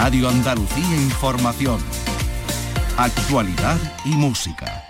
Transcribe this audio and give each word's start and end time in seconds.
Radio 0.00 0.28
Andalucía 0.28 0.94
Información. 0.94 1.80
Actualidad 2.96 3.76
y 4.04 4.10
música. 4.10 4.84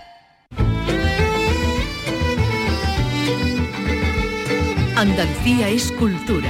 Andalucía 4.95 5.69
es 5.69 5.91
cultura. 5.93 6.47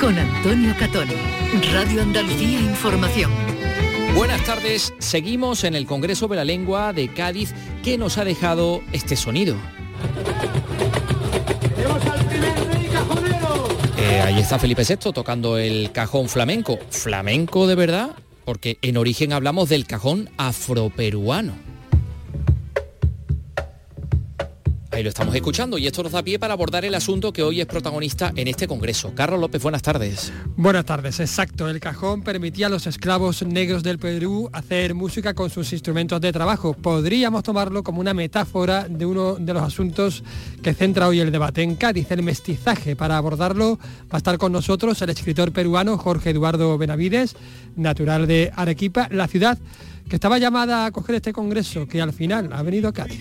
Con 0.00 0.18
Antonio 0.18 0.74
Catón. 0.76 1.06
Radio 1.72 2.02
Andalucía 2.02 2.58
Información. 2.58 3.30
Buenas 4.16 4.42
tardes, 4.42 4.92
seguimos 4.98 5.62
en 5.62 5.76
el 5.76 5.86
Congreso 5.86 6.26
de 6.26 6.34
la 6.34 6.44
Lengua 6.44 6.92
de 6.92 7.14
Cádiz 7.14 7.54
que 7.84 7.96
nos 7.96 8.18
ha 8.18 8.24
dejado 8.24 8.82
este 8.90 9.14
sonido. 9.14 9.54
Eh, 14.10 14.20
ahí 14.20 14.40
está 14.40 14.58
Felipe 14.58 14.82
VI 14.82 15.12
tocando 15.12 15.56
el 15.56 15.92
cajón 15.92 16.28
flamenco. 16.28 16.80
¿Flamenco 16.90 17.68
de 17.68 17.76
verdad? 17.76 18.10
Porque 18.44 18.76
en 18.82 18.96
origen 18.96 19.32
hablamos 19.32 19.68
del 19.68 19.86
cajón 19.86 20.30
afroperuano. 20.36 21.54
Lo 25.02 25.08
estamos 25.08 25.34
escuchando 25.34 25.78
y 25.78 25.86
esto 25.86 26.02
nos 26.02 26.12
da 26.12 26.22
pie 26.22 26.38
para 26.38 26.52
abordar 26.52 26.84
el 26.84 26.94
asunto 26.94 27.32
que 27.32 27.42
hoy 27.42 27.60
es 27.62 27.66
protagonista 27.66 28.32
en 28.36 28.48
este 28.48 28.68
Congreso. 28.68 29.14
Carlos 29.14 29.40
López, 29.40 29.62
buenas 29.62 29.80
tardes. 29.80 30.30
Buenas 30.56 30.84
tardes, 30.84 31.20
exacto. 31.20 31.70
El 31.70 31.80
cajón 31.80 32.22
permitía 32.22 32.66
a 32.66 32.68
los 32.68 32.86
esclavos 32.86 33.42
negros 33.42 33.82
del 33.82 33.98
Perú 33.98 34.50
hacer 34.52 34.94
música 34.94 35.32
con 35.32 35.48
sus 35.48 35.72
instrumentos 35.72 36.20
de 36.20 36.32
trabajo. 36.32 36.74
Podríamos 36.74 37.42
tomarlo 37.44 37.82
como 37.82 38.00
una 38.00 38.12
metáfora 38.12 38.88
de 38.88 39.06
uno 39.06 39.36
de 39.36 39.54
los 39.54 39.62
asuntos 39.62 40.22
que 40.62 40.74
centra 40.74 41.08
hoy 41.08 41.20
el 41.20 41.32
debate 41.32 41.62
en 41.62 41.76
Cádiz, 41.76 42.10
el 42.10 42.22
mestizaje. 42.22 42.94
Para 42.94 43.16
abordarlo 43.16 43.78
va 43.78 44.12
a 44.12 44.16
estar 44.18 44.36
con 44.36 44.52
nosotros 44.52 45.00
el 45.00 45.08
escritor 45.08 45.50
peruano 45.52 45.96
Jorge 45.96 46.30
Eduardo 46.30 46.76
Benavides, 46.76 47.36
natural 47.74 48.26
de 48.26 48.52
Arequipa, 48.54 49.08
la 49.10 49.28
ciudad 49.28 49.58
que 50.10 50.16
estaba 50.16 50.38
llamada 50.38 50.82
a 50.82 50.86
acoger 50.86 51.14
este 51.14 51.32
Congreso, 51.32 51.86
que 51.86 52.02
al 52.02 52.12
final 52.12 52.50
ha 52.52 52.62
venido 52.62 52.88
a 52.88 52.92
Cádiz. 52.92 53.20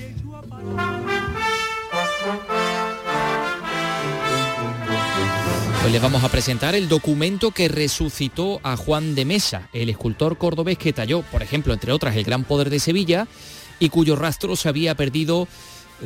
Hoy 5.86 5.94
les 5.94 6.02
vamos 6.02 6.26
a 6.26 6.30
presentar 6.30 6.76
el 6.76 6.90
documento 6.90 7.52
que 7.52 7.70
resucitó 7.70 8.60
a 8.64 8.76
Juan 8.76 9.16
de 9.16 9.24
Mesa, 9.24 9.70
el 9.72 9.90
escultor 9.90 10.38
cordobés 10.38 10.78
que 10.78 10.92
talló, 10.92 11.22
por 11.22 11.42
ejemplo, 11.42 11.74
entre 11.74 11.94
otras, 11.94 12.18
el 12.18 12.26
Gran 12.26 12.44
Poder 12.44 12.70
de 12.70 12.80
Sevilla 12.80 13.28
y 13.80 13.88
cuyo 13.88 14.18
rastro 14.18 14.58
se 14.58 14.68
había 14.68 14.96
perdido 14.96 15.48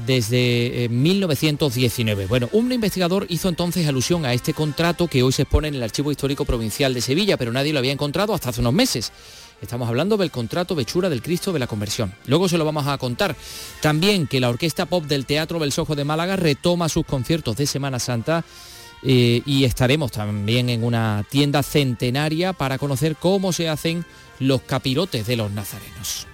desde 0.05 0.87
1919. 0.91 2.27
Bueno, 2.27 2.49
un 2.51 2.71
investigador 2.71 3.25
hizo 3.29 3.49
entonces 3.49 3.87
alusión 3.87 4.25
a 4.25 4.33
este 4.33 4.53
contrato 4.53 5.07
que 5.07 5.23
hoy 5.23 5.31
se 5.31 5.41
expone 5.41 5.69
en 5.69 5.75
el 5.75 5.83
Archivo 5.83 6.11
Histórico 6.11 6.45
Provincial 6.45 6.93
de 6.93 7.01
Sevilla, 7.01 7.37
pero 7.37 7.51
nadie 7.51 7.73
lo 7.73 7.79
había 7.79 7.91
encontrado 7.91 8.35
hasta 8.35 8.49
hace 8.49 8.61
unos 8.61 8.73
meses. 8.73 9.11
Estamos 9.59 9.87
hablando 9.87 10.17
del 10.17 10.29
contrato 10.29 10.75
Bechura 10.75 11.09
del 11.09 11.21
Cristo 11.21 11.51
de 11.51 11.59
la 11.59 11.67
Conversión. 11.67 12.13
Luego 12.27 12.47
se 12.47 12.57
lo 12.57 12.65
vamos 12.65 12.85
a 12.85 12.97
contar. 12.97 13.35
También 13.81 14.27
que 14.27 14.39
la 14.39 14.49
Orquesta 14.49 14.85
Pop 14.85 15.05
del 15.05 15.25
Teatro 15.25 15.57
Belsojo 15.57 15.95
de 15.95 16.03
Málaga 16.03 16.35
retoma 16.35 16.89
sus 16.89 17.05
conciertos 17.05 17.55
de 17.55 17.65
Semana 17.65 17.97
Santa 17.99 18.43
eh, 19.05 19.41
y 19.45 19.65
estaremos 19.65 20.11
también 20.11 20.69
en 20.69 20.83
una 20.83 21.25
tienda 21.29 21.63
centenaria 21.63 22.53
para 22.53 22.77
conocer 22.77 23.15
cómo 23.15 23.51
se 23.51 23.69
hacen 23.69 24.05
los 24.39 24.61
capirotes 24.61 25.27
de 25.27 25.35
los 25.35 25.51
nazarenos. 25.51 26.27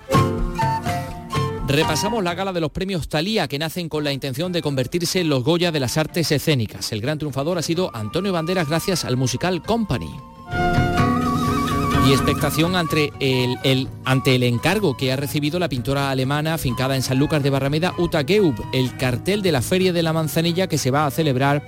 Repasamos 1.67 2.23
la 2.23 2.33
gala 2.33 2.51
de 2.51 2.61
los 2.61 2.71
premios 2.71 3.09
Talía 3.09 3.47
que 3.47 3.59
nacen 3.59 3.89
con 3.89 4.03
la 4.03 4.11
intención 4.11 4.51
de 4.51 4.63
convertirse 4.63 5.19
en 5.19 5.29
los 5.29 5.43
Goya 5.43 5.71
de 5.71 5.79
las 5.79 5.97
artes 5.97 6.31
escénicas. 6.31 6.91
El 6.91 6.99
gran 6.99 7.19
triunfador 7.19 7.59
ha 7.59 7.61
sido 7.61 7.95
Antonio 7.95 8.33
Banderas 8.33 8.67
gracias 8.67 9.05
al 9.05 9.17
musical 9.17 9.61
Company. 9.61 10.09
Y 12.07 12.11
expectación 12.11 12.75
ante 12.75 13.13
el, 13.19 13.87
ante 14.03 14.33
el 14.33 14.41
encargo 14.41 14.97
que 14.97 15.11
ha 15.11 15.15
recibido 15.15 15.59
la 15.59 15.69
pintora 15.69 16.09
alemana 16.09 16.55
afincada 16.55 16.95
en 16.95 17.03
San 17.03 17.19
Lucas 17.19 17.43
de 17.43 17.51
Barrameda, 17.51 17.93
Uta 17.99 18.23
Geub, 18.23 18.55
el 18.73 18.97
cartel 18.97 19.43
de 19.43 19.51
la 19.51 19.61
Feria 19.61 19.93
de 19.93 20.01
la 20.01 20.11
Manzanilla 20.11 20.65
que 20.65 20.79
se 20.79 20.89
va 20.89 21.05
a 21.05 21.11
celebrar 21.11 21.63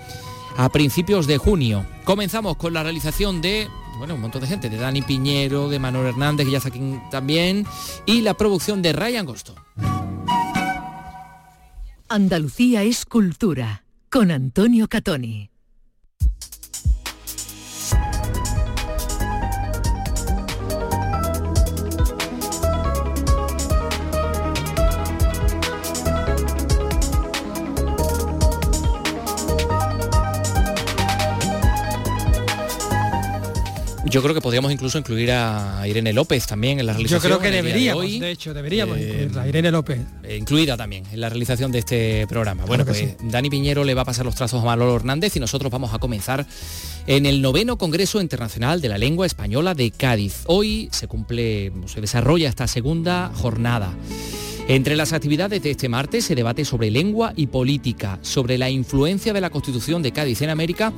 a 0.57 0.69
principios 0.69 1.27
de 1.27 1.37
junio. 1.37 1.85
Comenzamos 2.03 2.57
con 2.57 2.73
la 2.73 2.83
realización 2.83 3.41
de 3.41 3.69
bueno, 4.01 4.15
un 4.15 4.21
montón 4.21 4.41
de 4.41 4.47
gente, 4.47 4.67
de 4.67 4.77
Dani 4.77 5.03
Piñero, 5.03 5.69
de 5.69 5.77
Manuel 5.77 6.07
Hernández, 6.07 6.47
que 6.47 6.51
ya 6.51 6.57
está 6.57 6.69
aquí 6.69 6.81
también, 7.11 7.67
y 8.07 8.21
la 8.21 8.33
producción 8.33 8.81
de 8.81 8.93
Ryan 8.93 9.27
Gosto. 9.27 9.53
Andalucía 12.09 12.81
es 12.81 13.05
cultura, 13.05 13.83
con 14.09 14.31
Antonio 14.31 14.87
Catoni. 14.87 15.50
Yo 34.11 34.21
creo 34.21 34.35
que 34.35 34.41
podríamos 34.41 34.73
incluso 34.73 34.97
incluir 34.97 35.31
a 35.31 35.87
Irene 35.87 36.11
López 36.11 36.45
también 36.45 36.81
en 36.81 36.85
la 36.85 36.91
realización. 36.91 37.21
Yo 37.21 37.39
creo 37.39 37.39
que 37.39 37.55
deberíamos, 37.55 38.19
de, 38.19 38.31
hecho, 38.31 38.53
deberíamos 38.53 38.97
eh, 38.97 39.03
incluirla, 39.03 39.47
Irene 39.47 39.71
López. 39.71 39.99
Eh, 40.23 40.35
incluida 40.35 40.75
también 40.75 41.05
en 41.13 41.21
la 41.21 41.29
realización 41.29 41.71
de 41.71 41.79
este 41.79 42.27
programa. 42.27 42.65
Bueno, 42.65 42.85
pues 42.85 43.15
Dani 43.23 43.49
Piñero 43.49 43.85
le 43.85 43.93
va 43.93 44.01
a 44.01 44.05
pasar 44.05 44.25
los 44.25 44.35
trazos 44.35 44.61
a 44.61 44.65
Manolo 44.65 44.97
Hernández 44.97 45.37
y 45.37 45.39
nosotros 45.39 45.71
vamos 45.71 45.93
a 45.93 45.99
comenzar 45.99 46.45
en 47.07 47.25
el 47.25 47.41
noveno 47.41 47.77
Congreso 47.77 48.19
Internacional 48.19 48.81
de 48.81 48.89
la 48.89 48.97
Lengua 48.97 49.25
Española 49.25 49.75
de 49.75 49.91
Cádiz. 49.91 50.43
Hoy 50.47 50.89
se 50.91 51.07
cumple, 51.07 51.71
se 51.85 52.01
desarrolla 52.01 52.49
esta 52.49 52.67
segunda 52.67 53.31
jornada. 53.33 53.95
Entre 54.67 54.97
las 54.97 55.13
actividades 55.13 55.63
de 55.63 55.71
este 55.71 55.87
martes 55.87 56.25
se 56.25 56.35
debate 56.35 56.65
sobre 56.65 56.91
lengua 56.91 57.33
y 57.37 57.47
política, 57.47 58.19
sobre 58.21 58.57
la 58.57 58.69
influencia 58.69 59.31
de 59.31 59.41
la 59.41 59.49
Constitución 59.49 60.01
de 60.01 60.11
Cádiz 60.11 60.41
en 60.41 60.49
América 60.49 60.93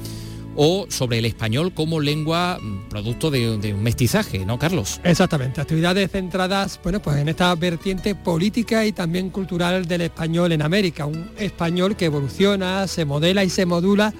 o 0.56 0.86
sobre 0.90 1.20
el 1.20 1.26
español 1.26 1.74
como 1.74 2.00
lengua 2.00 2.60
mm, 2.62 2.90
producto 2.90 3.32
de, 3.32 3.74
un 3.74 3.84
mestizaje, 3.84 4.46
¿no, 4.46 4.60
Carlos? 4.60 5.00
Exactamente, 5.04 5.62
actividades 5.62 6.12
centradas 6.12 6.80
bueno, 6.84 7.02
pues 7.02 7.18
en 7.18 7.30
esta 7.30 7.54
vertiente 7.56 8.16
política 8.16 8.86
y 8.86 8.92
también 8.92 9.30
cultural 9.30 9.88
del 9.88 10.02
español 10.02 10.52
en 10.52 10.62
América, 10.62 11.06
un 11.06 11.30
español 11.38 11.96
que 11.96 12.06
evoluciona, 12.06 12.88
se 12.88 13.06
modela 13.06 13.44
y 13.44 13.50
se 13.50 13.66
modula 13.66 14.14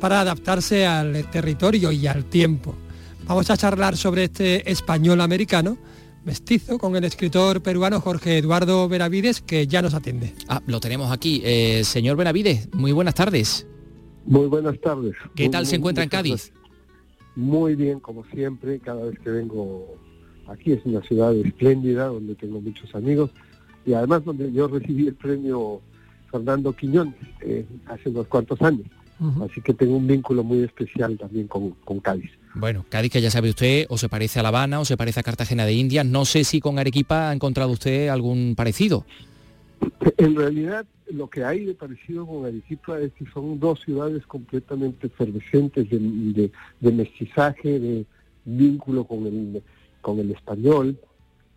para 0.00 0.20
adaptarse 0.20 0.86
al 0.86 1.30
territorio 1.30 1.92
y 1.92 2.06
al 2.06 2.24
tiempo. 2.24 2.74
Vamos 3.26 3.50
a 3.50 3.56
charlar 3.56 3.96
sobre 3.96 4.24
este 4.24 4.70
español 4.70 5.20
americano 5.20 5.78
mestizo 6.24 6.78
con 6.78 6.96
el 6.96 7.04
escritor 7.04 7.62
peruano 7.62 8.00
Jorge 8.00 8.38
Eduardo 8.38 8.88
Benavides, 8.88 9.40
que 9.40 9.66
ya 9.66 9.82
nos 9.82 9.94
atiende. 9.94 10.34
Ah, 10.48 10.62
lo 10.66 10.80
tenemos 10.80 11.12
aquí. 11.12 11.42
Eh, 11.44 11.82
señor 11.84 12.16
Benavides, 12.16 12.68
muy 12.72 12.92
buenas 12.92 13.14
tardes. 13.14 13.66
Muy 14.26 14.46
buenas 14.46 14.78
tardes. 14.80 15.14
¿Qué 15.34 15.48
tal 15.48 15.66
se 15.66 15.76
encuentra 15.76 16.04
en 16.04 16.10
Cádiz? 16.10 16.52
Muy 17.36 17.74
bien, 17.74 18.00
como 18.00 18.24
siempre, 18.26 18.78
cada 18.78 19.04
vez 19.04 19.18
que 19.18 19.30
vengo 19.30 19.96
aquí 20.46 20.72
es 20.72 20.84
una 20.84 21.02
ciudad 21.02 21.34
espléndida 21.34 22.06
donde 22.06 22.34
tengo 22.34 22.60
muchos 22.60 22.94
amigos 22.94 23.30
y 23.86 23.92
además 23.92 24.24
donde 24.24 24.52
yo 24.52 24.68
recibí 24.68 25.08
el 25.08 25.14
premio 25.14 25.80
Fernando 26.30 26.72
Quiñón 26.72 27.14
eh, 27.40 27.64
hace 27.86 28.08
unos 28.08 28.26
cuantos 28.28 28.60
años. 28.62 28.86
Así 29.48 29.60
que 29.62 29.72
tengo 29.72 29.96
un 29.96 30.06
vínculo 30.06 30.42
muy 30.42 30.64
especial 30.64 31.16
también 31.16 31.46
con, 31.46 31.70
con, 31.84 32.00
Cádiz. 32.00 32.30
Bueno, 32.54 32.84
Cádiz 32.88 33.12
que 33.12 33.22
ya 33.22 33.30
sabe 33.30 33.48
usted, 33.48 33.86
o 33.88 33.96
se 33.96 34.08
parece 34.08 34.40
a 34.40 34.42
La 34.42 34.48
Habana 34.48 34.80
o 34.80 34.84
se 34.84 34.96
parece 34.96 35.20
a 35.20 35.22
Cartagena 35.22 35.64
de 35.64 35.72
Indias. 35.72 36.04
No 36.04 36.24
sé 36.24 36.44
si 36.44 36.60
con 36.60 36.78
Arequipa 36.78 37.30
ha 37.30 37.32
encontrado 37.32 37.70
usted 37.70 38.08
algún 38.08 38.54
parecido. 38.54 39.06
En 40.16 40.36
realidad, 40.36 40.86
lo 41.10 41.28
que 41.28 41.44
hay 41.44 41.64
de 41.64 41.74
parecido 41.74 42.26
con 42.26 42.44
Arequipa 42.44 42.98
es 43.00 43.12
que 43.12 43.26
son 43.26 43.58
dos 43.58 43.80
ciudades 43.80 44.26
completamente 44.26 45.06
efervescentes 45.06 45.88
de, 45.90 46.50
mestizaje, 46.80 47.78
de 47.78 48.06
vínculo 48.44 49.04
con 49.04 49.26
el, 49.26 50.30
español, 50.30 50.98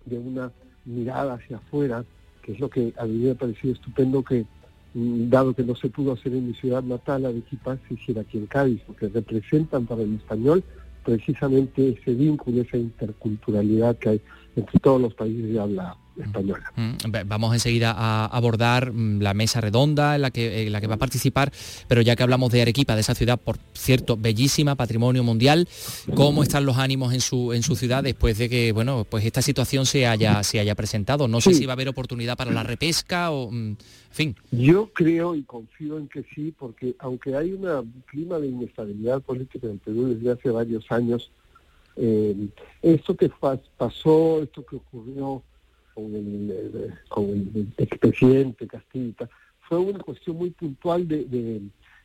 de 0.06 0.18
una 0.18 0.52
mirada 0.86 1.36
hacia 1.36 1.58
afuera, 1.58 2.06
que 2.42 2.54
es 2.54 2.60
lo 2.60 2.70
que 2.70 2.94
a 2.98 3.06
mí 3.06 3.18
me 3.18 3.32
ha 3.32 3.36
parecido 3.36 3.74
estupendo 3.74 4.24
que, 4.24 4.46
mm, 4.94 5.30
dado 5.30 5.54
que 5.54 5.64
no 5.64 5.76
se 5.76 5.90
pudo 5.90 6.14
hacer 6.14 6.34
en 6.34 6.48
mi 6.48 6.54
ciudad 6.54 6.84
natal, 6.84 7.26
Arequipa, 7.26 7.78
se 7.88 7.96
hiciera 7.96 8.22
aquí 8.22 8.38
en 8.38 8.48
Cádiz, 8.48 8.82
porque 8.88 9.10
representan 9.10 9.86
para 9.86 10.04
el 10.04 10.16
español 10.16 10.64
precisamente 11.04 11.98
ese 12.00 12.14
vínculo, 12.14 12.62
esa 12.62 12.78
interculturalidad 12.78 13.98
que 13.98 14.10
hay 14.10 14.22
entre 14.56 14.80
todos 14.80 15.02
los 15.02 15.14
países 15.14 15.52
de 15.52 15.60
habla 15.60 15.98
española. 16.22 16.72
Mm, 16.76 16.96
vamos 17.26 17.54
enseguida 17.54 17.94
a 17.96 18.26
abordar 18.26 18.92
mm, 18.92 19.22
la 19.22 19.34
mesa 19.34 19.62
redonda 19.62 20.16
en 20.16 20.22
la, 20.22 20.32
que, 20.32 20.70
la 20.70 20.82
que 20.82 20.88
va 20.88 20.96
a 20.96 20.98
participar, 20.98 21.52
pero 21.88 22.02
ya 22.02 22.16
que 22.16 22.24
hablamos 22.24 22.52
de 22.52 22.62
Arequipa, 22.62 22.96
de 22.96 23.02
esa 23.02 23.16
ciudad, 23.16 23.40
por 23.40 23.58
cierto, 23.74 24.18
bellísima, 24.18 24.76
patrimonio 24.76 25.24
mundial, 25.24 25.68
¿cómo 26.16 26.44
están 26.44 26.66
los 26.66 26.78
ánimos 26.78 27.14
en 27.14 27.22
su, 27.22 27.54
en 27.54 27.64
su 27.64 27.76
ciudad 27.76 28.04
después 28.04 28.38
de 28.38 28.50
que 28.50 28.72
bueno, 28.72 29.06
pues 29.10 29.26
esta 29.26 29.42
situación 29.42 29.86
se 29.86 30.08
haya, 30.08 30.44
se 30.44 30.60
haya 30.60 30.76
presentado? 30.76 31.28
No 31.28 31.42
sé 31.42 31.54
si 31.54 31.66
va 31.66 31.74
a 31.74 31.76
haber 31.76 31.90
oportunidad 31.90 32.38
para 32.38 32.52
la 32.52 32.64
repesca 32.64 33.32
o... 33.32 33.52
Mm, 33.52 33.76
fin. 34.10 34.36
Yo 34.52 34.90
creo 34.94 35.36
y 35.36 35.44
confío 35.44 35.98
en 35.98 36.08
que 36.08 36.24
sí, 36.34 36.54
porque 36.58 36.96
aunque 37.00 37.36
hay 37.36 37.54
un 37.54 37.94
clima 38.08 38.40
de 38.40 38.48
inestabilidad 38.48 39.22
política 39.22 39.68
en 39.68 39.78
Perú 39.78 40.16
desde 40.16 40.32
hace 40.32 40.50
varios 40.50 40.92
años, 40.92 41.32
Eh, 42.00 42.50
esto 42.84 43.16
que 43.16 43.28
pasó, 43.76 44.44
esto 44.44 44.64
que 44.64 44.76
ocurrió 44.76 45.42
con 45.98 46.14
el, 46.16 46.94
con 47.10 47.26
el 47.26 47.68
expresidente 47.76 48.68
Castillita, 48.68 49.28
fue 49.62 49.80
una 49.80 49.98
cuestión 49.98 50.38
muy 50.38 50.52
puntual 50.52 51.08
de, 51.08 51.26
de, 51.26 51.62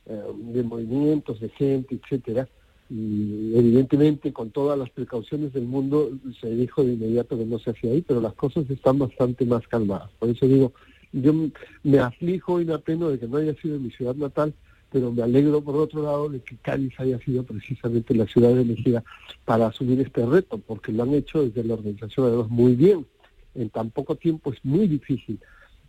de 0.07 0.63
movimientos, 0.63 1.39
de 1.41 1.51
gente, 1.51 1.97
etcétera, 1.97 2.49
y 2.89 3.53
evidentemente 3.55 4.33
con 4.33 4.51
todas 4.51 4.79
las 4.79 4.89
precauciones 4.89 5.53
del 5.53 5.65
mundo 5.65 6.11
se 6.41 6.49
dijo 6.49 6.83
de 6.83 6.95
inmediato 6.95 7.37
que 7.37 7.45
no 7.45 7.59
se 7.59 7.71
hacía 7.73 7.93
ahí, 7.93 8.01
pero 8.01 8.23
las 8.23 8.33
cosas 8.33 8.69
están 8.71 8.99
bastante 8.99 9.45
más 9.45 9.69
calmadas. 9.69 10.11
Por 10.19 10.31
eso 10.31 10.47
digo, 10.47 10.73
yo 11.13 11.35
me 11.83 11.99
aflijo 11.99 12.63
y 12.63 12.65
me 12.65 12.73
apeno 12.73 13.11
de 13.11 13.19
que 13.19 13.29
no 13.29 13.37
haya 13.37 13.55
sido 13.61 13.79
mi 13.79 13.91
ciudad 13.91 14.15
natal, 14.15 14.55
pero 14.91 15.13
me 15.13 15.23
alegro 15.23 15.61
por 15.61 15.77
otro 15.77 16.03
lado 16.03 16.31
de 16.31 16.41
que 16.41 16.57
Cádiz 16.57 16.99
haya 16.99 17.19
sido 17.19 17.45
precisamente 17.45 18.15
la 18.15 18.27
ciudad 18.27 18.59
elegida 18.59 19.05
para 19.45 19.67
asumir 19.67 20.01
este 20.01 20.25
reto, 20.25 20.57
porque 20.57 20.93
lo 20.93 21.03
han 21.03 21.13
hecho 21.13 21.43
desde 21.43 21.63
la 21.63 21.75
organización 21.75 22.27
además 22.27 22.49
muy 22.49 22.75
bien. 22.75 23.07
En 23.55 23.71
tan 23.71 23.91
poco 23.91 24.17
tiempo 24.17 24.53
es 24.53 24.65
muy 24.65 24.87
difícil 24.89 25.39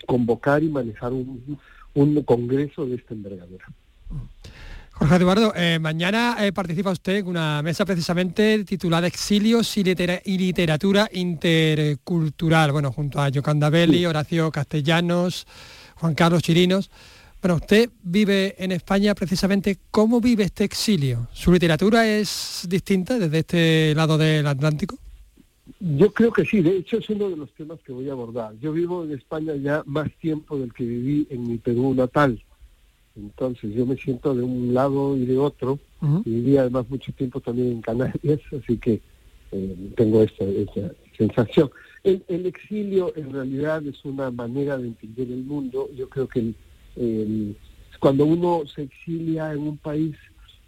convocar 0.05 0.63
y 0.63 0.69
manejar 0.69 1.13
un, 1.13 1.57
un 1.93 2.23
congreso 2.23 2.85
de 2.85 2.95
esta 2.95 3.13
envergadura. 3.13 3.65
Jorge 4.93 5.15
Eduardo, 5.15 5.53
eh, 5.55 5.79
mañana 5.79 6.37
eh, 6.39 6.53
participa 6.53 6.91
usted 6.91 7.17
en 7.17 7.27
una 7.27 7.63
mesa 7.63 7.83
precisamente 7.83 8.63
titulada 8.63 9.07
Exilios 9.07 9.75
y, 9.75 9.83
Literatura 9.83 11.09
Intercultural, 11.11 12.71
bueno, 12.71 12.91
junto 12.91 13.19
a 13.19 13.29
Yocanda 13.29 13.71
Belli, 13.71 14.05
Horacio 14.05 14.51
Castellanos, 14.51 15.47
Juan 15.95 16.13
Carlos 16.13 16.43
Chirinos. 16.43 16.91
Bueno, 17.41 17.55
usted 17.55 17.89
vive 18.03 18.55
en 18.59 18.71
España 18.71 19.15
precisamente, 19.15 19.79
¿cómo 19.89 20.21
vive 20.21 20.43
este 20.43 20.63
exilio? 20.63 21.27
¿Su 21.33 21.51
literatura 21.51 22.07
es 22.07 22.65
distinta 22.69 23.17
desde 23.17 23.39
este 23.39 23.95
lado 23.95 24.17
del 24.17 24.45
Atlántico? 24.45 24.99
Yo 25.79 26.11
creo 26.11 26.31
que 26.31 26.45
sí, 26.45 26.61
de 26.61 26.77
hecho 26.77 26.97
es 26.97 27.09
uno 27.09 27.29
de 27.29 27.37
los 27.37 27.51
temas 27.53 27.79
que 27.81 27.93
voy 27.93 28.09
a 28.09 28.13
abordar. 28.13 28.53
Yo 28.59 28.73
vivo 28.73 29.03
en 29.03 29.11
España 29.11 29.55
ya 29.55 29.83
más 29.85 30.11
tiempo 30.19 30.57
del 30.57 30.73
que 30.73 30.83
viví 30.83 31.27
en 31.29 31.47
mi 31.47 31.57
Perú 31.57 31.93
natal 31.93 32.43
entonces 33.15 33.73
yo 33.73 33.85
me 33.85 33.95
siento 33.95 34.33
de 34.33 34.41
un 34.41 34.73
lado 34.73 35.15
y 35.15 35.25
de 35.25 35.37
otro, 35.37 35.79
y 36.25 36.29
viví 36.29 36.57
además 36.57 36.89
mucho 36.89 37.13
tiempo 37.13 37.39
también 37.39 37.71
en 37.71 37.81
Canarias, 37.81 38.41
así 38.51 38.77
que 38.77 38.99
eh, 39.51 39.75
tengo 39.95 40.23
esta, 40.23 40.45
sensación. 41.17 41.69
El, 42.03 42.45
exilio 42.45 43.13
en 43.15 43.31
realidad 43.31 43.85
es 43.85 44.03
una 44.03 44.31
manera 44.31 44.77
de 44.77 44.87
entender 44.87 45.31
el 45.31 45.43
mundo. 45.43 45.89
Yo 45.95 46.09
creo 46.09 46.27
que 46.27 46.53
cuando 47.99 48.25
uno 48.25 48.63
se 48.65 48.83
exilia 48.83 49.53
en 49.53 49.59
un 49.59 49.77
país 49.77 50.15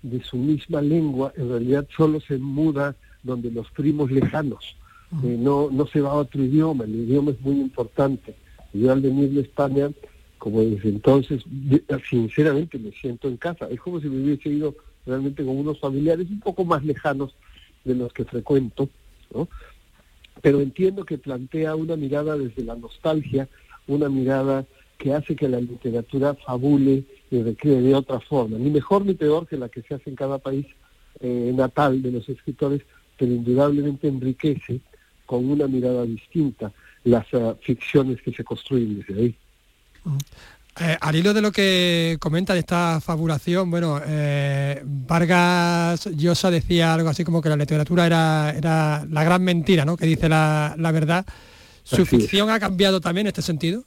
de 0.01 0.23
su 0.23 0.37
misma 0.37 0.81
lengua, 0.81 1.33
en 1.35 1.49
realidad 1.49 1.87
solo 1.97 2.21
se 2.21 2.37
muda 2.37 2.95
donde 3.23 3.51
los 3.51 3.69
primos 3.71 4.11
lejanos. 4.11 4.77
Eh, 5.23 5.37
no, 5.39 5.69
no 5.71 5.87
se 5.87 6.01
va 6.01 6.11
a 6.11 6.15
otro 6.15 6.43
idioma, 6.43 6.83
el 6.83 6.95
idioma 6.95 7.31
es 7.31 7.41
muy 7.41 7.59
importante. 7.59 8.35
Yo 8.73 8.91
al 8.91 9.01
venir 9.01 9.29
de 9.29 9.41
España 9.41 9.89
como 10.45 10.61
desde 10.61 10.89
entonces, 10.89 11.43
sinceramente 12.07 12.77
me 12.77 12.91
siento 12.91 13.27
en 13.27 13.37
casa. 13.37 13.67
Es 13.69 13.79
como 13.79 13.99
si 13.99 14.07
me 14.07 14.23
hubiese 14.23 14.49
ido 14.49 14.75
realmente 15.03 15.43
con 15.43 15.57
unos 15.57 15.79
familiares 15.79 16.29
un 16.29 16.39
poco 16.39 16.63
más 16.63 16.85
lejanos 16.85 17.33
de 17.83 17.95
los 17.95 18.13
que 18.13 18.25
frecuento, 18.25 18.87
¿no? 19.33 19.47
Pero 20.41 20.61
entiendo 20.61 21.03
que 21.03 21.17
plantea 21.17 21.75
una 21.75 21.95
mirada 21.95 22.37
desde 22.37 22.63
la 22.63 22.75
nostalgia, 22.75 23.47
una 23.87 24.07
mirada 24.07 24.65
que 24.99 25.15
hace 25.15 25.35
que 25.35 25.49
la 25.49 25.59
literatura 25.59 26.35
fabule 26.35 27.05
y 27.31 27.41
recree 27.41 27.81
de 27.81 27.95
otra 27.95 28.19
forma, 28.19 28.59
ni 28.59 28.69
mejor 28.69 29.03
ni 29.03 29.15
peor 29.15 29.47
que 29.47 29.57
la 29.57 29.69
que 29.69 29.81
se 29.81 29.95
hace 29.95 30.11
en 30.11 30.15
cada 30.15 30.37
país 30.37 30.67
eh, 31.21 31.51
natal 31.55 32.03
de 32.03 32.11
los 32.11 32.29
escritores, 32.29 32.81
pero 33.17 33.31
indudablemente 33.31 34.07
enriquece 34.07 34.79
con 35.25 35.49
una 35.49 35.67
mirada 35.67 36.03
distinta 36.03 36.71
las 37.05 37.25
ah, 37.33 37.55
ficciones 37.61 38.21
que 38.21 38.31
se 38.31 38.43
construyen 38.43 38.99
desde 38.99 39.21
ahí. 39.21 39.35
Eh, 40.77 40.97
al 40.99 41.15
hilo 41.15 41.33
de 41.33 41.41
lo 41.41 41.53
que 41.53 42.17
comenta 42.19 42.53
de 42.53 42.59
esta 42.59 42.99
fabulación, 42.99 43.71
bueno, 43.71 44.01
eh, 44.05 44.81
Vargas 44.83 46.09
Llosa 46.13 46.51
decía 46.51 46.93
algo 46.93 47.07
así 47.07 47.23
como 47.23 47.41
que 47.41 47.47
la 47.47 47.55
literatura 47.55 48.05
era, 48.05 48.53
era 48.55 49.05
la 49.09 49.23
gran 49.23 49.41
mentira, 49.41 49.85
¿no? 49.85 49.95
Que 49.95 50.05
dice 50.05 50.27
la, 50.27 50.75
verdad. 50.77 51.25
¿Su 51.83 52.05
ficción 52.05 52.49
ha 52.49 52.59
cambiado 52.59 52.99
también 52.99 53.27
en 53.27 53.29
este 53.29 53.41
sentido? 53.41 53.85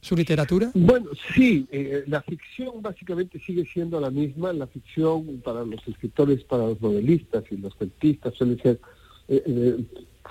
¿Su 0.00 0.14
literatura? 0.14 0.70
Bueno, 0.74 1.08
sí, 1.34 1.66
eh, 1.72 2.04
la 2.08 2.20
ficción 2.20 2.82
básicamente 2.82 3.40
sigue 3.40 3.64
siendo 3.64 3.98
la 3.98 4.10
misma. 4.10 4.52
La 4.52 4.66
ficción 4.66 5.40
para 5.42 5.64
los 5.64 5.80
escritores, 5.88 6.44
para 6.44 6.66
los 6.66 6.80
novelistas 6.82 7.44
y 7.50 7.56
los 7.56 7.74
cuentistas 7.74 8.34
suele 8.34 8.60
ser 8.60 8.78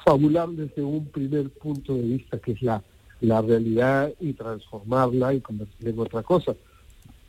fabular 0.06 0.50
desde 0.50 0.82
un 0.82 1.06
primer 1.08 1.50
punto 1.50 1.96
de 1.96 2.02
vista 2.02 2.40
que 2.40 2.54
es 2.54 2.62
la 2.62 2.84
la 3.24 3.42
realidad 3.42 4.14
y 4.20 4.34
transformarla 4.34 5.34
y 5.34 5.40
convertirla 5.40 5.92
en 5.92 6.00
otra 6.00 6.24
cosa. 6.24 6.56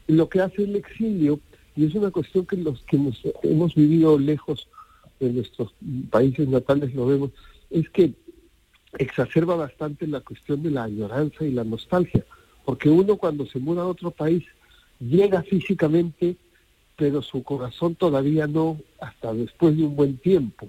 Lo 0.09 0.29
que 0.29 0.41
hace 0.41 0.65
el 0.65 0.75
exilio, 0.75 1.39
y 1.77 1.87
es 1.87 1.95
una 1.95 2.11
cuestión 2.11 2.47
que 2.47 2.57
los 2.57 2.83
que 2.83 2.99
hemos 3.45 3.75
vivido 3.75 4.19
lejos 4.19 4.69
de 5.21 5.33
nuestros 5.33 5.73
países 6.11 6.49
natales 6.49 6.93
lo 6.95 7.07
vemos, 7.07 7.31
es 7.71 7.89
que 7.91 8.13
exacerba 8.99 9.55
bastante 9.55 10.07
la 10.09 10.21
cuestión 10.21 10.65
de 10.65 10.73
la 10.73 10.83
añoranza 10.85 11.45
y 11.45 11.53
la 11.53 11.63
nostalgia, 11.63 12.25
porque 12.65 12.91
uno 12.91 13.17
cuando 13.17 13.47
se 13.47 13.61
muda 13.61 13.83
a 13.83 13.87
otro 13.87 14.11
país 14.11 14.45
llega 14.99 15.43
físicamente, 15.43 16.37
pero 16.97 17.23
su 17.23 17.45
corazón 17.45 17.95
todavía 17.95 18.49
no, 18.49 18.81
hasta 19.01 19.33
después 19.33 19.77
de 19.77 19.85
un 19.85 19.95
buen 19.95 20.17
tiempo. 20.19 20.69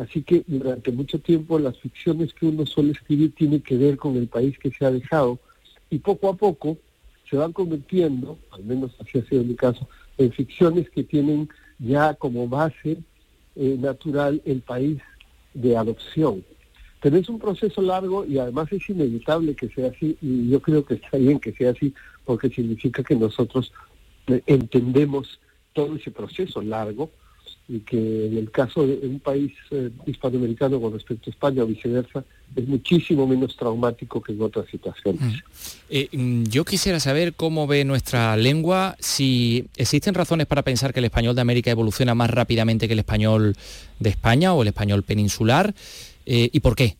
Así 0.00 0.22
que 0.22 0.42
durante 0.46 0.90
mucho 0.92 1.18
tiempo 1.18 1.58
las 1.58 1.76
ficciones 1.76 2.32
que 2.32 2.46
uno 2.46 2.64
suele 2.64 2.92
escribir 2.92 3.34
tienen 3.34 3.60
que 3.60 3.76
ver 3.76 3.98
con 3.98 4.16
el 4.16 4.28
país 4.28 4.58
que 4.58 4.70
se 4.70 4.86
ha 4.86 4.90
dejado 4.90 5.38
y 5.90 5.98
poco 5.98 6.30
a 6.30 6.34
poco 6.34 6.78
se 7.28 7.36
van 7.36 7.52
convirtiendo, 7.52 8.38
al 8.50 8.64
menos 8.64 8.92
así 8.98 9.18
ha 9.18 9.24
sido 9.26 9.44
mi 9.44 9.54
caso, 9.54 9.86
en 10.16 10.32
ficciones 10.32 10.88
que 10.88 11.04
tienen 11.04 11.50
ya 11.78 12.14
como 12.14 12.48
base 12.48 12.96
eh, 13.56 13.76
natural 13.78 14.40
el 14.46 14.62
país 14.62 15.02
de 15.52 15.76
adopción. 15.76 16.44
Pero 17.02 17.18
es 17.18 17.28
un 17.28 17.38
proceso 17.38 17.82
largo 17.82 18.24
y 18.24 18.38
además 18.38 18.72
es 18.72 18.88
inevitable 18.88 19.54
que 19.54 19.68
sea 19.68 19.90
así 19.90 20.16
y 20.22 20.48
yo 20.48 20.60
creo 20.60 20.82
que 20.82 20.94
está 20.94 21.18
bien 21.18 21.38
que 21.38 21.52
sea 21.52 21.72
así 21.72 21.92
porque 22.24 22.48
significa 22.48 23.02
que 23.02 23.16
nosotros 23.16 23.70
eh, 24.28 24.42
entendemos 24.46 25.40
todo 25.74 25.96
ese 25.96 26.10
proceso 26.10 26.62
largo 26.62 27.10
y 27.70 27.78
que 27.80 28.26
en 28.26 28.36
el 28.36 28.50
caso 28.50 28.84
de 28.84 28.94
un 29.06 29.20
país 29.20 29.52
eh, 29.70 29.90
hispanoamericano 30.04 30.80
con 30.80 30.92
respecto 30.92 31.30
a 31.30 31.32
España 31.32 31.62
o 31.62 31.66
viceversa, 31.66 32.24
es 32.56 32.66
muchísimo 32.66 33.28
menos 33.28 33.56
traumático 33.56 34.20
que 34.20 34.32
en 34.32 34.42
otras 34.42 34.66
situaciones. 34.68 35.20
Mm. 35.20 35.36
Eh, 35.90 36.08
mm, 36.10 36.44
yo 36.44 36.64
quisiera 36.64 36.98
saber 36.98 37.34
cómo 37.34 37.68
ve 37.68 37.84
nuestra 37.84 38.36
lengua, 38.36 38.96
si 38.98 39.66
existen 39.76 40.14
razones 40.14 40.48
para 40.48 40.62
pensar 40.62 40.92
que 40.92 40.98
el 40.98 41.04
español 41.04 41.36
de 41.36 41.42
América 41.42 41.70
evoluciona 41.70 42.12
más 42.16 42.30
rápidamente 42.30 42.88
que 42.88 42.94
el 42.94 42.98
español 42.98 43.54
de 44.00 44.10
España 44.10 44.52
o 44.52 44.62
el 44.62 44.68
español 44.68 45.04
peninsular, 45.04 45.72
eh, 46.26 46.50
y 46.52 46.58
por 46.58 46.74
qué. 46.74 46.96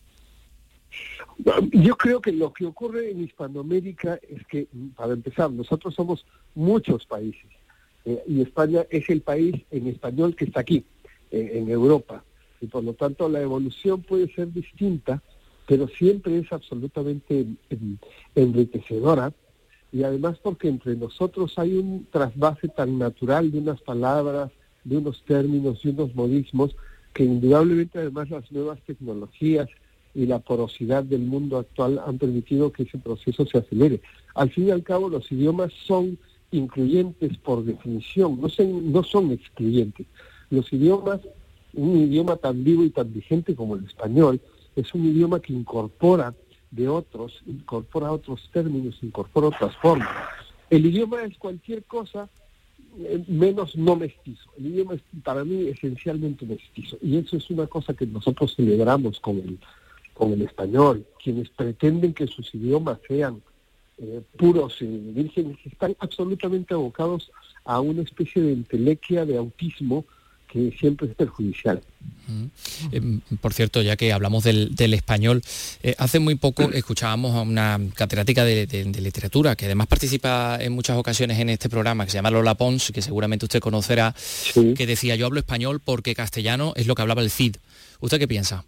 Yo 1.73 1.97
creo 1.97 2.21
que 2.21 2.31
lo 2.31 2.53
que 2.53 2.65
ocurre 2.65 3.11
en 3.11 3.23
Hispanoamérica 3.23 4.19
es 4.29 4.47
que, 4.47 4.67
para 4.95 5.11
empezar, 5.11 5.51
nosotros 5.51 5.93
somos 5.95 6.25
muchos 6.55 7.05
países 7.05 7.60
eh, 8.05 8.23
y 8.27 8.41
España 8.41 8.85
es 8.89 9.09
el 9.09 9.21
país 9.21 9.55
en 9.71 9.87
español 9.87 10.35
que 10.35 10.45
está 10.45 10.61
aquí, 10.61 10.83
en, 11.31 11.69
Europa. 11.69 12.23
Y 12.59 12.67
por 12.67 12.83
lo 12.83 12.93
tanto 12.93 13.29
la 13.29 13.41
evolución 13.41 14.01
puede 14.01 14.33
ser 14.33 14.51
distinta, 14.51 15.21
pero 15.67 15.87
siempre 15.87 16.37
es 16.39 16.51
absolutamente 16.51 17.45
enriquecedora. 18.35 19.31
Y 19.93 20.03
además 20.03 20.37
porque 20.41 20.67
entre 20.67 20.95
nosotros 20.95 21.57
hay 21.57 21.73
un 21.73 22.07
trasvase 22.11 22.67
tan 22.67 22.97
natural 22.97 23.51
de 23.51 23.59
unas 23.59 23.81
palabras, 23.81 24.51
de 24.83 24.97
unos 24.97 25.21
términos, 25.23 25.79
y 25.83 25.89
unos 25.89 26.15
modismos, 26.15 26.75
que 27.13 27.23
indudablemente 27.23 27.99
además 27.99 28.29
las 28.29 28.51
nuevas 28.51 28.79
tecnologías 28.85 29.67
y 30.13 30.25
la 30.25 30.39
porosidad 30.39 31.03
del 31.03 31.21
mundo 31.21 31.57
actual 31.57 32.01
han 32.05 32.17
permitido 32.17 32.71
que 32.71 32.83
ese 32.83 32.97
proceso 32.97 33.45
se 33.45 33.57
acelere. 33.57 34.01
Al 34.35 34.49
fin 34.49 34.67
y 34.67 34.71
al 34.71 34.83
cabo, 34.83 35.09
los 35.09 35.31
idiomas 35.31 35.71
son 35.85 36.17
incluyentes 36.51 37.37
por 37.37 37.63
definición, 37.63 38.39
no 38.41 39.03
son, 39.03 39.31
excluyentes. 39.31 40.05
Los 40.49 40.71
idiomas, 40.73 41.21
un 41.73 41.97
idioma 41.97 42.35
tan 42.35 42.63
vivo 42.63 42.83
y 42.83 42.89
tan 42.89 43.11
vigente 43.13 43.55
como 43.55 43.75
el 43.75 43.85
español, 43.85 44.39
es 44.75 44.93
un 44.93 45.05
idioma 45.05 45.39
que 45.39 45.53
incorpora 45.53 46.33
de 46.71 46.87
otros, 46.87 47.41
incorpora 47.45 48.11
otros 48.11 48.49
términos, 48.53 48.97
incorpora 49.01 49.47
otras 49.47 49.75
formas. 49.77 50.09
El 50.69 50.85
idioma 50.85 51.23
es 51.23 51.37
cualquier 51.37 51.83
cosa 51.83 52.29
eh, 52.99 53.23
menos 53.27 53.75
no 53.75 53.95
mestizo. 53.95 54.49
El 54.57 54.67
idioma 54.67 54.95
es 54.95 55.01
para 55.23 55.43
mí 55.43 55.67
esencialmente 55.67 56.45
mestizo. 56.45 56.97
Y 57.01 57.17
eso 57.17 57.37
es 57.37 57.49
una 57.49 57.67
cosa 57.67 57.93
que 57.93 58.05
nosotros 58.05 58.55
celebramos 58.55 59.19
con 59.19 59.37
el, 59.37 59.59
con 60.13 60.33
el 60.33 60.41
español. 60.41 61.05
Quienes 61.23 61.49
pretenden 61.49 62.13
que 62.13 62.27
sus 62.27 62.53
idiomas 62.53 62.99
sean 63.07 63.41
eh, 64.01 64.21
puros 64.37 64.81
y 64.81 64.85
vírgenes 64.85 65.57
están 65.65 65.95
absolutamente 65.99 66.73
abocados 66.73 67.31
a 67.65 67.79
una 67.79 68.01
especie 68.01 68.41
de 68.41 68.53
entelequia, 68.53 69.25
de 69.25 69.37
autismo, 69.37 70.05
que 70.51 70.75
siempre 70.77 71.07
es 71.07 71.15
perjudicial. 71.15 71.81
Eh, 72.91 73.19
por 73.39 73.53
cierto, 73.53 73.81
ya 73.81 73.95
que 73.95 74.11
hablamos 74.11 74.43
del, 74.43 74.93
español, 74.93 75.41
eh, 75.81 75.95
hace 75.97 76.19
muy 76.19 76.35
poco 76.35 76.63
escuchábamos 76.73 77.35
a 77.35 77.41
una 77.41 77.79
catedrática 77.93 78.43
de, 78.43 78.65
literatura 78.99 79.55
que 79.55 79.65
además 79.65 79.87
participa 79.87 80.57
en 80.59 80.73
muchas 80.73 80.97
ocasiones 80.97 81.39
en 81.39 81.49
este 81.49 81.69
programa, 81.69 82.05
que 82.05 82.11
se 82.11 82.17
llama 82.17 82.31
Lola 82.31 82.55
Pons, 82.55 82.91
que 82.91 83.01
seguramente 83.01 83.45
usted 83.45 83.59
conocerá, 83.59 84.13
que 84.53 84.87
decía 84.87 85.15
yo 85.15 85.27
hablo 85.27 85.39
español 85.39 85.79
porque 85.83 86.15
castellano 86.15 86.73
es 86.75 86.87
lo 86.87 86.95
que 86.95 87.01
hablaba 87.01 87.21
el 87.21 87.29
CID. 87.29 87.57
¿Usted 87.99 88.19
qué 88.19 88.27
piensa? 88.27 88.65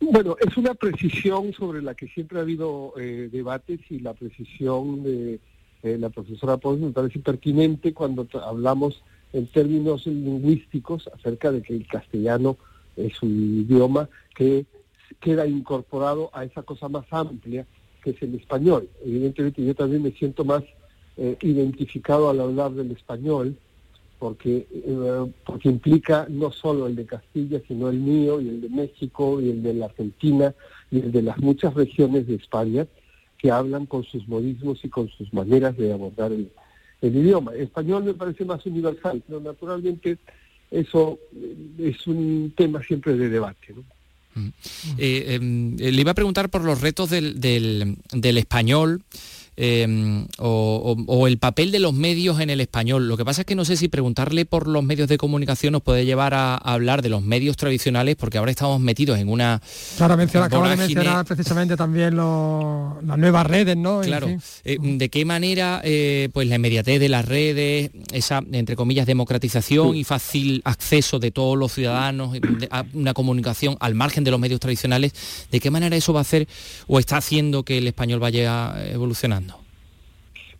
Bueno, 0.00 0.36
es 0.40 0.56
una 0.56 0.74
precisión 0.74 1.52
sobre 1.52 1.82
la 1.82 1.94
que 1.94 2.08
siempre 2.08 2.38
ha 2.38 2.42
habido 2.42 2.94
eh, 2.98 3.28
debates 3.30 3.80
y 3.90 3.98
la 3.98 4.14
precisión 4.14 5.02
de 5.02 5.40
la 5.82 6.10
profesora 6.10 6.56
Pons 6.56 6.80
me 6.80 6.90
parece 6.90 7.20
pertinente 7.20 7.94
cuando 7.94 8.26
hablamos 8.42 9.00
en 9.32 9.46
términos 9.46 10.06
lingüísticos 10.06 11.08
acerca 11.14 11.52
de 11.52 11.62
que 11.62 11.74
el 11.74 11.86
castellano 11.86 12.56
es 12.96 13.22
un 13.22 13.64
idioma 13.64 14.08
que 14.34 14.66
queda 15.20 15.46
incorporado 15.46 16.30
a 16.32 16.44
esa 16.44 16.62
cosa 16.62 16.88
más 16.88 17.06
amplia 17.10 17.66
que 18.02 18.10
es 18.10 18.22
el 18.22 18.34
español. 18.34 18.88
Evidentemente 19.04 19.64
yo 19.64 19.74
también 19.74 20.02
me 20.02 20.12
siento 20.12 20.44
más 20.44 20.62
eh, 21.16 21.36
identificado 21.42 22.30
al 22.30 22.40
hablar 22.40 22.72
del 22.72 22.92
español 22.92 23.56
porque, 24.18 24.66
eh, 24.70 25.32
porque 25.44 25.68
implica 25.68 26.26
no 26.28 26.50
solo 26.50 26.86
el 26.86 26.96
de 26.96 27.06
Castilla, 27.06 27.60
sino 27.66 27.88
el 27.88 27.98
mío 27.98 28.40
y 28.40 28.48
el 28.48 28.60
de 28.60 28.68
México 28.68 29.40
y 29.40 29.50
el 29.50 29.62
de 29.62 29.74
la 29.74 29.86
Argentina 29.86 30.54
y 30.90 31.00
el 31.00 31.12
de 31.12 31.22
las 31.22 31.38
muchas 31.38 31.74
regiones 31.74 32.26
de 32.26 32.34
España 32.34 32.86
que 33.38 33.50
hablan 33.50 33.86
con 33.86 34.04
sus 34.04 34.26
modismos 34.26 34.84
y 34.84 34.88
con 34.88 35.08
sus 35.10 35.32
maneras 35.32 35.76
de 35.76 35.92
abordar 35.92 36.32
el, 36.32 36.50
el 37.00 37.16
idioma. 37.16 37.52
El 37.52 37.62
español 37.62 38.04
me 38.04 38.14
parece 38.14 38.44
más 38.44 38.64
universal, 38.66 39.22
pero 39.26 39.40
naturalmente 39.40 40.18
eso 40.70 41.18
es 41.78 42.06
un 42.06 42.52
tema 42.56 42.82
siempre 42.82 43.16
de 43.16 43.28
debate. 43.28 43.74
Mm. 44.34 44.48
Eh, 44.98 45.34
em, 45.34 45.76
le 45.76 46.00
iba 46.00 46.10
a 46.10 46.14
preguntar 46.14 46.50
por 46.50 46.62
los 46.62 46.80
retos 46.80 47.10
del, 47.10 47.40
del, 47.40 47.96
del 48.12 48.38
español 48.38 49.02
Em, 49.60 50.28
o, 50.38 51.26
el 51.26 51.38
papel 51.38 51.72
de 51.72 51.80
los 51.80 51.92
medios 51.92 52.38
en 52.38 52.48
el 52.48 52.60
español. 52.60 53.08
Lo 53.08 53.16
que 53.16 53.24
pasa 53.24 53.42
es 53.42 53.44
que 53.44 53.56
no 53.56 53.64
sé 53.64 53.76
si 53.76 53.88
preguntarle 53.88 54.44
por 54.44 54.68
los 54.68 54.84
medios 54.84 55.08
de 55.08 55.18
comunicación 55.18 55.72
nos 55.72 55.82
puede 55.82 56.04
llevar 56.04 56.32
a, 56.32 56.54
hablar 56.54 57.02
de 57.02 57.08
los 57.08 57.24
medios 57.24 57.56
tradicionales, 57.56 58.14
porque 58.14 58.38
ahora 58.38 58.52
estamos 58.52 58.78
metidos 58.78 59.18
en 59.18 59.28
una... 59.28 59.60
Claro, 59.96 60.16
menciona, 60.16 60.46
acaba 60.46 60.70
de 60.70 60.76
mencionar 60.76 61.24
precisamente 61.24 61.76
también 61.76 62.16
las 62.16 63.18
nuevas 63.18 63.46
redes, 63.48 63.76
¿no? 63.76 64.00
Claro, 64.00 64.28
eh, 64.64 64.78
¿de 64.80 65.08
qué 65.08 65.24
manera 65.24 65.80
eh, 65.82 66.28
pues 66.32 66.46
la 66.46 66.54
inmediatez 66.54 67.00
de 67.00 67.08
las 67.08 67.24
redes, 67.24 67.90
esa, 68.12 68.40
entre 68.52 68.76
comillas, 68.76 69.08
democratización 69.08 69.96
y 69.96 70.04
fácil 70.04 70.62
acceso 70.64 71.18
de 71.18 71.32
todos 71.32 71.58
los 71.58 71.72
ciudadanos 71.72 72.38
a 72.70 72.84
una 72.94 73.12
comunicación 73.12 73.76
al 73.80 73.96
margen 73.96 74.22
de 74.22 74.30
los 74.30 74.38
medios 74.38 74.60
tradicionales, 74.60 75.12
¿de 75.50 75.58
qué 75.58 75.72
manera 75.72 75.96
eso 75.96 76.12
va 76.12 76.20
a 76.20 76.22
hacer 76.22 76.46
o 76.86 77.00
está 77.00 77.16
haciendo 77.16 77.64
que 77.64 77.78
el 77.78 77.88
español 77.88 78.20
vaya 78.20 78.72
evolucionando? 78.92 79.47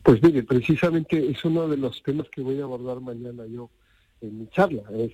Pues 0.02 0.22
mire, 0.22 0.42
precisamente 0.42 1.30
es 1.30 1.44
uno 1.44 1.68
de 1.68 1.76
los 1.76 2.02
temas 2.02 2.28
que 2.30 2.40
voy 2.40 2.60
a 2.60 2.64
abordar 2.64 3.00
mañana 3.00 3.46
yo 3.46 3.70
en 4.20 4.40
mi 4.40 4.46
charla. 4.48 4.82
Es, 4.92 5.12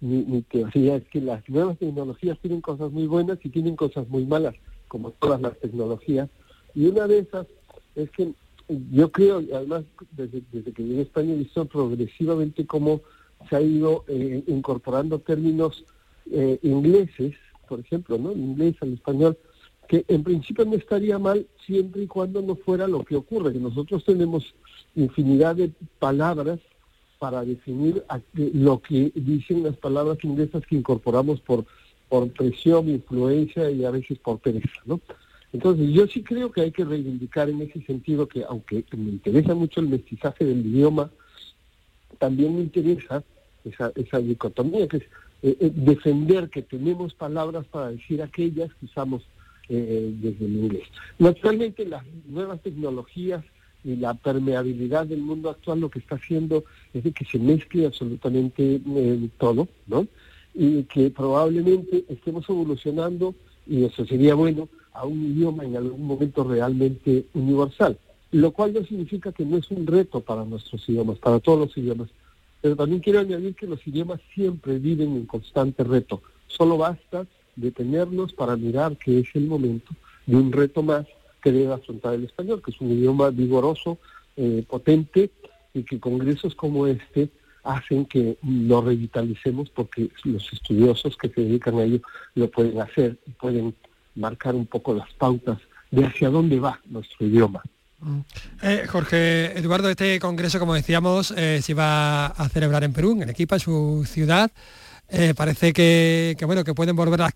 mi, 0.00 0.42
teoría 0.42 0.96
es 0.96 1.04
que 1.08 1.20
las 1.20 1.46
nuevas 1.48 1.78
tecnologías 1.78 2.38
tienen 2.40 2.60
cosas 2.60 2.90
muy 2.90 3.06
buenas 3.06 3.38
y 3.44 3.50
tienen 3.50 3.76
cosas 3.76 4.08
muy 4.08 4.24
malas, 4.24 4.54
como 4.88 5.10
todas 5.10 5.40
las 5.40 5.58
tecnologías. 5.58 6.28
Y 6.74 6.86
una 6.86 7.06
de 7.06 7.18
esas 7.18 7.46
es 7.94 8.10
que 8.10 8.32
yo 8.92 9.10
creo, 9.10 9.42
además, 9.52 9.84
desde, 10.12 10.42
que 10.72 10.82
llegué 10.82 11.00
a 11.00 11.02
España 11.02 11.34
he 11.34 11.38
visto 11.38 11.64
progresivamente 11.66 12.66
cómo 12.66 13.02
se 13.48 13.56
ha 13.56 13.60
ido 13.60 14.04
eh, 14.08 14.42
incorporando 14.46 15.18
términos 15.18 15.84
eh, 16.30 16.58
ingleses, 16.62 17.34
por 17.68 17.80
ejemplo, 17.80 18.18
¿no? 18.18 18.30
El 18.30 18.38
inglés 18.38 18.76
al 18.80 18.94
español, 18.94 19.36
que 19.90 20.04
en 20.06 20.22
principio 20.22 20.64
no 20.64 20.76
estaría 20.76 21.18
mal 21.18 21.48
siempre 21.66 22.04
y 22.04 22.06
cuando 22.06 22.40
no 22.40 22.54
fuera 22.54 22.86
lo 22.86 23.04
que 23.04 23.16
ocurre, 23.16 23.52
que 23.52 23.58
nosotros 23.58 24.04
tenemos 24.04 24.54
infinidad 24.94 25.56
de 25.56 25.72
palabras 25.98 26.60
para 27.18 27.44
definir 27.44 28.04
lo 28.36 28.80
que 28.80 29.10
dicen 29.16 29.64
las 29.64 29.76
palabras 29.76 30.18
inglesas 30.22 30.64
que 30.64 30.76
incorporamos 30.76 31.40
por, 31.40 31.64
por 32.08 32.30
presión, 32.30 32.88
influencia 32.88 33.68
y 33.68 33.84
a 33.84 33.90
veces 33.90 34.16
por 34.20 34.38
pereza, 34.38 34.80
¿no? 34.84 35.00
Entonces 35.52 35.90
yo 35.90 36.06
sí 36.06 36.22
creo 36.22 36.52
que 36.52 36.60
hay 36.60 36.70
que 36.70 36.84
reivindicar 36.84 37.50
en 37.50 37.60
ese 37.62 37.82
sentido 37.82 38.28
que 38.28 38.44
aunque 38.44 38.84
me 38.96 39.10
interesa 39.10 39.56
mucho 39.56 39.80
el 39.80 39.88
mestizaje 39.88 40.44
del 40.44 40.64
idioma, 40.64 41.10
también 42.20 42.54
me 42.54 42.60
interesa 42.60 43.24
esa, 43.64 43.90
esa 43.96 44.18
dicotomía, 44.20 44.86
que 44.86 44.98
es 44.98 45.02
eh, 45.42 45.56
eh, 45.58 45.72
defender 45.74 46.48
que 46.48 46.62
tenemos 46.62 47.12
palabras 47.12 47.66
para 47.66 47.90
decir 47.90 48.22
aquellas 48.22 48.72
que 48.74 48.86
usamos 48.86 49.24
eh, 49.72 50.12
desde 50.20 50.46
el 50.46 50.56
inglés. 50.56 50.88
Naturalmente 51.18 51.86
las 51.86 52.04
nuevas 52.26 52.60
tecnologías 52.60 53.44
y 53.84 53.94
la 53.94 54.14
permeabilidad 54.14 55.06
del 55.06 55.20
mundo 55.20 55.48
actual 55.48 55.80
lo 55.80 55.88
que 55.88 56.00
está 56.00 56.16
haciendo 56.16 56.64
es 56.92 57.04
de 57.04 57.12
que 57.12 57.24
se 57.24 57.38
mezcle 57.38 57.86
absolutamente 57.86 58.80
eh, 58.84 59.28
todo, 59.38 59.68
¿no? 59.86 60.08
Y 60.54 60.82
que 60.82 61.10
probablemente 61.10 62.04
estemos 62.08 62.48
evolucionando, 62.48 63.34
y 63.64 63.84
eso 63.84 64.04
sería 64.04 64.34
bueno, 64.34 64.68
a 64.92 65.06
un 65.06 65.24
idioma 65.24 65.64
en 65.64 65.76
algún 65.76 66.04
momento 66.04 66.42
realmente 66.42 67.26
universal, 67.34 67.96
lo 68.32 68.50
cual 68.50 68.74
no 68.74 68.84
significa 68.84 69.30
que 69.30 69.44
no 69.44 69.56
es 69.58 69.70
un 69.70 69.86
reto 69.86 70.20
para 70.20 70.44
nuestros 70.44 70.86
idiomas, 70.88 71.18
para 71.18 71.38
todos 71.38 71.60
los 71.60 71.76
idiomas. 71.76 72.08
Pero 72.60 72.74
también 72.74 73.00
quiero 73.00 73.20
añadir 73.20 73.54
que 73.54 73.68
los 73.68 73.86
idiomas 73.86 74.20
siempre 74.34 74.78
viven 74.78 75.16
en 75.16 75.26
constante 75.26 75.84
reto. 75.84 76.22
Solo 76.48 76.76
basta 76.76 77.24
detenernos 77.60 78.32
para 78.32 78.56
mirar 78.56 78.96
que 78.96 79.20
es 79.20 79.28
el 79.34 79.46
momento 79.46 79.92
de 80.26 80.36
un 80.36 80.52
reto 80.52 80.82
más 80.82 81.06
que 81.42 81.52
debe 81.52 81.72
afrontar 81.72 82.14
el 82.14 82.24
español, 82.24 82.62
que 82.62 82.70
es 82.70 82.80
un 82.80 82.92
idioma 82.92 83.30
vigoroso, 83.30 83.98
eh, 84.36 84.64
potente, 84.68 85.30
y 85.72 85.82
que 85.82 86.00
congresos 86.00 86.54
como 86.54 86.86
este 86.86 87.30
hacen 87.62 88.06
que 88.06 88.38
lo 88.42 88.80
revitalicemos 88.80 89.70
porque 89.70 90.08
los 90.24 90.52
estudiosos 90.52 91.16
que 91.16 91.28
se 91.28 91.42
dedican 91.42 91.78
a 91.78 91.84
ello 91.84 92.00
lo 92.34 92.50
pueden 92.50 92.80
hacer 92.80 93.18
y 93.26 93.30
pueden 93.32 93.74
marcar 94.14 94.54
un 94.54 94.66
poco 94.66 94.94
las 94.94 95.12
pautas 95.14 95.58
de 95.90 96.04
hacia 96.04 96.30
dónde 96.30 96.58
va 96.58 96.80
nuestro 96.86 97.26
idioma. 97.26 97.62
Mm. 98.00 98.20
Eh, 98.62 98.86
Jorge 98.88 99.58
Eduardo, 99.58 99.90
este 99.90 100.18
congreso, 100.20 100.58
como 100.58 100.74
decíamos, 100.74 101.34
eh, 101.36 101.60
se 101.62 101.74
va 101.74 102.26
a 102.26 102.48
celebrar 102.48 102.82
en 102.84 102.92
Perú, 102.92 103.12
en 103.12 103.24
Arequipa, 103.24 103.58
su 103.58 104.04
ciudad. 104.06 104.50
Eh, 105.12 105.34
parece 105.36 105.72
que, 105.72 106.36
bueno 106.46 106.62
que 106.62 106.72
pueden 106.72 106.94
volver 106.94 107.18
las, 107.18 107.34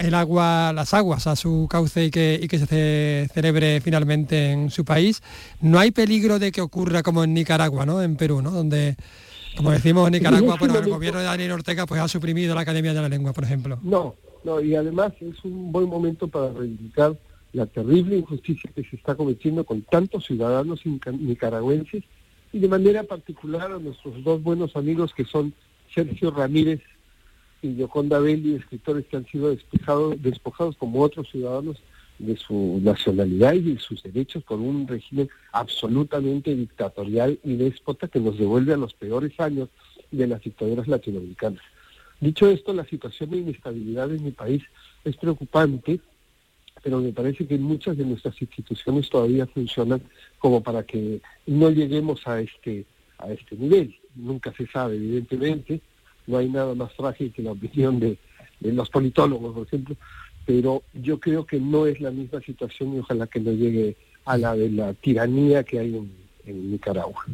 el 0.00 0.14
agua, 0.14 0.72
las 0.72 0.92
aguas 0.92 1.28
a 1.28 1.36
su 1.36 1.68
cauce 1.70 2.06
y 2.06 2.10
que, 2.10 2.40
y 2.42 2.48
que 2.48 2.58
se 2.58 3.28
celebre 3.32 3.80
finalmente 3.80 4.50
en 4.50 4.70
su 4.70 4.84
país. 4.84 5.22
No 5.60 5.78
hay 5.78 5.92
peligro 5.92 6.40
de 6.40 6.50
que 6.50 6.60
ocurra 6.60 7.02
como 7.04 7.22
en 7.22 7.32
Nicaragua, 7.32 7.86
¿no? 7.86 8.02
En 8.02 8.16
Perú, 8.16 8.42
¿no? 8.42 8.50
Donde, 8.50 8.96
como 9.56 9.70
decimos 9.70 10.10
Nicaragua, 10.10 10.56
bueno, 10.58 10.76
el 10.78 10.90
gobierno 10.90 11.20
de 11.20 11.26
Daniel 11.26 11.52
Ortega 11.52 11.86
pues 11.86 12.00
ha 12.00 12.08
suprimido 12.08 12.56
la 12.56 12.62
Academia 12.62 12.92
de 12.92 13.02
la 13.02 13.08
Lengua, 13.08 13.32
por 13.32 13.44
ejemplo. 13.44 13.78
No, 13.82 14.16
no, 14.42 14.60
y 14.60 14.74
además 14.74 15.12
es 15.20 15.44
un 15.44 15.70
buen 15.70 15.88
momento 15.88 16.26
para 16.26 16.52
reivindicar 16.52 17.16
la 17.52 17.66
terrible 17.66 18.16
injusticia 18.16 18.70
que 18.74 18.82
se 18.82 18.96
está 18.96 19.14
cometiendo 19.14 19.62
con 19.64 19.82
tantos 19.82 20.26
ciudadanos 20.26 20.80
nicaragüenses 20.84 22.02
y 22.52 22.58
de 22.58 22.68
manera 22.68 23.04
particular 23.04 23.70
a 23.70 23.78
nuestros 23.78 24.24
dos 24.24 24.42
buenos 24.42 24.74
amigos 24.74 25.12
que 25.14 25.24
son 25.24 25.54
Sergio 25.94 26.30
Ramírez 26.30 26.80
y 27.62 27.76
Yoconda 27.76 28.18
Belli, 28.18 28.56
escritores 28.56 29.06
que 29.06 29.16
han 29.16 29.26
sido 29.26 29.50
despejados, 29.50 30.20
despojados 30.20 30.76
como 30.76 31.00
otros 31.00 31.30
ciudadanos 31.30 31.78
de 32.18 32.36
su 32.36 32.80
nacionalidad 32.82 33.54
y 33.54 33.74
de 33.74 33.78
sus 33.78 34.02
derechos 34.02 34.42
por 34.44 34.58
un 34.58 34.86
régimen 34.86 35.28
absolutamente 35.52 36.54
dictatorial 36.54 37.38
y 37.42 37.56
déspota 37.56 38.08
que 38.08 38.20
nos 38.20 38.38
devuelve 38.38 38.74
a 38.74 38.76
los 38.76 38.94
peores 38.94 39.38
años 39.40 39.68
de 40.10 40.26
las 40.26 40.42
dictaduras 40.42 40.86
latinoamericanas. 40.88 41.62
Dicho 42.20 42.48
esto, 42.48 42.72
la 42.72 42.84
situación 42.84 43.30
de 43.30 43.38
inestabilidad 43.38 44.10
en 44.12 44.24
mi 44.24 44.30
país 44.30 44.62
es 45.04 45.16
preocupante, 45.16 46.00
pero 46.82 47.00
me 47.00 47.12
parece 47.12 47.46
que 47.46 47.58
muchas 47.58 47.96
de 47.96 48.04
nuestras 48.04 48.40
instituciones 48.40 49.08
todavía 49.08 49.46
funcionan 49.46 50.02
como 50.38 50.62
para 50.62 50.84
que 50.84 51.20
no 51.46 51.70
lleguemos 51.70 52.26
a 52.26 52.40
este 52.40 52.84
a 53.18 53.32
este 53.32 53.56
nivel. 53.56 53.94
Nunca 54.14 54.52
se 54.52 54.66
sabe, 54.66 54.96
evidentemente, 54.96 55.80
no 56.26 56.38
hay 56.38 56.48
nada 56.48 56.74
más 56.74 56.92
frágil 56.92 57.32
que 57.32 57.42
la 57.42 57.52
opinión 57.52 58.00
de, 58.00 58.16
los 58.60 58.88
politólogos, 58.90 59.54
por 59.54 59.66
ejemplo, 59.66 59.96
pero 60.46 60.82
yo 60.94 61.18
creo 61.18 61.44
que 61.44 61.58
no 61.58 61.86
es 61.86 62.00
la 62.00 62.10
misma 62.10 62.40
situación 62.40 62.94
y 62.94 63.00
ojalá 63.00 63.26
que 63.26 63.40
no 63.40 63.52
llegue 63.52 63.96
a 64.24 64.38
la 64.38 64.54
de 64.54 64.70
la 64.70 64.94
tiranía 64.94 65.64
que 65.64 65.78
hay 65.80 65.96
en, 65.96 66.22
Nicaragua. 66.44 67.24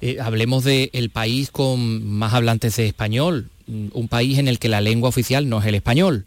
Eh, 0.00 0.18
hablemos 0.20 0.64
del 0.64 0.88
el 0.94 1.10
país 1.10 1.50
con 1.50 2.06
más 2.06 2.32
hablantes 2.32 2.76
de 2.76 2.86
español, 2.86 3.50
un 3.66 4.08
país 4.08 4.38
en 4.38 4.48
el 4.48 4.58
que 4.58 4.70
la 4.70 4.80
lengua 4.80 5.10
oficial 5.10 5.48
no 5.48 5.60
es 5.60 5.66
el 5.66 5.74
español 5.74 6.24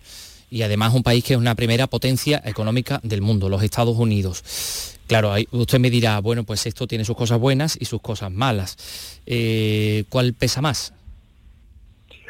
y 0.49 0.61
además 0.61 0.93
un 0.93 1.03
país 1.03 1.23
que 1.23 1.33
es 1.33 1.39
una 1.39 1.55
primera 1.55 1.87
potencia 1.87 2.41
económica 2.45 2.99
del 3.03 3.21
mundo, 3.21 3.49
los 3.49 3.63
Estados 3.63 3.97
Unidos. 3.97 4.95
Claro, 5.07 5.33
usted 5.51 5.79
me 5.79 5.89
dirá, 5.89 6.19
bueno, 6.19 6.43
pues 6.43 6.65
esto 6.65 6.87
tiene 6.87 7.05
sus 7.05 7.15
cosas 7.15 7.39
buenas 7.39 7.77
y 7.79 7.85
sus 7.85 8.01
cosas 8.01 8.31
malas. 8.31 8.77
Eh, 9.25 10.03
¿Cuál 10.09 10.33
pesa 10.33 10.61
más? 10.61 10.93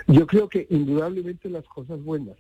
Yo 0.08 0.26
creo 0.26 0.48
que 0.48 0.66
indudablemente 0.70 1.50
las 1.50 1.66
cosas 1.66 2.02
buenas. 2.02 2.38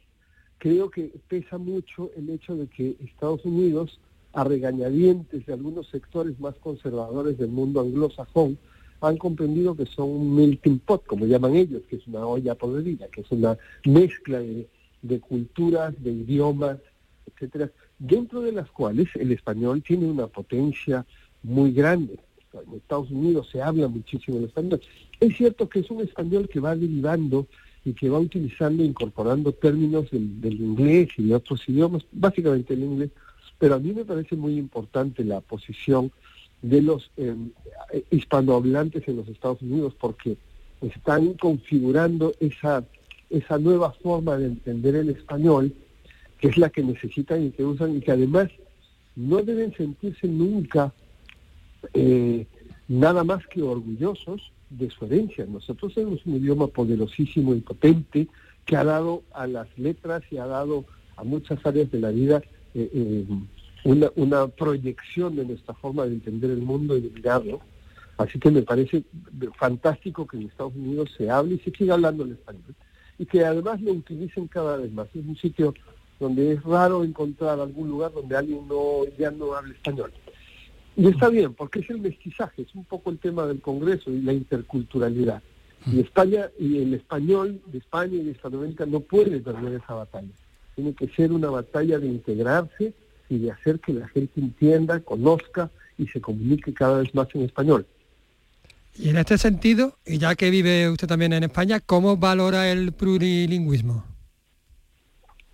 Creo 0.57 0.89
que 0.89 1.11
pesa 1.27 1.57
mucho 1.57 2.11
el 2.15 2.29
hecho 2.29 2.55
de 2.55 2.67
que 2.67 2.95
Estados 3.03 3.43
Unidos, 3.43 3.99
a 4.31 4.45
regañadientes 4.45 5.45
de 5.45 5.53
algunos 5.53 5.89
sectores 5.89 6.39
más 6.39 6.55
conservadores 6.55 7.37
del 7.37 7.49
mundo 7.49 7.81
anglosajón, 7.81 8.57
han 9.01 9.17
comprendido 9.17 9.75
que 9.75 9.85
son 9.85 10.09
un 10.09 10.35
melting 10.35 10.79
pot, 10.79 11.05
como 11.05 11.25
llaman 11.25 11.55
ellos, 11.55 11.83
que 11.89 11.97
es 11.97 12.07
una 12.07 12.25
olla 12.25 12.55
podrida, 12.55 13.09
que 13.09 13.21
es 13.21 13.31
una 13.31 13.57
mezcla 13.85 14.39
de, 14.39 14.67
de 15.01 15.19
culturas, 15.19 15.93
de 16.01 16.11
idiomas, 16.11 16.77
etcétera, 17.25 17.69
dentro 17.99 18.41
de 18.41 18.53
las 18.53 18.71
cuales 18.71 19.09
el 19.15 19.33
español 19.33 19.83
tiene 19.83 20.07
una 20.09 20.27
potencia 20.27 21.05
muy 21.43 21.73
grande. 21.73 22.17
En 22.65 22.75
Estados 22.75 23.09
Unidos 23.11 23.49
se 23.51 23.61
habla 23.61 23.87
muchísimo 23.87 24.37
el 24.37 24.45
español. 24.45 24.81
Es 25.19 25.35
cierto 25.35 25.67
que 25.67 25.79
es 25.79 25.91
un 25.91 26.01
español 26.01 26.47
que 26.47 26.59
va 26.59 26.75
derivando 26.75 27.47
y 27.85 27.93
que 27.93 28.09
va 28.09 28.19
utilizando, 28.19 28.83
incorporando 28.83 29.53
términos 29.53 30.09
del, 30.11 30.53
inglés 30.53 31.09
y 31.17 31.27
de 31.27 31.35
otros 31.35 31.67
idiomas, 31.69 32.03
básicamente 32.11 32.73
el 32.73 32.83
inglés, 32.83 33.11
pero 33.57 33.75
a 33.75 33.79
mí 33.79 33.93
me 33.93 34.03
parece 34.03 34.35
muy 34.35 34.57
importante 34.57 35.23
la 35.23 35.39
posición 35.41 36.11
de 36.61 36.81
los 36.81 37.11
eh, 37.17 37.35
hispanohablantes 38.11 39.07
en 39.07 39.17
los 39.17 39.27
Estados 39.29 39.61
Unidos 39.61 39.93
porque 39.99 40.37
están 40.81 41.33
configurando 41.35 42.33
esa, 42.39 42.83
esa 43.29 43.57
nueva 43.57 43.91
forma 43.93 44.37
de 44.37 44.47
entender 44.47 44.95
el 44.95 45.09
español, 45.09 45.73
que 46.39 46.49
es 46.49 46.57
la 46.57 46.69
que 46.69 46.83
necesitan 46.83 47.45
y 47.45 47.51
que 47.51 47.63
usan, 47.63 47.95
y 47.95 48.01
que 48.01 48.11
además 48.11 48.49
no 49.15 49.41
deben 49.41 49.73
sentirse 49.75 50.27
nunca 50.27 50.93
eh, 51.93 52.45
nada 52.87 53.23
más 53.23 53.45
que 53.47 53.61
orgullosos 53.61 54.51
de 54.69 54.89
su 54.89 55.05
herencia. 55.05 55.45
Nosotros 55.45 55.93
tenemos 55.93 56.25
un 56.25 56.35
idioma 56.35 56.67
poderosísimo 56.67 57.53
y 57.55 57.61
potente 57.61 58.27
que 58.65 58.75
ha 58.75 58.83
dado 58.83 59.23
a 59.33 59.47
las 59.47 59.67
letras 59.77 60.23
y 60.29 60.37
ha 60.37 60.45
dado 60.45 60.85
a 61.15 61.23
muchas 61.23 61.65
áreas 61.65 61.89
de 61.91 61.99
la 61.99 62.11
vida 62.11 62.41
eh, 62.73 62.89
eh, 62.93 63.25
una, 64.15 64.47
proyección 64.47 65.35
de 65.35 65.45
nuestra 65.45 65.73
forma 65.73 66.05
de 66.05 66.13
entender 66.13 66.51
el 66.51 66.61
mundo 66.61 66.97
y 66.97 67.01
de 67.01 67.09
mirarlo. 67.09 67.61
Así 68.17 68.39
que 68.39 68.51
me 68.51 68.63
parece 68.63 69.03
fantástico 69.57 70.27
que 70.27 70.37
en 70.37 70.43
Estados 70.43 70.75
Unidos 70.75 71.09
se 71.17 71.29
hable 71.29 71.55
y 71.55 71.59
se 71.59 71.71
siga 71.71 71.93
hablando 71.93 72.23
el 72.23 72.31
español. 72.31 72.75
Y 73.17 73.25
que 73.25 73.45
además 73.45 73.81
lo 73.81 73.93
utilicen 73.93 74.47
cada 74.47 74.77
vez 74.77 74.91
más. 74.91 75.07
Es 75.13 75.25
un 75.25 75.37
sitio 75.37 75.73
donde 76.19 76.53
es 76.53 76.63
raro 76.63 77.03
encontrar 77.03 77.59
algún 77.59 77.89
lugar 77.89 78.11
donde 78.11 78.35
alguien 78.35 78.67
no 78.67 79.05
ya 79.17 79.31
no 79.31 79.53
hable 79.53 79.73
español. 79.73 80.11
Y 80.97 81.07
está 81.07 81.29
bien, 81.29 81.53
porque 81.53 81.81
es 81.81 81.89
el 81.91 81.99
mestizaje, 81.99 82.63
es 82.63 82.73
un 82.73 82.83
poco 82.83 83.11
el 83.11 83.19
tema 83.19 83.45
del 83.45 83.61
Congreso 83.61 84.09
y 84.09 84.19
la 84.19 84.33
interculturalidad. 84.33 85.43
Y 85.85 85.99
España 85.99 86.49
y 86.59 86.79
el 86.79 86.95
español 86.95 87.61
de 87.67 87.77
España 87.77 88.15
y 88.15 88.23
de 88.23 88.31
Hispanoamérica 88.31 88.87
no 88.87 89.01
puede 89.01 89.39
perder 89.39 89.79
esa 89.79 89.93
batalla. 89.93 90.33
Tiene 90.73 90.93
que 90.93 91.07
ser 91.09 91.31
una 91.31 91.51
batalla 91.51 91.99
de 91.99 92.07
integrarse 92.07 92.93
y 93.29 93.37
de 93.37 93.51
hacer 93.51 93.79
que 93.79 93.93
la 93.93 94.07
gente 94.07 94.41
entienda, 94.41 94.99
conozca 94.99 95.69
y 95.99 96.07
se 96.07 96.19
comunique 96.19 96.73
cada 96.73 96.99
vez 96.99 97.13
más 97.13 97.27
en 97.35 97.43
español. 97.43 97.85
Y 98.97 99.09
en 99.09 99.17
este 99.17 99.37
sentido, 99.37 99.95
y 100.03 100.17
ya 100.17 100.33
que 100.33 100.49
vive 100.49 100.89
usted 100.89 101.07
también 101.07 101.31
en 101.33 101.43
España, 101.43 101.79
¿cómo 101.79 102.17
valora 102.17 102.71
el 102.71 102.91
plurilingüismo? 102.91 104.03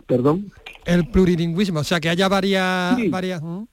¿Perdón? 0.08 0.54
El 0.86 1.10
plurilingüismo, 1.10 1.82
o 1.82 1.84
sea, 1.84 2.00
que 2.00 2.08
haya 2.08 2.30
varias... 2.30 2.98
varias 3.10 3.42
¿eh? 3.42 3.66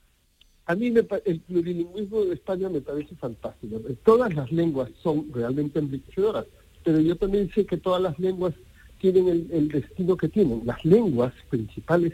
A 0.71 0.75
mí 0.75 0.89
me, 0.89 1.05
el 1.25 1.41
plurilingüismo 1.41 2.23
de 2.23 2.35
España 2.35 2.69
me 2.69 2.79
parece 2.79 3.13
fantástico. 3.15 3.81
Todas 4.05 4.33
las 4.33 4.49
lenguas 4.53 4.89
son 5.03 5.25
realmente 5.33 5.79
enriquecedoras, 5.79 6.45
pero 6.85 7.01
yo 7.01 7.17
también 7.17 7.51
sé 7.53 7.65
que 7.65 7.75
todas 7.75 8.01
las 8.01 8.17
lenguas 8.17 8.53
tienen 8.97 9.27
el, 9.27 9.47
el 9.51 9.67
destino 9.67 10.15
que 10.15 10.29
tienen. 10.29 10.61
Las 10.63 10.85
lenguas 10.85 11.33
principales 11.49 12.13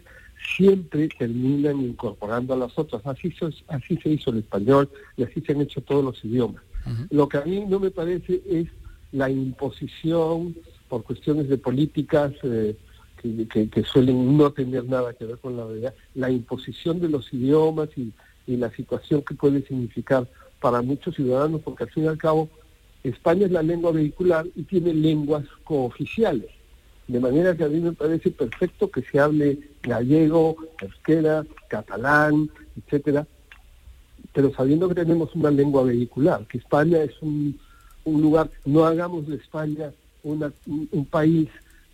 siempre 0.55 1.07
terminan 1.19 1.81
incorporando 1.81 2.55
a 2.55 2.57
las 2.57 2.75
otras. 2.79 3.05
Así, 3.05 3.31
así 3.67 3.97
se 3.97 4.09
hizo 4.09 4.31
el 4.31 4.39
español 4.39 4.89
y 5.17 5.23
así 5.23 5.39
se 5.41 5.51
han 5.51 5.61
hecho 5.61 5.81
todos 5.81 6.03
los 6.03 6.25
idiomas. 6.25 6.63
Lo 7.11 7.29
que 7.29 7.37
a 7.37 7.45
mí 7.45 7.63
no 7.67 7.79
me 7.79 7.91
parece 7.91 8.41
es 8.49 8.69
la 9.11 9.29
imposición 9.29 10.55
por 10.89 11.03
cuestiones 11.03 11.47
de 11.47 11.59
políticas 11.59 12.31
eh, 12.41 12.75
que, 13.21 13.83
suelen 13.83 14.35
no 14.35 14.51
tener 14.51 14.85
nada 14.85 15.13
que 15.13 15.25
ver 15.25 15.37
con 15.37 15.57
la 15.57 15.65
verdad, 15.65 15.93
la 16.15 16.31
imposición 16.31 16.99
de 16.99 17.09
los 17.09 17.31
idiomas 17.31 17.89
y, 17.95 18.13
y 18.47 18.55
la 18.55 18.71
situación 18.71 19.21
que 19.21 19.35
puede 19.35 19.61
significar 19.67 20.27
para 20.59 20.81
muchos 20.81 21.15
ciudadanos, 21.15 21.61
porque 21.61 21.83
al 21.83 21.91
fin 21.91 22.05
y 22.05 22.07
al 22.07 22.17
cabo 22.17 22.49
España 23.03 23.45
es 23.45 23.51
la 23.51 23.61
lengua 23.61 23.91
vehicular 23.91 24.45
y 24.55 24.63
tiene 24.63 24.93
lenguas 24.93 25.45
cooficiales. 25.63 26.49
De 27.07 27.19
manera 27.19 27.55
que 27.55 27.63
a 27.63 27.69
mí 27.69 27.79
me 27.79 27.93
parece 27.93 28.31
perfecto 28.31 28.91
que 28.91 29.01
se 29.01 29.19
hable 29.19 29.59
gallego, 29.81 30.57
euskera, 30.81 31.45
catalán, 31.69 32.49
etcétera, 32.75 33.25
pero 34.33 34.53
sabiendo 34.53 34.89
que 34.89 34.95
tenemos 34.95 35.33
una 35.35 35.49
lengua 35.49 35.83
vehicular, 35.83 36.45
que 36.47 36.57
España 36.57 37.01
es 37.01 37.13
un, 37.21 37.57
lugar, 38.05 38.49
no 38.65 38.85
hagamos 38.85 39.27
de 39.27 39.35
España 39.35 39.91
una, 40.23 40.51
un, 40.65 41.05
país 41.05 41.49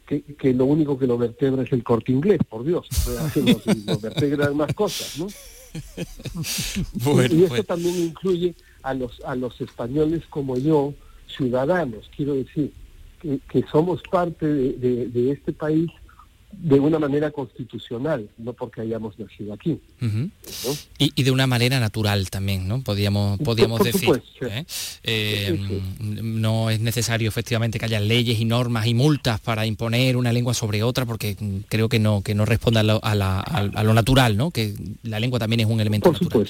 que, 0.08 0.22
que, 0.22 0.54
lo 0.54 0.66
único 0.66 0.98
que 0.98 1.06
lo 1.06 1.18
vertebra 1.18 1.62
es 1.64 1.72
el 1.72 1.84
corte 1.84 2.12
inglés, 2.12 2.40
por 2.50 2.64
Dios, 2.64 2.88
nos, 3.36 3.86
nos 3.86 4.02
vertebran 4.02 4.58
más 4.58 4.74
cosas, 4.74 5.20
¿no? 5.20 5.28
y, 7.32 7.44
eso 7.44 7.64
también 7.64 7.96
incluye 7.98 8.56
a 8.82 8.94
los, 8.94 9.20
a 9.26 9.36
los 9.36 9.60
españoles 9.62 10.24
como 10.30 10.58
yo, 10.58 10.94
ciudadanos, 11.28 12.10
quiero 12.16 12.36
decir, 12.36 12.72
que, 13.22 13.64
somos 13.72 14.02
parte 14.04 14.46
de, 14.46 15.32
este 15.32 15.54
país 15.54 15.90
de 16.60 16.80
una 16.80 17.00
manera 17.00 17.32
constitucional, 17.32 18.30
no 18.38 18.54
porque 18.54 18.82
hayamos 18.82 19.18
nacido 19.20 19.54
aquí. 19.54 19.80
y, 20.98 21.24
de 21.24 21.32
una 21.32 21.48
manera 21.48 21.80
natural 21.80 22.30
también, 22.30 22.68
¿no? 22.68 22.82
Podríamos, 22.82 23.40
podríamos 23.40 23.82
decir. 23.82 24.22
¿eh? 24.42 24.66
Eh, 25.04 25.82
no 26.00 26.70
es 26.70 26.80
necesario 26.80 27.28
efectivamente 27.28 27.80
que 27.80 27.86
haya 27.86 28.00
leyes 28.00 28.40
y 28.40 28.46
normas 28.46 28.88
y 28.88 28.94
multas 28.94 29.40
para 29.40 29.66
imponer 29.66 30.18
una 30.18 30.34
lengua 30.34 30.54
sobre 30.54 30.84
otra, 30.84 31.06
porque 31.06 31.36
creo 31.70 31.90
que 31.90 32.00
no, 32.00 32.22
que 32.22 32.36
no 32.36 32.46
responde 32.46 32.80
a 32.80 32.84
lo, 32.84 33.00
a, 33.04 33.84
lo 33.84 33.94
natural, 33.94 34.38
¿no? 34.38 34.52
Que 34.52 34.74
la 35.04 35.20
lengua 35.20 35.40
también 35.40 35.62
es 35.62 35.68
un 35.68 35.80
elemento 35.80 36.12
natural. 36.12 36.48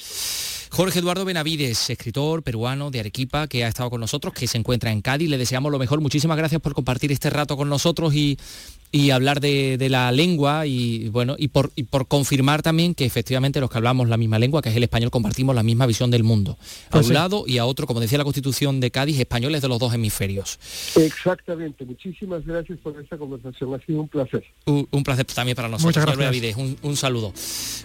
Jorge 0.73 0.99
Eduardo 0.99 1.23
Benavides, 1.23 1.91
escritor 1.91 2.41
peruano 2.41 2.89
de 2.89 2.99
Arequipa, 2.99 3.47
que 3.47 3.63
ha 3.63 3.67
estado 3.67 3.91
con 3.91 4.01
nosotros, 4.01 4.33
que 4.33 4.47
se 4.47 4.57
encuentra 4.57 4.91
en 4.91 5.01
Cádiz. 5.01 5.29
Le 5.29 5.37
deseamos 5.37 5.71
lo 5.71 5.77
mejor. 5.77 6.01
Muchísimas 6.01 6.35
gracias 6.35 6.59
por 6.61 6.73
compartir 6.73 7.11
este 7.11 7.29
rato 7.29 7.55
con 7.55 7.69
nosotros 7.69 8.15
y, 8.15 8.39
y 8.93 9.09
hablar 9.09 9.41
de, 9.41 9.75
la 9.89 10.11
lengua 10.11 10.67
y 10.67 11.09
bueno 11.09 11.35
y 11.35 11.47
por, 11.47 11.71
por 11.89 12.07
confirmar 12.07 12.61
también 12.61 12.93
que 12.93 13.05
efectivamente 13.05 13.59
los 13.59 13.71
que 13.71 13.77
hablamos 13.79 14.07
la 14.07 14.17
misma 14.17 14.37
lengua, 14.37 14.61
que 14.61 14.69
es 14.69 14.75
el 14.75 14.83
español, 14.83 15.09
compartimos 15.09 15.55
la 15.55 15.63
misma 15.63 15.87
visión 15.87 16.11
del 16.11 16.23
mundo. 16.23 16.57
A 16.89 16.91
pues 16.91 17.07
un 17.07 17.15
lado 17.15 17.43
y 17.47 17.57
a 17.57 17.65
otro, 17.65 17.87
como 17.87 17.99
decía 17.99 18.19
la 18.19 18.23
Constitución 18.23 18.79
de 18.79 18.91
Cádiz, 18.91 19.19
españoles 19.19 19.63
de 19.63 19.67
los 19.67 19.79
dos 19.79 19.95
hemisferios. 19.95 20.59
Exactamente. 20.95 21.83
Muchísimas 21.85 22.45
gracias 22.45 22.77
por 22.83 22.99
esta 23.01 23.17
conversación. 23.17 23.73
Ha 23.73 23.83
sido 23.83 24.01
un 24.01 24.07
placer. 24.07 24.43
Un, 24.65 25.03
placer 25.03 25.25
también 25.25 25.55
para 25.55 25.69
nosotros. 25.69 26.05
Muchas 26.05 26.15
gracias. 26.15 26.55
Un, 26.57 26.77
un, 26.83 26.95
saludo. 26.95 27.33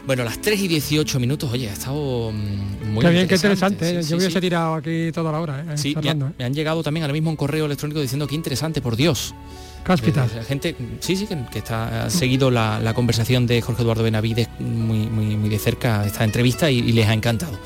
Bueno, 0.07 0.25
las 0.25 0.39
3 0.43 0.61
y 0.61 0.69
18 0.69 1.19
minutos, 1.19 1.51
oye, 1.51 1.71
ha 1.71 1.73
estado 1.73 2.33
mm, 2.33 2.93
muy 2.93 3.03
qué 3.03 3.11
bien, 3.11 3.27
qué 3.27 3.37
interesante. 3.37 3.99
¿eh? 3.99 4.03
Yo 4.03 4.19
hubiese 4.19 4.43
tirado 4.43 4.75
aquí 4.75 5.11
toda 5.13 5.33
la 5.33 5.41
hora. 5.41 5.65
¿eh? 5.73 5.79
Sí, 5.79 5.97
me, 5.97 6.11
¿eh? 6.11 6.15
me 6.39 6.45
han 6.45 6.53
llegado 6.53 6.83
también 6.83 7.05
ahora 7.05 7.15
mismo 7.15 7.31
un 7.31 7.37
correo 7.37 7.65
electrónico 7.65 7.99
diciendo 7.99 8.27
que 8.27 8.35
interesante, 8.35 8.83
por 8.83 8.95
Dios. 8.95 9.35
La 10.37 10.45
gente, 10.45 10.77
sí, 11.01 11.17
sí, 11.17 11.27
que, 11.27 11.59
está, 11.59 12.05
ha 12.05 12.11
seguido 12.11 12.51
la, 12.51 12.93
conversación 12.95 13.47
de 13.47 13.61
Jorge 13.63 13.83
Eduardo 13.83 14.03
Benavides 14.03 14.49
muy, 14.59 15.07
muy, 15.07 15.37
muy 15.37 15.49
de 15.49 15.59
cerca, 15.59 16.05
esta 16.05 16.25
entrevista, 16.25 16.71
y, 16.71 16.93
les 16.93 17.07
ha 17.07 17.15
encantado. 17.15 17.59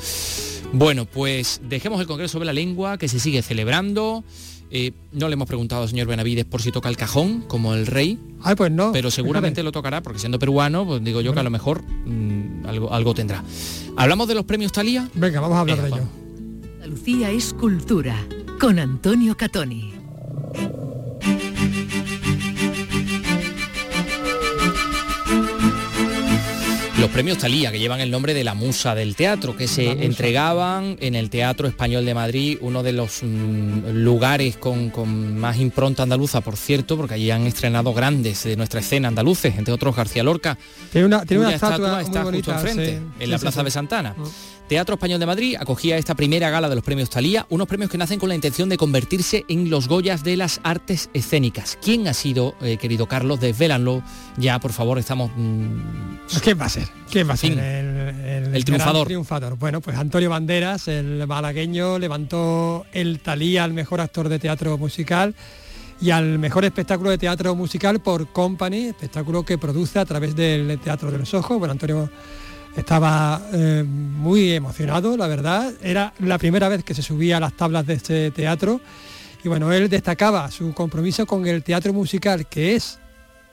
Bueno, 0.72 1.04
pues 1.04 1.60
dejemos 1.64 2.00
el 2.00 2.06
Congreso 2.06 2.32
sobre 2.32 2.46
la 2.46 2.52
Lengua, 2.52 2.96
que 2.96 3.08
se 3.08 3.18
sigue 3.18 3.42
celebrando. 3.42 4.24
Eh, 4.70 4.92
no 5.12 5.28
le 5.28 5.34
hemos 5.34 5.46
preguntado 5.46 5.82
al 5.82 5.88
señor 5.88 6.06
Benavides 6.06 6.46
por 6.46 6.62
si 6.62 6.72
toca 6.72 6.88
el 6.88 6.96
cajón, 6.96 7.42
como 7.42 7.74
el 7.74 7.86
rey. 7.86 8.18
Ay, 8.40 8.54
pues 8.54 8.70
no. 8.70 8.90
Pero 8.92 9.10
seguramente 9.10 9.62
lo 9.62 9.70
tocará, 9.70 10.02
porque 10.02 10.18
siendo 10.18 10.38
peruano, 10.38 10.86
pues 10.86 11.04
digo 11.04 11.20
yo 11.20 11.34
que 11.34 11.40
a 11.40 11.42
lo 11.42 11.50
mejor 11.50 11.82
mm, 11.82 12.66
algo, 12.66 12.92
algo 12.92 13.12
tendrá. 13.12 13.44
¿Hablamos 13.96 14.28
de 14.28 14.34
los 14.34 14.44
premios 14.44 14.72
Talía? 14.72 15.10
Venga, 15.12 15.40
vamos 15.40 15.58
a 15.58 15.60
hablar 15.60 15.82
de 15.82 15.88
ello. 15.88 16.08
Lucía 16.86 17.30
es 17.30 17.52
cultura, 17.52 18.16
con 18.58 18.78
Antonio 18.78 19.36
Catoni. 19.36 19.92
Los 27.02 27.10
premios 27.10 27.38
Talía, 27.38 27.72
que 27.72 27.80
llevan 27.80 27.98
el 27.98 28.12
nombre 28.12 28.32
de 28.32 28.44
la 28.44 28.54
musa 28.54 28.94
del 28.94 29.16
teatro, 29.16 29.56
que 29.56 29.66
se 29.66 29.90
entregaban 29.90 30.96
en 31.00 31.16
el 31.16 31.30
Teatro 31.30 31.66
Español 31.66 32.04
de 32.04 32.14
Madrid, 32.14 32.58
uno 32.60 32.84
de 32.84 32.92
los 32.92 33.24
mm, 33.24 33.88
lugares 34.04 34.56
con, 34.56 35.36
más 35.36 35.58
impronta 35.58 36.04
andaluza, 36.04 36.42
por 36.42 36.56
cierto, 36.56 36.96
porque 36.96 37.14
allí 37.14 37.32
han 37.32 37.44
estrenado 37.44 37.92
grandes 37.92 38.44
de 38.44 38.56
nuestra 38.56 38.78
escena 38.78 39.08
andaluces, 39.08 39.58
entre 39.58 39.74
otros 39.74 39.96
García 39.96 40.22
Lorca. 40.22 40.56
Tiene 40.92 41.06
una, 41.06 41.22
estatua, 41.50 42.02
está 42.02 42.22
justo 42.22 42.52
enfrente, 42.52 43.00
en 43.18 43.30
la 43.32 43.38
Plaza 43.40 43.64
de 43.64 43.72
Santana. 43.72 44.14
Mm. 44.16 44.22
Teatro 44.68 44.94
Español 44.94 45.20
de 45.20 45.26
Madrid 45.26 45.56
acogía 45.58 45.98
esta 45.98 46.14
primera 46.14 46.48
gala 46.50 46.68
de 46.68 46.74
los 46.74 46.84
premios 46.84 47.10
Talía, 47.10 47.46
unos 47.50 47.68
premios 47.68 47.90
que 47.90 47.98
nacen 47.98 48.18
con 48.18 48.28
la 48.28 48.34
intención 48.34 48.68
de 48.68 48.76
convertirse 48.76 49.44
en 49.48 49.68
los 49.68 49.88
Goyas 49.88 50.24
de 50.24 50.36
las 50.36 50.60
artes 50.62 51.10
escénicas. 51.12 51.78
¿Quién 51.82 52.08
ha 52.08 52.14
sido, 52.14 52.54
eh, 52.62 52.78
querido 52.78 53.06
Carlos? 53.06 53.40
Desvélanlo 53.40 54.02
ya, 54.38 54.58
por 54.60 54.72
favor, 54.72 54.98
estamos... 54.98 55.30
Mm, 55.36 55.80
¿Quién 56.42 56.58
va 56.58 56.66
a 56.66 56.70
ser? 56.70 56.88
¿Quién 57.10 57.28
va 57.28 57.34
a 57.34 57.36
ser 57.36 57.52
el, 57.52 58.54
el, 58.54 58.64
triunfador? 58.64 59.06
triunfador? 59.06 59.58
Bueno, 59.58 59.80
pues 59.80 59.98
Antonio 59.98 60.30
Banderas, 60.30 60.88
el 60.88 61.26
malagueño, 61.26 61.98
levantó 61.98 62.86
el 62.92 63.20
Talía 63.20 63.64
al 63.64 63.74
mejor 63.74 64.00
actor 64.00 64.28
de 64.28 64.38
teatro 64.38 64.78
musical 64.78 65.34
y 66.02 66.10
al 66.10 66.38
mejor 66.38 66.64
espectáculo 66.64 67.10
de 67.10 67.18
teatro 67.18 67.54
musical 67.54 68.00
por 68.00 68.32
Company, 68.32 68.86
espectáculo 68.86 69.44
que 69.44 69.56
produce 69.56 70.00
a 70.00 70.04
través 70.04 70.34
del 70.34 70.78
Teatro 70.80 71.12
de 71.12 71.18
los 71.18 71.32
Ojos. 71.32 71.58
Bueno, 71.58 71.72
Antonio 71.72 72.10
estaba 72.76 73.42
eh, 73.52 73.84
muy 73.86 74.52
emocionado, 74.52 75.16
la 75.16 75.26
verdad. 75.26 75.72
Era 75.82 76.12
la 76.20 76.38
primera 76.38 76.68
vez 76.68 76.84
que 76.84 76.94
se 76.94 77.02
subía 77.02 77.36
a 77.36 77.40
las 77.40 77.56
tablas 77.56 77.86
de 77.86 77.94
este 77.94 78.30
teatro. 78.30 78.80
Y 79.44 79.48
bueno, 79.48 79.72
él 79.72 79.88
destacaba 79.88 80.50
su 80.50 80.72
compromiso 80.72 81.26
con 81.26 81.46
el 81.46 81.62
teatro 81.62 81.92
musical, 81.92 82.46
que 82.46 82.76
es, 82.76 82.98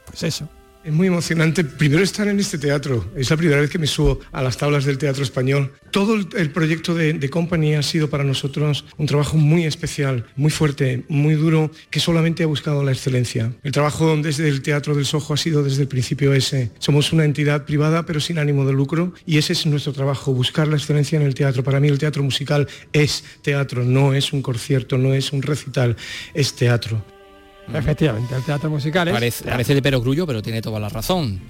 pues 0.06 0.24
eso, 0.24 0.48
es 0.84 0.94
muy 0.94 1.08
emocionante 1.08 1.64
primero 1.64 2.04
estar 2.04 2.28
en 2.28 2.40
este 2.40 2.58
teatro. 2.58 3.06
Es 3.16 3.30
la 3.30 3.38
primera 3.38 3.60
vez 3.60 3.70
que 3.70 3.80
me 3.80 3.88
subo 3.88 4.20
a 4.32 4.42
las 4.42 4.58
tablas 4.58 4.86
del 4.86 4.98
teatro 4.98 5.24
español. 5.24 5.74
Todo 5.92 6.16
el, 6.16 6.52
proyecto 6.52 6.94
de, 6.96 7.14
de, 7.14 7.30
Company 7.30 7.76
ha 7.76 7.84
sido 7.84 8.10
para 8.10 8.24
nosotros 8.24 8.86
un 8.98 9.06
trabajo 9.06 9.38
muy 9.38 9.66
especial, 9.66 10.26
muy 10.36 10.52
fuerte, 10.52 11.04
muy 11.10 11.36
duro, 11.36 11.72
que 11.90 12.00
solamente 12.00 12.44
ha 12.44 12.48
buscado 12.48 12.84
la 12.84 12.92
excelencia. 12.92 13.52
El 13.64 13.72
trabajo 13.72 14.16
desde 14.18 14.48
el 14.48 14.62
Teatro 14.62 14.96
del 14.96 15.06
Sojo 15.06 15.34
ha 15.34 15.38
sido 15.38 15.64
desde 15.64 15.82
el 15.82 15.88
principio 15.88 16.34
ese. 16.34 16.72
Somos 16.80 17.12
una 17.12 17.26
entidad 17.26 17.66
privada 17.66 18.06
pero 18.06 18.20
sin 18.20 18.38
ánimo 18.38 18.66
de 18.66 18.74
lucro 18.74 19.14
y 19.26 19.38
ese 19.38 19.54
es 19.54 19.66
nuestro 19.66 19.94
trabajo, 19.94 20.34
buscar 20.34 20.68
la 20.68 20.78
excelencia 20.78 21.20
en 21.20 21.26
el 21.26 21.36
teatro. 21.36 21.64
Para 21.64 21.80
mí 21.80 21.88
el 21.88 22.00
teatro 22.00 22.24
musical 22.24 22.68
es 22.94 23.24
teatro, 23.42 23.84
no 23.84 24.14
es 24.14 24.32
un 24.32 24.42
concierto, 24.42 24.98
no 24.98 25.14
es 25.14 25.34
un 25.34 25.42
recital, 25.42 25.98
es 26.34 26.54
teatro. 26.54 27.04
Efectivamente, 27.74 28.36
el 28.36 28.44
teatro 28.44 28.70
musical 28.70 29.08
es... 29.08 29.44
Parece, 29.44 29.74
de 29.74 29.82
perogrullo, 29.82 30.26
pero 30.26 30.42
tiene 30.42 30.62
toda 30.62 30.80
la 30.80 30.90
razón. 30.90 31.42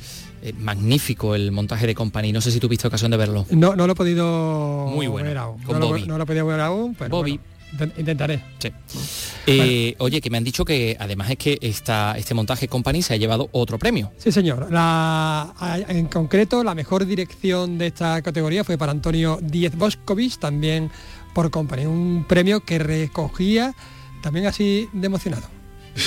Eh, 0.41 0.53
magnífico 0.58 1.36
el 1.36 1.51
montaje 1.51 1.86
de 1.86 1.95
Company. 1.95 2.32
No 2.32 2.41
sé 2.41 2.51
si 2.51 2.60
tuviste 2.60 2.88
ocasión 2.88 3.12
de 3.12 3.17
verlo. 3.17 3.45
No, 3.51 3.75
no 3.75 3.86
lo 3.88 3.93
he 3.93 3.95
podido 3.95 4.88
Muy 4.93 5.08
bueno, 5.08 5.27
ver 5.27 5.38
aún. 5.38 5.62
Con 5.63 5.79
no, 5.79 5.88
Bobby. 5.88 6.01
Lo, 6.01 6.08
no 6.08 6.17
lo 6.17 6.23
he 6.23 6.27
podido 6.27 6.45
ver 6.45 6.60
aún, 6.62 6.95
pero 6.95 7.10
Bobby. 7.10 7.39
intentaré. 7.97 8.41
Sí. 8.58 8.71
Eh, 9.47 9.95
oye, 9.99 10.21
que 10.21 10.29
me 10.29 10.38
han 10.38 10.43
dicho 10.43 10.63
que 10.63 10.95
además 10.99 11.29
es 11.32 11.38
que 11.38 11.58
esta, 11.62 12.17
este 12.17 12.34
montaje 12.34 12.67
Company 12.67 13.01
se 13.01 13.13
ha 13.13 13.17
llevado 13.17 13.49
otro 13.51 13.77
premio. 13.77 14.12
Sí, 14.17 14.32
señor. 14.32 14.71
La, 14.71 15.53
en 15.89 16.08
concreto, 16.08 16.63
la 16.63 16.73
mejor 16.73 17.05
dirección 17.05 17.77
de 17.77 17.88
esta 17.88 18.21
categoría 18.21 18.63
fue 18.63 18.77
para 18.77 18.91
Antonio 18.91 19.39
Díez 19.41 19.75
Boscovich, 19.75 20.38
también 20.38 20.89
por 21.34 21.51
Company. 21.51 21.86
Un 21.86 22.25
premio 22.27 22.62
que 22.62 22.79
recogía 22.79 23.75
también 24.21 24.45
así 24.45 24.88
de 24.93 25.05
emocionado. 25.08 25.59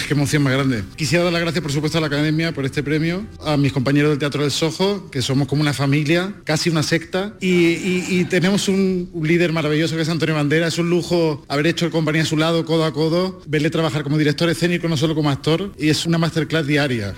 Qué 0.09 0.14
emoción 0.14 0.42
más 0.42 0.53
grande. 0.53 0.85
Quisiera 0.97 1.25
dar 1.25 1.33
las 1.33 1.42
gracias, 1.42 1.62
por 1.62 1.73
supuesto, 1.73 1.99
a 1.99 2.01
la 2.01 2.07
Academia 2.07 2.53
por 2.53 2.64
este 2.64 2.83
premio, 2.83 3.27
a 3.45 3.57
mis 3.57 3.73
compañeros 3.73 4.11
del 4.11 4.18
Teatro 4.18 4.42
del 4.42 4.51
Sojo, 4.51 5.11
que 5.11 5.23
somos 5.23 5.49
como 5.49 5.62
una 5.62 5.73
familia, 5.73 6.35
casi 6.45 6.71
una 6.71 6.83
secta, 6.83 7.35
y, 7.40 8.25
tenemos 8.25 8.68
un, 8.68 9.11
líder 9.23 9.53
maravilloso 9.53 9.97
que 9.97 10.03
es 10.03 10.09
Antonio 10.09 10.35
Bandera. 10.35 10.66
Es 10.66 10.79
un 10.79 10.88
lujo 10.88 11.45
haber 11.49 11.66
hecho 11.66 11.87
el 11.87 11.92
compañía 11.92 12.23
a 12.23 12.27
su 12.27 12.37
lado, 12.37 12.64
codo 12.64 12.85
a 12.85 12.92
codo, 12.92 13.40
verle 13.47 13.71
trabajar 13.71 14.03
como 14.03 14.18
director 14.18 14.49
escénico, 14.49 14.88
no 14.88 14.97
solo 14.97 15.14
como 15.14 15.31
actor, 15.31 15.73
y 15.79 15.88
es 15.88 16.07
una 16.07 16.18
masterclass 16.18 16.66
diaria. 16.66 17.14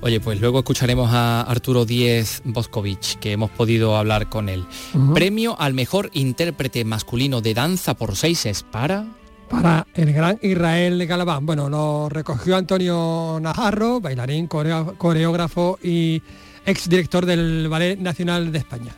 Oye, 0.00 0.20
pues 0.20 0.40
luego 0.40 0.58
escucharemos 0.58 1.10
a 1.12 1.40
Arturo 1.40 1.84
Díez 1.84 2.40
Boscovich, 2.44 3.18
que 3.18 3.32
hemos 3.32 3.50
podido 3.50 3.96
hablar 3.96 4.28
con 4.28 4.48
él. 4.48 4.64
Premio 5.12 5.60
al 5.60 5.74
mejor 5.74 6.10
intérprete 6.12 6.84
masculino 6.84 7.40
de 7.40 7.54
danza 7.54 7.94
por 7.94 8.14
seis 8.14 8.46
es 8.46 8.62
para 8.62 9.06
para 9.48 9.86
el 9.94 10.12
gran 10.12 10.38
Israel 10.42 11.04
Galabán. 11.06 11.46
Bueno, 11.46 11.68
lo 11.68 12.08
recogió 12.08 12.56
Antonio 12.56 13.38
Najarro, 13.40 14.00
bailarín, 14.00 14.46
coreógrafo 14.46 15.78
y 15.82 16.22
exdirector 16.66 17.26
del 17.26 17.68
Ballet 17.68 17.98
Nacional 17.98 18.52
de 18.52 18.58
España. 18.58 18.94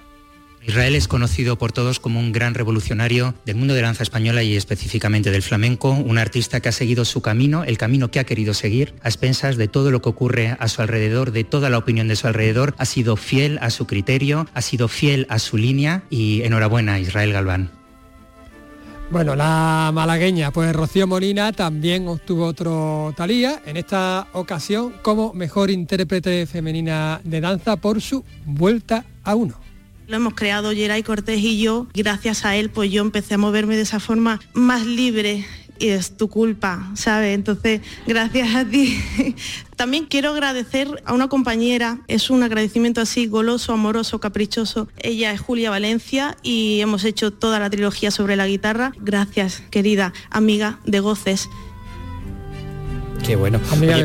Israel 0.62 0.94
es 0.94 1.08
conocido 1.08 1.56
por 1.56 1.72
todos 1.72 2.00
como 2.00 2.20
un 2.20 2.32
gran 2.32 2.54
revolucionario 2.54 3.34
del 3.46 3.56
mundo 3.56 3.72
de 3.72 3.80
danza 3.80 4.02
española 4.02 4.42
y 4.42 4.56
específicamente 4.56 5.30
del 5.30 5.42
flamenco, 5.42 5.90
un 5.90 6.18
artista 6.18 6.60
que 6.60 6.68
ha 6.68 6.72
seguido 6.72 7.06
su 7.06 7.22
camino, 7.22 7.64
el 7.64 7.78
camino 7.78 8.10
que 8.10 8.20
ha 8.20 8.24
querido 8.24 8.52
seguir, 8.52 8.94
a 9.02 9.08
expensas 9.08 9.56
de 9.56 9.68
todo 9.68 9.90
lo 9.90 10.02
que 10.02 10.10
ocurre 10.10 10.56
a 10.58 10.68
su 10.68 10.82
alrededor, 10.82 11.32
de 11.32 11.44
toda 11.44 11.70
la 11.70 11.78
opinión 11.78 12.08
de 12.08 12.16
su 12.16 12.26
alrededor, 12.26 12.74
ha 12.76 12.84
sido 12.84 13.16
fiel 13.16 13.58
a 13.62 13.70
su 13.70 13.86
criterio, 13.86 14.46
ha 14.52 14.60
sido 14.60 14.88
fiel 14.88 15.26
a 15.30 15.38
su 15.38 15.56
línea 15.56 16.02
y 16.10 16.42
enhorabuena 16.42 17.00
Israel 17.00 17.32
Galván. 17.32 17.79
Bueno, 19.10 19.34
la 19.34 19.90
malagueña, 19.92 20.52
pues 20.52 20.72
Rocío 20.72 21.04
Molina 21.08 21.52
también 21.52 22.06
obtuvo 22.06 22.46
otro 22.46 23.12
Talía, 23.16 23.60
en 23.66 23.76
esta 23.76 24.28
ocasión 24.32 24.94
como 25.02 25.32
mejor 25.32 25.68
intérprete 25.68 26.46
femenina 26.46 27.20
de 27.24 27.40
danza 27.40 27.74
por 27.76 28.00
su 28.00 28.24
vuelta 28.46 29.04
a 29.24 29.34
uno. 29.34 29.58
Lo 30.06 30.16
hemos 30.16 30.34
creado 30.34 30.70
Geray 30.70 31.02
Cortés 31.02 31.40
y 31.40 31.60
yo. 31.60 31.88
Gracias 31.92 32.44
a 32.44 32.54
él, 32.54 32.70
pues 32.70 32.92
yo 32.92 33.02
empecé 33.02 33.34
a 33.34 33.38
moverme 33.38 33.74
de 33.74 33.82
esa 33.82 33.98
forma 33.98 34.40
más 34.54 34.86
libre 34.86 35.44
y 35.80 35.88
es 35.88 36.16
tu 36.16 36.28
culpa, 36.28 36.92
¿sabes? 36.94 37.34
Entonces, 37.34 37.80
gracias 38.06 38.54
a 38.54 38.64
ti. 38.64 39.00
También 39.76 40.06
quiero 40.06 40.30
agradecer 40.30 41.02
a 41.06 41.14
una 41.14 41.28
compañera, 41.28 42.00
es 42.06 42.28
un 42.28 42.42
agradecimiento 42.42 43.00
así 43.00 43.26
goloso, 43.26 43.72
amoroso, 43.72 44.20
caprichoso. 44.20 44.88
Ella 44.98 45.32
es 45.32 45.40
Julia 45.40 45.70
Valencia 45.70 46.36
y 46.42 46.80
hemos 46.80 47.04
hecho 47.04 47.32
toda 47.32 47.58
la 47.58 47.70
trilogía 47.70 48.10
sobre 48.10 48.36
la 48.36 48.46
guitarra. 48.46 48.92
Gracias, 49.00 49.62
querida 49.70 50.12
amiga 50.30 50.78
de 50.84 51.00
Goces. 51.00 51.48
Qué 53.26 53.36
bueno. 53.36 53.60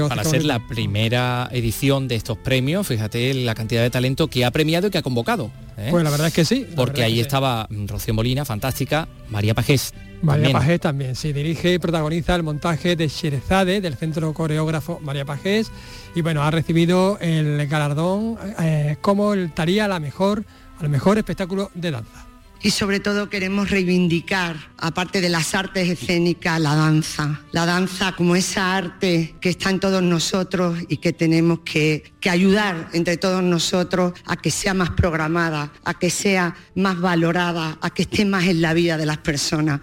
para 0.07 0.23
ser 0.23 0.43
la 0.45 0.65
primera 0.67 1.49
edición 1.51 2.07
de 2.07 2.15
estos 2.15 2.37
premios, 2.37 2.87
fíjate 2.87 3.33
la 3.33 3.55
cantidad 3.55 3.81
de 3.81 3.89
talento 3.89 4.27
que 4.27 4.45
ha 4.45 4.51
premiado 4.51 4.87
y 4.87 4.91
que 4.91 4.97
ha 4.97 5.01
convocado. 5.01 5.51
¿eh? 5.77 5.87
Pues 5.89 6.03
la 6.03 6.09
verdad 6.09 6.27
es 6.27 6.33
que 6.33 6.45
sí. 6.45 6.65
Porque 6.75 7.03
ahí 7.03 7.19
estaba 7.19 7.67
Rocío 7.69 8.13
Molina, 8.13 8.45
fantástica, 8.45 9.07
María 9.29 9.53
Pajés. 9.53 9.93
María 10.25 10.51
Pajés 10.51 10.79
también, 10.79 11.15
sí, 11.15 11.33
dirige 11.33 11.73
y 11.73 11.79
protagoniza 11.79 12.35
el 12.35 12.43
montaje 12.43 12.95
de 12.95 13.07
Sherezade 13.07 13.81
del 13.81 13.95
centro 13.95 14.33
coreógrafo 14.33 14.99
María 15.01 15.25
Pajés 15.25 15.71
y 16.15 16.21
bueno, 16.21 16.43
ha 16.43 16.51
recibido 16.51 17.17
el 17.19 17.67
galardón 17.67 18.37
eh, 18.59 18.97
como 19.01 19.33
el 19.33 19.51
taría 19.51 19.87
la 19.87 19.99
mejor, 19.99 20.43
al 20.79 20.89
mejor 20.89 21.17
espectáculo 21.17 21.71
de 21.73 21.91
danza 21.91 22.25
y 22.65 22.71
sobre 22.71 22.99
todo 22.99 23.29
queremos 23.29 23.69
reivindicar, 23.69 24.55
aparte 24.79 25.21
de 25.21 25.29
las 25.29 25.53
artes 25.53 25.87
escénicas, 25.87 26.59
la 26.59 26.73
danza. 26.73 27.41
La 27.51 27.67
danza 27.67 28.13
como 28.13 28.35
esa 28.35 28.75
arte 28.75 29.35
que 29.39 29.49
está 29.49 29.69
en 29.69 29.79
todos 29.79 30.01
nosotros 30.01 30.79
y 30.87 30.97
que 30.97 31.13
tenemos 31.13 31.59
que, 31.59 32.11
ayudar 32.27 32.89
entre 32.93 33.17
todos 33.17 33.43
nosotros 33.43 34.13
a 34.25 34.35
que 34.35 34.49
sea 34.49 34.73
más 34.73 34.89
programada, 34.89 35.71
a 35.83 35.93
que 35.93 36.09
sea 36.09 36.55
más 36.73 36.99
valorada, 36.99 37.77
a 37.81 37.91
que 37.91 38.01
esté 38.01 38.25
más 38.25 38.45
en 38.45 38.61
la 38.61 38.73
vida 38.73 38.97
de 38.97 39.05
las 39.05 39.19
personas. 39.19 39.81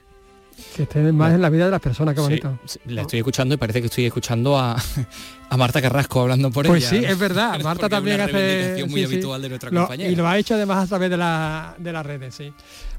Que 0.75 0.85
esté 0.85 1.13
más 1.13 1.33
en 1.33 1.43
la 1.43 1.51
vida 1.51 1.67
de 1.67 1.71
las 1.71 1.81
personas, 1.81 2.15
qué 2.15 2.21
bonito. 2.21 2.59
la 2.87 3.03
estoy 3.03 3.19
escuchando 3.19 3.55
y 3.55 3.59
parece 3.59 3.81
que 3.81 3.87
estoy 3.87 4.07
escuchando 4.07 4.59
a, 4.59 4.77
Marta 5.57 5.83
Carrasco 5.83 6.23
hablando 6.23 6.51
por 6.51 6.67
pues 6.67 6.83
ella. 6.83 6.91
Pues 6.91 7.07
sí, 7.07 7.13
es 7.13 7.19
verdad. 7.19 7.61
Marta 7.63 7.89
también 7.89 8.21
hace... 8.21 8.85
muy 8.89 9.05
habitual 9.05 9.43
de 9.43 9.49
nuestra 9.49 9.71
compañera. 9.71 10.11
Y 10.11 10.17
lo 10.17 10.27
ha 10.27 10.39
hecho 10.39 10.55
además 10.55 10.85
a 10.85 10.87
través 10.87 11.11
de, 11.11 11.17
la, 11.17 11.75
de 11.79 11.93
las 11.93 12.05
redes, 12.05 12.35
sí. 12.35 12.53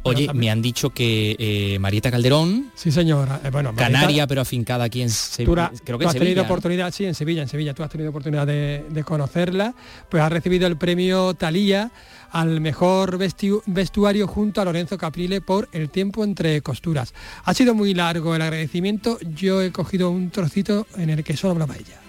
Oye, 0.06 0.30
me 0.34 0.52
han 0.52 0.62
dicho 0.62 0.90
que 0.90 1.36
eh, 1.40 1.80
Marieta 1.80 2.12
Calderón... 2.12 2.72
Sí, 2.76 2.92
señora. 2.92 3.40
Eh, 3.44 3.50
bueno, 3.52 3.74
Canaria, 3.74 4.28
pero 4.28 4.42
afincada 4.42 4.84
aquí 4.84 5.02
en 5.02 5.10
Sevilla. 5.10 5.72
Creo 5.84 5.98
que 5.98 6.06
has 6.06 6.14
tenido 6.14 6.44
oportunidad, 6.44 6.92
sí, 6.92 7.06
en 7.06 7.16
Sevilla, 7.16 7.42
en 7.42 7.48
Sevilla. 7.48 7.74
Tú 7.74 7.84
has 7.84 7.90
tenido 7.90 8.10
oportunidad 8.10 8.46
de, 8.46 8.86
de 8.90 9.04
conocerla. 9.04 9.74
Pues 10.10 10.22
ha 10.22 10.28
recibido 10.28 10.68
el 10.68 10.78
premio 10.78 11.34
Talía 11.36 11.92
al 12.34 12.60
mejor 12.60 13.18
vestuario 13.18 14.28
junto 14.28 14.60
a 14.60 14.66
Lorenzo 14.66 14.98
Caprile 14.98 15.40
por 15.40 15.70
el 15.72 15.90
tiempo 15.90 16.24
entre 16.24 16.62
costuras. 16.62 17.14
Ha 17.46 17.54
sido 17.54 17.76
muy 17.76 17.94
largo 17.94 18.36
el 18.36 18.42
agradecimiento, 18.42 19.20
yo 19.22 19.62
he 19.62 19.72
cogido 19.72 20.10
un 20.10 20.32
trocito 20.32 20.88
en 20.98 21.12
el 21.12 21.24
que 21.24 21.38
solo 21.38 21.52
hablaba 21.52 21.76
ella. 21.76 22.03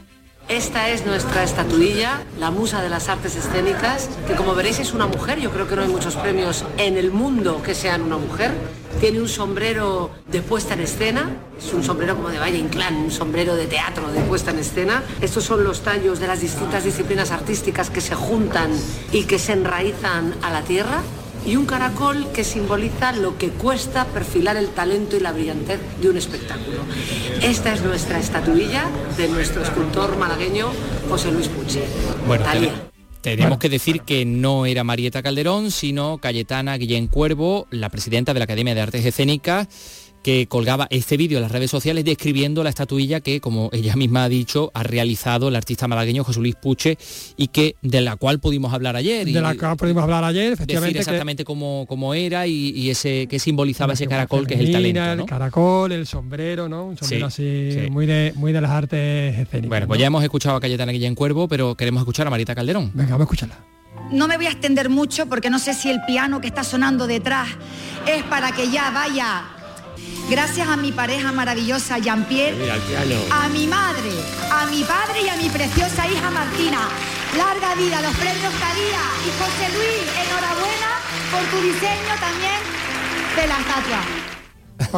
Esta 0.49 0.91
es 0.91 1.07
nuestra 1.07 1.43
estatuilla, 1.43 2.23
la 2.39 2.51
musa 2.51 2.83
de 2.83 2.91
las 2.91 3.09
artes 3.09 3.35
escénicas, 3.35 4.11
que 4.27 4.35
como 4.35 4.55
veréis 4.55 4.79
es 4.79 4.93
una 4.93 5.07
mujer, 5.07 5.41
yo 5.41 5.51
creo 5.51 5.67
que 5.67 5.75
no 5.75 5.81
hay 5.81 5.89
muchos 5.89 6.17
premios 6.17 6.67
en 6.77 6.99
el 6.99 7.11
mundo 7.11 7.63
que 7.63 7.75
sean 7.75 8.03
una 8.03 8.19
mujer. 8.19 8.53
Tiene 9.01 9.21
un 9.21 9.29
sombrero 9.29 10.11
de 10.31 10.43
puesta 10.43 10.75
en 10.75 10.81
escena, 10.81 11.31
es 11.59 11.73
un 11.73 11.83
sombrero 11.83 12.15
como 12.15 12.29
de 12.29 12.39
Valle 12.39 12.59
Inclán, 12.59 12.95
un 12.95 13.11
sombrero 13.11 13.57
de 13.57 13.67
teatro 13.67 14.13
de 14.13 14.21
puesta 14.21 14.51
en 14.51 14.59
escena. 14.59 15.03
Estos 15.23 15.45
son 15.45 15.65
los 15.65 15.81
tallos 15.81 16.21
de 16.21 16.27
las 16.27 16.43
distintas 16.43 16.85
disciplinas 16.85 17.31
artísticas 17.31 17.89
que 17.89 18.03
se 18.03 18.15
juntan 18.15 18.71
y 19.13 19.25
que 19.25 19.39
se 19.39 19.53
enraizan 19.53 20.35
a 20.43 20.51
la 20.51 20.61
tierra 20.61 21.01
y 21.47 21.57
un 21.57 21.67
caracol 21.67 22.27
que 22.33 22.45
simboliza 22.45 23.13
lo 23.13 23.37
que 23.39 23.51
cuesta 23.51 24.07
perfilar 24.07 24.57
el 24.57 24.69
talento 24.69 25.17
y 25.17 25.21
la 25.21 25.33
brillantez 25.33 25.81
de 26.01 26.11
un 26.11 26.17
espectáculo. 26.17 26.79
Esta 27.43 27.75
es 27.75 27.83
nuestra 27.83 28.19
estatuilla 28.19 28.85
de 29.17 29.29
nuestro 29.29 29.63
escultor 29.63 30.17
malagueño 30.17 30.69
José 31.09 31.31
Luis 31.33 31.49
Pucci. 31.49 31.81
Bueno, 32.27 32.45
Tenemos 33.21 33.59
que 33.59 33.69
decir 33.69 34.03
que 34.03 34.25
no 34.25 34.67
era 34.67 34.85
Marieta 34.85 35.23
Calderón, 35.23 35.71
sino 35.71 36.19
Cayetana 36.19 36.77
Guillén 36.77 37.09
Cuervo, 37.09 37.67
la 37.71 37.89
presidenta 37.89 38.35
de 38.35 38.41
la 38.41 38.45
Academia 38.45 38.75
de 38.75 38.83
Artes 38.83 39.05
Escénicas 39.05 39.69
que 40.25 40.49
colgaba 40.49 40.89
este 40.91 41.19
vídeo 41.19 41.37
en 41.39 41.43
las 41.43 41.53
redes 41.53 41.71
sociales 41.71 42.03
describiendo 42.05 42.65
la 42.65 42.71
estatuilla 42.71 43.21
que, 43.21 43.41
como 43.43 43.69
ella 43.73 43.95
misma 43.95 44.25
ha 44.25 44.29
dicho, 44.29 44.71
ha 44.73 44.83
realizado 44.83 45.49
el 45.49 45.55
artista 45.55 45.87
malagueño 45.87 46.25
José 46.25 46.41
Luis 46.41 46.57
Puche 46.57 46.97
y 47.37 47.49
que 47.49 47.77
de 47.83 48.01
la 48.01 48.17
cual 48.17 48.41
pudimos 48.41 48.73
hablar 48.73 48.97
ayer. 48.97 49.27
De 49.27 49.41
la 49.41 49.55
cual 49.55 49.77
pudimos 49.77 50.03
hablar 50.03 50.25
ayer, 50.25 50.55
efectivamente. 50.55 50.95
Decir 50.95 51.09
exactamente 51.09 51.45
cómo, 51.45 51.85
cómo, 51.87 52.15
era 52.15 52.47
y, 52.47 52.89
ese 52.91 53.27
que 53.27 53.39
simbolizaba 53.39 53.93
ese 53.93 54.07
caracol 54.07 54.47
que 54.47 54.55
es 54.55 54.61
el 54.61 54.73
talento. 54.73 55.23
El 55.25 55.27
caracol, 55.27 55.93
el 55.93 56.07
sombrero, 56.07 56.69
¿no? 56.71 56.87
Un 56.87 56.97
sombrero 56.97 57.27
así 57.27 57.87
muy 57.91 58.07
de 58.07 58.33
muy 58.35 58.53
de 58.53 58.61
las 58.63 58.71
artes 58.71 59.39
escénicas. 59.39 59.69
Bueno, 59.69 59.87
pues 59.87 60.01
ya 60.01 60.07
hemos 60.07 60.25
escuchado 60.25 60.57
a 60.57 60.61
Cayetana 60.61 60.91
Guillén 60.91 61.15
Cuervo, 61.15 61.49
pero 61.49 61.75
queremos 61.75 62.01
escuchar 62.01 62.27
a 62.27 62.31
Marita 62.31 62.55
Calderón. 62.55 62.91
Venga, 62.95 63.11
vamos 63.11 63.21
a 63.21 63.25
escucharla. 63.25 63.59
No 64.11 64.27
me 64.27 64.37
voy 64.39 64.47
a 64.47 64.51
extender 64.51 64.89
mucho 64.89 65.27
porque 65.27 65.51
no 65.51 65.59
sé 65.59 65.75
si 65.75 65.91
el 65.91 66.01
piano 66.07 66.41
que 66.41 66.47
está 66.47 66.65
sonando 66.65 67.07
detrás 67.07 67.49
es 68.07 68.23
para 68.25 68.53
que 68.53 68.71
ya 68.71 68.91
vaya 68.91 69.45
Gracias 70.31 70.67
a 70.67 70.77
mi 70.77 70.91
pareja 70.91 71.33
maravillosa 71.33 71.99
Jean-Pierre, 71.99 72.57
a 73.31 73.49
mi 73.49 73.67
madre, 73.67 74.11
a 74.51 74.65
mi 74.67 74.83
padre 74.83 75.23
y 75.25 75.29
a 75.29 75.37
mi 75.37 75.51
preciosa 75.51 76.09
hija 76.09 76.31
Martina. 76.31 76.89
Larga 77.37 77.75
vida 77.75 78.01
los 78.01 78.15
premios 78.15 78.55
Calía 78.59 79.03
y 79.21 79.29
José 79.39 79.69
Luis, 79.77 80.09
enhorabuena 80.25 81.03
por 81.31 81.43
tu 81.51 81.59
diseño 81.67 82.15
también 82.21 82.63
de 83.37 83.47
la 83.47 83.61
estatua. 83.61 84.01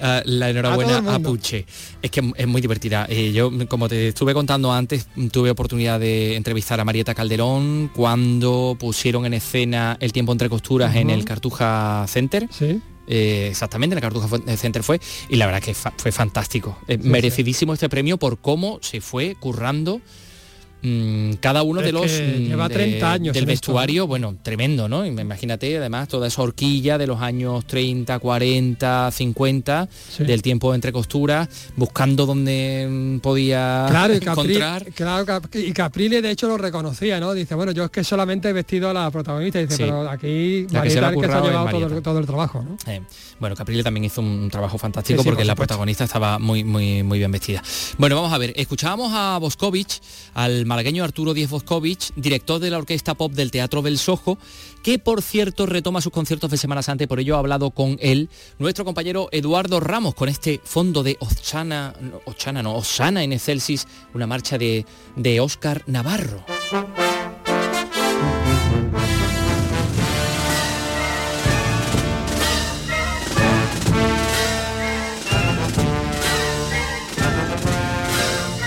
la, 0.00 0.22
la, 0.24 0.50
enhorabuena 0.50 1.14
a, 1.14 1.18
Puche. 1.18 1.66
Es 2.00 2.10
que 2.10 2.32
es 2.36 2.46
muy 2.46 2.60
divertida. 2.60 3.06
Eh, 3.08 3.32
yo, 3.32 3.50
como 3.68 3.88
te 3.88 4.08
estuve 4.08 4.34
contando 4.34 4.72
antes, 4.72 5.06
tuve 5.30 5.50
oportunidad 5.50 6.00
de 6.00 6.36
entrevistar 6.36 6.80
a 6.80 6.84
Marieta 6.84 7.14
Calderón 7.14 7.90
cuando 7.94 8.76
pusieron 8.78 9.26
en 9.26 9.34
escena 9.34 9.96
El 10.00 10.12
tiempo 10.12 10.32
entre 10.32 10.48
costuras 10.48 10.94
en 10.96 11.10
el 11.10 11.24
Cartuja 11.24 12.04
Center. 12.08 12.48
¿Sí? 12.50 12.80
Eh, 13.06 13.48
exactamente, 13.50 13.94
en 13.94 13.98
el 13.98 14.02
Cartuja 14.02 14.28
Center 14.56 14.82
fue, 14.82 15.00
y 15.28 15.36
la 15.36 15.46
verdad 15.46 15.62
que 15.62 15.74
fue 15.74 16.12
fantástico. 16.12 16.78
Eh, 16.88 16.98
merecidísimo 16.98 17.74
este 17.74 17.88
premio 17.88 18.18
por 18.18 18.38
cómo 18.38 18.78
se 18.80 19.00
fue 19.00 19.36
currando 19.38 20.00
cada 21.40 21.62
uno 21.62 21.80
de 21.80 21.92
los 21.92 22.10
mm, 22.10 22.48
lleva 22.48 22.68
30 22.68 23.12
años 23.12 23.34
del 23.34 23.46
vestuario, 23.46 24.06
bueno, 24.06 24.36
tremendo, 24.42 24.88
¿no? 24.88 25.06
Imagínate 25.06 25.76
además 25.76 26.08
toda 26.08 26.26
esa 26.26 26.42
horquilla 26.42 26.98
de 26.98 27.06
los 27.06 27.20
años 27.20 27.64
30, 27.66 28.18
40, 28.18 29.10
50 29.12 29.88
del 30.18 30.42
tiempo 30.42 30.74
entre 30.74 30.92
costuras, 30.92 31.48
buscando 31.76 32.26
donde 32.26 32.88
mm, 32.90 33.18
podía 33.20 33.86
claro, 33.88 34.14
y 34.14 34.16
encontrar. 34.16 34.84
claro, 34.92 35.40
y 35.54 35.72
Caprile 35.72 36.20
de 36.20 36.30
hecho 36.30 36.48
lo 36.48 36.58
reconocía, 36.58 37.20
¿no? 37.20 37.32
Dice, 37.32 37.54
bueno, 37.54 37.70
yo 37.70 37.84
es 37.84 37.90
que 37.90 38.02
solamente 38.02 38.48
he 38.48 38.52
vestido 38.52 38.90
a 38.90 38.92
la 38.92 39.10
protagonista, 39.10 39.60
dice, 39.60 39.76
pero 39.78 40.10
aquí 40.10 40.66
que 40.66 40.90
se, 40.90 40.98
ha 40.98 41.12
llevado 41.12 42.00
todo, 42.02 42.18
el 42.18 42.26
trabajo, 42.26 42.62
¿no? 42.62 42.76
Eh, 42.90 43.02
bueno, 43.38 43.54
Caprile 43.54 43.84
también 43.84 44.04
hizo 44.04 44.20
un 44.20 44.48
trabajo 44.50 44.78
fantástico 44.78 45.22
porque 45.22 45.44
la 45.44 45.54
protagonista 45.54 46.04
estaba 46.04 46.38
muy, 46.38 46.64
muy, 46.64 47.02
muy 47.02 47.18
bien 47.18 47.30
vestida. 47.30 47.62
Bueno, 47.98 48.16
vamos 48.16 48.32
a 48.32 48.38
ver, 48.38 48.52
escuchábamos 48.56 49.12
a 49.14 49.38
Boscovich, 49.38 50.00
al 50.34 50.66
malagueño 50.72 51.04
Arturo 51.04 51.34
Díez 51.34 51.50
Boscovich, 51.50 52.14
director 52.16 52.58
de 52.58 52.70
la 52.70 52.78
Orquesta 52.78 53.12
Pop 53.12 53.32
del 53.32 53.50
Teatro 53.50 53.82
del 53.82 53.98
Sojo, 53.98 54.38
que 54.82 54.98
por 54.98 55.20
cierto 55.20 55.66
retoma 55.66 56.00
sus 56.00 56.14
conciertos 56.14 56.50
de 56.50 56.56
Semana 56.56 56.82
Santa 56.82 57.06
por 57.06 57.20
ello 57.20 57.36
ha 57.36 57.40
hablado 57.40 57.72
con 57.72 57.98
él 58.00 58.30
nuestro 58.58 58.86
compañero 58.86 59.28
Eduardo 59.32 59.80
Ramos 59.80 60.14
con 60.14 60.30
este 60.30 60.62
fondo 60.64 61.02
de 61.02 61.18
Ochana, 61.20 61.92
Ochana 62.24 62.62
no, 62.62 62.74
Osana 62.74 63.22
en 63.22 63.34
Excelsis, 63.34 63.86
una 64.14 64.26
marcha 64.26 64.56
de, 64.56 64.86
de 65.14 65.40
Oscar 65.40 65.82
Navarro. 65.86 66.42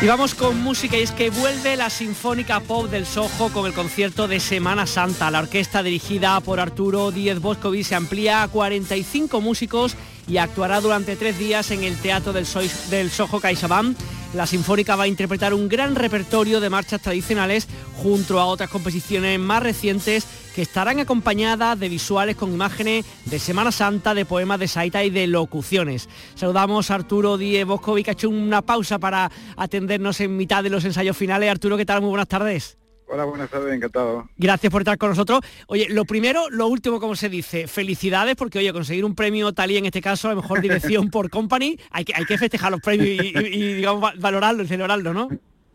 Y 0.06 0.08
vamos 0.08 0.36
con 0.36 0.62
música 0.62 0.98
y 0.98 1.02
es 1.02 1.12
que 1.12 1.32
vuelve 1.32 1.76
la 1.76 1.90
Sinfónica 1.90 2.60
Pop 2.60 2.92
del 2.92 3.08
Soho 3.08 3.50
con 3.52 3.66
el 3.66 3.74
concierto 3.74 4.28
de 4.28 4.40
Semana 4.40 4.86
Santa. 4.86 5.32
La 5.32 5.40
orquesta 5.40 5.82
dirigida 5.82 6.40
por 6.42 6.60
Arturo 6.60 7.10
Díez 7.10 7.40
Boscovi 7.40 7.84
se 7.84 7.96
amplía 7.96 8.44
a 8.44 8.48
45 8.48 9.42
músicos 9.42 9.96
y 10.28 10.38
actuará 10.38 10.80
durante 10.80 11.16
tres 11.16 11.40
días 11.40 11.72
en 11.72 11.84
el 11.84 11.98
Teatro 11.98 12.34
del, 12.34 12.46
del 12.92 13.10
Soho 13.10 13.40
CaixaBank 13.40 13.98
la 14.36 14.46
Sinfónica 14.46 14.96
va 14.96 15.04
a 15.04 15.08
interpretar 15.08 15.54
un 15.54 15.70
gran 15.70 15.96
repertorio 15.96 16.60
de 16.60 16.70
marchas 16.70 17.02
tradicionales 17.02 17.68
junto 17.96 18.40
a 18.40 18.46
otras 18.46 18.70
composiciones 18.70 19.40
más 19.40 19.64
recientes 19.64 20.28
que 20.54 20.62
estarán 20.62 21.00
acompañadas 21.00 21.80
de 21.80 21.90
visuales 21.90 22.36
con 22.36 22.54
imágenes 22.54 23.06
de 23.26 23.40
Semana 23.40 23.72
Santa, 23.72 24.14
de 24.14 24.26
poemas 24.26 24.60
de 24.60 24.68
Saita 24.68 25.04
y 25.04 25.10
de 25.10 25.28
locuciones. 25.28 26.10
Saludamos 26.36 26.92
a 26.92 26.96
Arturo 26.96 27.38
Díez 27.38 27.66
Boscovi 27.66 28.04
que 28.04 28.12
ha 28.12 28.14
hecho 28.14 28.30
una 28.30 28.62
pausa 28.62 29.00
para 29.00 29.32
atendernos 29.56 30.20
en 30.20 30.36
mitad 30.36 30.64
de 30.64 30.70
los 30.70 30.84
ensayos 30.84 31.16
finales. 31.16 31.50
Arturo, 31.50 31.78
¿qué 31.78 31.86
tal? 31.86 32.02
Muy 32.02 32.10
buenas 32.10 32.28
tardes. 32.28 32.78
Hola, 33.08 33.26
buenas 33.26 33.50
tardes, 33.50 33.74
encantado. 33.74 34.28
Gracias 34.38 34.72
por 34.72 34.82
estar 34.82 34.98
con 34.98 35.10
nosotros. 35.10 35.42
Oye, 35.68 35.88
lo 35.90 36.06
primero, 36.06 36.50
lo 36.50 36.68
último, 36.68 37.00
como 37.00 37.16
se 37.16 37.30
dice, 37.30 37.68
felicidades, 37.68 38.36
porque 38.36 38.60
oye, 38.60 38.74
conseguir 38.74 39.06
un 39.06 39.14
premio 39.14 39.54
tal 39.54 39.72
y 39.72 39.78
en 39.78 39.86
este 39.86 40.02
caso, 40.02 40.28
a 40.28 40.32
la 40.32 40.42
mejor 40.42 40.60
dirección 40.60 41.10
por 41.12 41.30
company, 41.30 41.78
hay 41.92 42.04
que, 42.04 42.14
hay 42.16 42.26
que 42.26 42.38
festejar 42.38 42.72
los 42.72 42.82
premios 42.82 43.24
y, 43.24 43.74
digamos, 43.74 44.20
valorarlo 44.20 44.64
y 44.64 44.68
celebrarlo, 44.68 45.14
¿no? 45.14 45.30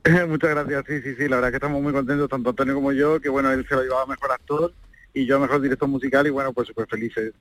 Muchas 0.29 0.51
gracias, 0.51 0.85
sí, 0.89 1.03
sí, 1.03 1.15
sí, 1.17 1.29
la 1.29 1.37
verdad 1.37 1.51
que 1.51 1.57
estamos 1.57 1.81
muy 1.81 1.93
contentos, 1.93 2.29
tanto 2.29 2.51
Antonio 2.51 2.75
como 2.75 2.93
yo, 2.93 3.21
que 3.21 3.29
bueno, 3.29 3.53
él 3.53 3.65
se 3.69 3.75
lo 3.77 3.83
llevaba 3.83 4.07
mejor 4.07 4.33
actor 4.33 4.73
y 5.15 5.27
yo 5.27 5.39
mejor 5.39 5.61
director 5.61 5.89
musical 5.89 6.27
y 6.27 6.31
bueno, 6.31 6.53
pues 6.53 6.69
súper 6.69 6.87
felices. 6.89 7.33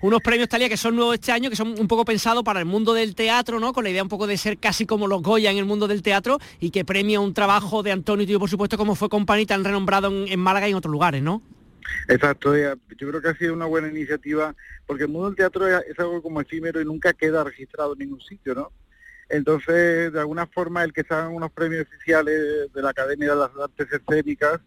Unos 0.00 0.20
premios 0.22 0.48
Talía 0.48 0.68
que 0.68 0.76
son 0.76 0.96
nuevos 0.96 1.14
este 1.14 1.32
año, 1.32 1.50
que 1.50 1.56
son 1.56 1.78
un 1.78 1.88
poco 1.88 2.04
pensados 2.04 2.42
para 2.42 2.60
el 2.60 2.66
mundo 2.66 2.94
del 2.94 3.14
teatro, 3.14 3.60
¿no? 3.60 3.72
Con 3.72 3.84
la 3.84 3.90
idea 3.90 4.02
un 4.02 4.08
poco 4.08 4.26
de 4.26 4.36
ser 4.36 4.58
casi 4.58 4.86
como 4.86 5.06
los 5.06 5.22
Goya 5.22 5.50
en 5.50 5.58
el 5.58 5.64
mundo 5.64 5.88
del 5.88 6.02
teatro 6.02 6.38
y 6.60 6.70
que 6.70 6.84
premia 6.84 7.20
un 7.20 7.34
trabajo 7.34 7.82
de 7.82 7.92
Antonio 7.92 8.24
y 8.24 8.26
yo, 8.26 8.38
por 8.38 8.50
supuesto, 8.50 8.76
como 8.76 8.94
fue 8.94 9.08
Company 9.08 9.46
tan 9.46 9.64
renombrado 9.64 10.08
en, 10.26 10.40
Málaga 10.40 10.68
y 10.68 10.70
en 10.70 10.76
otros 10.76 10.92
lugares, 10.92 11.22
¿no? 11.22 11.42
Exacto, 12.08 12.56
yo 12.56 12.76
creo 12.96 13.20
que 13.20 13.28
ha 13.28 13.36
sido 13.36 13.54
una 13.54 13.66
buena 13.66 13.88
iniciativa 13.88 14.54
porque 14.86 15.04
el 15.04 15.10
mundo 15.10 15.28
del 15.28 15.36
teatro 15.36 15.66
es, 15.66 15.98
algo 15.98 16.22
como 16.22 16.40
efímero 16.40 16.80
y 16.80 16.84
nunca 16.84 17.12
queda 17.12 17.44
registrado 17.44 17.92
en 17.92 18.00
ningún 18.00 18.20
sitio, 18.20 18.54
¿no? 18.54 18.72
Entonces, 19.28 20.12
de 20.12 20.18
alguna 20.18 20.46
forma, 20.46 20.82
el 20.82 20.92
que 20.92 21.04
se 21.04 21.14
hagan 21.14 21.32
unos 21.32 21.52
premios 21.52 21.86
oficiales 21.86 22.72
de 22.72 22.82
la 22.82 22.90
Academia 22.90 23.30
de 23.30 23.36
las 23.36 23.50
Artes 23.56 23.86
Escénicas, 23.92 24.60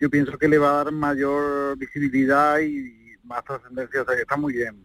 yo 0.00 0.08
pienso 0.08 0.38
que 0.38 0.48
le 0.48 0.56
va 0.56 0.70
a 0.70 0.84
dar 0.84 0.92
mayor 0.92 1.76
visibilidad 1.76 2.58
y, 2.60 3.09
más 3.30 3.44
trascendencia, 3.44 4.02
o 4.02 4.04
sea 4.04 4.16
que 4.16 4.22
está 4.22 4.36
muy 4.36 4.52
bien, 4.52 4.84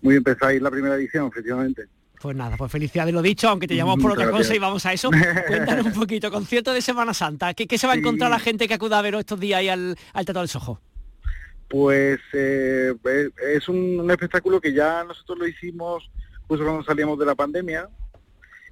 muy 0.00 0.14
bien 0.14 0.24
pensáis 0.24 0.62
la 0.62 0.70
primera 0.70 0.94
edición, 0.94 1.26
efectivamente. 1.26 1.88
Pues 2.20 2.34
nada, 2.34 2.56
pues 2.56 2.72
felicidades 2.72 3.12
lo 3.12 3.20
dicho, 3.20 3.48
aunque 3.48 3.66
te 3.66 3.76
llamamos 3.76 4.02
por 4.02 4.12
otra 4.12 4.30
cosa 4.30 4.54
y 4.54 4.58
vamos 4.58 4.86
a 4.86 4.92
eso. 4.92 5.10
Cuéntanos 5.48 5.86
un 5.86 5.92
poquito, 5.92 6.30
concierto 6.30 6.72
de 6.72 6.80
Semana 6.80 7.12
Santa, 7.12 7.52
¿qué, 7.52 7.76
se 7.76 7.86
va 7.86 7.92
a 7.92 7.96
encontrar 7.96 8.30
la 8.30 8.38
gente 8.38 8.66
que 8.66 8.74
acuda 8.74 8.98
a 8.98 9.02
ver 9.02 9.16
estos 9.16 9.38
días 9.38 9.58
ahí 9.58 9.68
al, 9.68 9.96
al 10.14 10.24
Teatro 10.24 10.40
del 10.40 10.48
Sojo? 10.48 10.80
Pues 11.68 12.20
eh, 12.32 12.94
es 13.54 13.68
un, 13.68 14.08
espectáculo 14.10 14.60
que 14.60 14.72
ya 14.72 15.04
nosotros 15.04 15.38
lo 15.38 15.46
hicimos 15.48 16.08
justo 16.46 16.64
cuando 16.64 16.84
salíamos 16.84 17.18
de 17.18 17.26
la 17.26 17.34
pandemia 17.34 17.88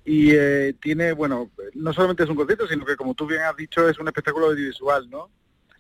y 0.05 0.31
eh, 0.31 0.75
tiene, 0.81 1.13
bueno, 1.13 1.51
no 1.75 1.93
solamente 1.93 2.23
es 2.23 2.31
un 2.31 2.37
concierto, 2.37 2.69
sino 2.69 2.85
que 2.85 2.97
como 2.97 3.15
tú 3.15 3.27
bien 3.27 3.43
has 3.43 3.57
dicho 3.57 3.89
es 3.89 3.99
un 3.99 4.07
espectáculo 4.07 4.47
audiovisual, 4.47 5.11
¿no? 5.11 5.29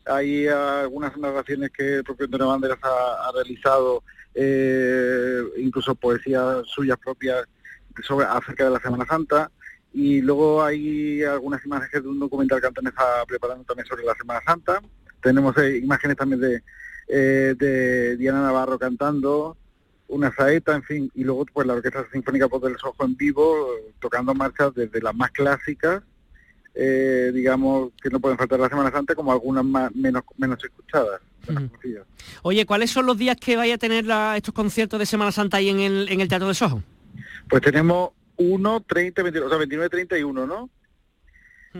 Hay 0.07 0.47
algunas 0.47 1.17
narraciones 1.17 1.71
que 1.71 1.97
el 1.97 2.05
propio 2.05 2.27
Antonio 2.27 2.49
Banderas 2.49 2.79
ha, 2.83 3.33
realizado, 3.35 4.03
eh, 4.35 5.43
incluso 5.59 5.95
poesías 5.95 6.67
suyas 6.67 6.99
propias 6.99 7.45
sobre 8.03 8.27
acerca 8.27 8.65
de 8.65 8.71
la 8.71 8.81
Semana 8.81 9.07
Santa. 9.07 9.51
Y 9.93 10.21
luego 10.21 10.63
hay 10.63 11.23
algunas 11.23 11.65
imágenes 11.65 12.03
de 12.03 12.09
un 12.09 12.19
documental 12.19 12.61
que 12.61 12.67
Antonio 12.67 12.91
está 12.91 13.25
preparando 13.27 13.65
también 13.65 13.87
sobre 13.87 14.05
la 14.05 14.15
Semana 14.15 14.41
Santa. 14.45 14.83
Tenemos 15.23 15.57
eh, 15.59 15.79
imágenes 15.79 16.17
también 16.17 16.41
de, 16.41 16.63
eh, 17.09 17.55
de 17.57 18.17
Diana 18.17 18.43
Navarro 18.43 18.79
cantando, 18.79 19.57
una 20.09 20.35
saeta, 20.35 20.75
en 20.75 20.83
fin, 20.83 21.11
y 21.15 21.25
luego 21.25 21.47
pues 21.53 21.67
la 21.67 21.75
Orquesta 21.75 22.07
Sinfónica 22.13 22.49
Pop 22.49 22.65
del 22.65 22.77
Sojo 22.77 23.05
en 23.05 23.17
vivo, 23.17 23.69
tocando 24.01 24.35
marchas 24.35 24.75
desde 24.75 25.01
las 25.01 25.15
más 25.15 25.31
clásicas 25.31 26.03
eh, 26.75 27.31
digamos, 27.33 27.93
que 28.03 28.11
no 28.11 28.21
pueden 28.21 28.37
faltar 28.37 28.59
la 28.59 28.69
Semana 28.69 28.91
Santa, 28.91 29.15
como 29.15 29.33
algunas 29.33 29.65
más, 29.65 29.95
menos, 29.95 30.23
menos 30.37 30.63
escuchadas. 30.63 31.21
Oye, 32.43 32.67
¿cuáles 32.67 32.91
son 32.91 33.07
los 33.07 33.19
días 33.19 33.37
que 33.37 33.57
vaya 33.57 33.75
a 33.75 33.79
tener 33.79 34.07
estos 34.37 34.55
conciertos 34.55 34.99
de 34.99 35.07
Semana 35.07 35.31
Santa 35.31 35.59
ahí 35.59 35.69
en 35.69 35.81
el, 35.81 36.09
en 36.09 36.21
el 36.21 36.29
Teatro 36.29 36.49
de 36.49 36.55
Soho? 36.55 36.83
Pues 37.49 37.63
tenemos 37.63 38.11
1, 38.37 38.81
30, 38.87 39.23
29, 39.23 39.47
o 39.47 39.51
sea, 39.51 39.59
29, 39.59 39.89
31, 39.91 40.47
¿no? 40.47 40.71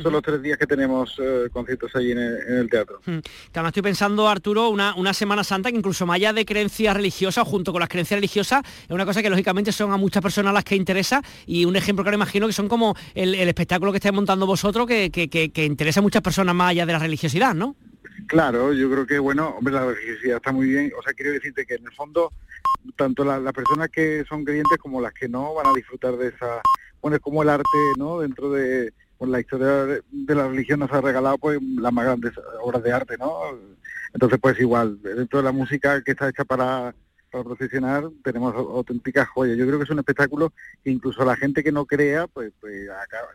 Son 0.03 0.13
los 0.13 0.23
tres 0.23 0.43
días 0.43 0.59
que 0.59 0.67
tenemos 0.67 1.17
eh, 1.23 1.49
conciertos 1.53 1.95
allí 1.95 2.13
en 2.13 2.19
el, 2.19 2.69
teatro. 2.69 3.01
Que 3.05 3.21
además 3.53 3.71
estoy 3.71 3.83
pensando, 3.83 4.29
Arturo, 4.29 4.69
una, 4.69 4.95
una 4.95 5.15
Semana 5.15 5.45
Santa 5.45 5.71
que 5.71 5.77
incluso 5.77 6.05
más 6.07 6.17
allá 6.17 6.33
de 6.33 6.45
creencias 6.45 6.95
religiosas, 6.95 7.47
junto 7.47 7.73
con 7.73 7.81
las 7.81 7.89
creencias 7.89 8.19
religiosas, 8.19 8.63
es 8.65 8.91
una 8.91 9.07
cosa 9.07 9.23
que 9.23 9.31
lógicamente 9.31 9.71
son 9.73 9.93
a 9.93 9.97
muchas 9.97 10.23
personas 10.23 10.53
las 10.53 10.65
que 10.65 10.75
interesa 10.75 11.23
y 11.47 11.65
un 11.65 11.77
ejemplo 11.77 12.03
que 12.03 12.09
ahora 12.09 12.17
imagino 12.17 12.47
que 12.47 12.53
son 12.53 12.69
como 12.69 12.97
el, 13.15 13.35
espectáculo 13.35 13.93
que 13.93 13.99
estáis 13.99 14.15
montando 14.15 14.47
vosotros 14.47 14.87
que, 14.87 15.11
que, 15.11 15.65
interesa 15.65 16.01
a 16.01 16.03
muchas 16.03 16.23
personas 16.23 16.55
más 16.55 16.71
allá 16.71 16.87
de 16.87 16.93
la 16.93 16.99
religiosidad, 16.99 17.55
¿no? 17.55 17.77
Claro, 18.27 18.73
yo 18.73 18.91
creo 18.91 19.07
que, 19.07 19.19
bueno, 19.19 19.55
hombre, 19.59 19.75
la 19.75 19.87
religiosidad 19.87 20.37
está 20.37 20.51
muy 20.51 20.69
bien. 20.69 20.93
O 20.99 21.03
sea, 21.03 21.13
quiero 21.13 21.33
decirte 21.33 21.67
que 21.67 21.75
en 21.75 21.87
el 21.87 21.93
fondo, 21.93 22.33
tanto 22.97 23.25
las 23.25 23.53
personas 23.53 23.91
que 23.91 24.25
son 24.29 24.45
creyentes 24.45 24.79
como 24.79 25.01
las 25.01 25.13
que 25.13 25.29
no 25.29 25.55
van 25.55 25.67
a 25.67 25.73
disfrutar 25.73 26.17
de 26.17 26.29
esa... 26.29 26.61
Bueno, 27.03 27.17
es 27.17 27.23
como 27.23 27.43
el 27.43 27.51
arte, 27.51 27.79
¿no? 27.99 28.21
Dentro 28.21 28.51
de 28.51 28.93
pues, 29.19 29.31
la 29.31 29.41
historia 29.41 30.03
de 30.11 30.35
la 30.35 30.49
religión 30.49 30.81
nos 30.81 30.93
ha 30.93 31.01
regalado 31.01 31.39
pues 31.39 31.59
las 31.63 31.93
más 31.93 32.05
grandes 32.05 32.33
obras 32.63 32.83
de 32.83 32.93
arte, 32.93 33.17
¿no? 33.19 33.41
Entonces, 34.13 34.39
pues 34.41 34.59
igual, 34.61 35.01
dentro 35.03 35.41
de 35.41 35.45
la 35.45 35.53
música 35.53 36.03
que 36.03 36.13
está 36.13 36.29
hecha 36.29 36.45
para, 36.45 36.95
para 37.31 37.57
tenemos 38.23 38.55
auténticas 38.55 39.29
joyas. 39.29 39.57
Yo 39.57 39.67
creo 39.67 39.79
que 39.79 39.85
es 39.85 39.91
un 39.91 39.99
espectáculo 39.99 40.53
que 40.85 40.91
incluso 40.91 41.25
la 41.25 41.37
gente 41.37 41.65
que 41.65 41.73
no 41.73 41.85
crea, 41.85 42.29
pues, 42.29 42.53
pues 42.61 42.89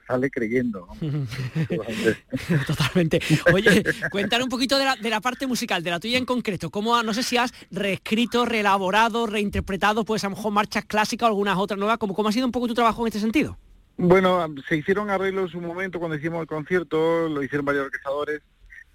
sale 0.08 0.30
creyendo. 0.30 0.88
Totalmente. 2.68 3.20
Oye, 3.54 3.84
cuéntame 4.10 4.44
un 4.46 4.50
poquito 4.50 4.78
de 4.78 4.86
la, 4.86 4.96
de 4.96 5.10
la, 5.10 5.20
parte 5.20 5.48
musical, 5.48 5.84
de 5.84 5.92
la 5.92 6.00
tuya 6.00 6.18
en 6.18 6.26
concreto. 6.26 6.70
¿Cómo, 6.70 7.02
no 7.04 7.14
sé 7.14 7.24
si 7.24 7.38
has 7.38 7.52
reescrito, 7.72 8.46
reelaborado, 8.46 9.28
reinterpretado, 9.28 10.06
pues 10.06 10.24
a 10.24 10.30
lo 10.30 10.36
mejor 10.36 10.54
marchas 10.54 10.86
clásicas 10.86 11.26
o 11.26 11.30
algunas 11.30 11.58
otras 11.58 11.78
nuevas? 11.78 11.98
¿Cómo, 11.98 12.14
¿Cómo 12.14 12.30
ha 12.30 12.32
sido 12.32 12.46
un 12.46 12.54
poco 12.54 12.68
tu 12.68 12.74
trabajo 12.74 13.02
en 13.04 13.08
este 13.08 13.20
sentido? 13.20 13.58
Bueno, 14.02 14.48
se 14.68 14.78
hicieron 14.78 15.10
arreglos 15.10 15.46
en 15.46 15.52
su 15.52 15.62
momento 15.62 16.00
cuando 16.00 16.16
hicimos 16.18 16.42
el 16.42 16.48
concierto, 16.48 17.28
lo 17.28 17.44
hicieron 17.44 17.66
varios 17.66 17.86
orquestadores 17.86 18.42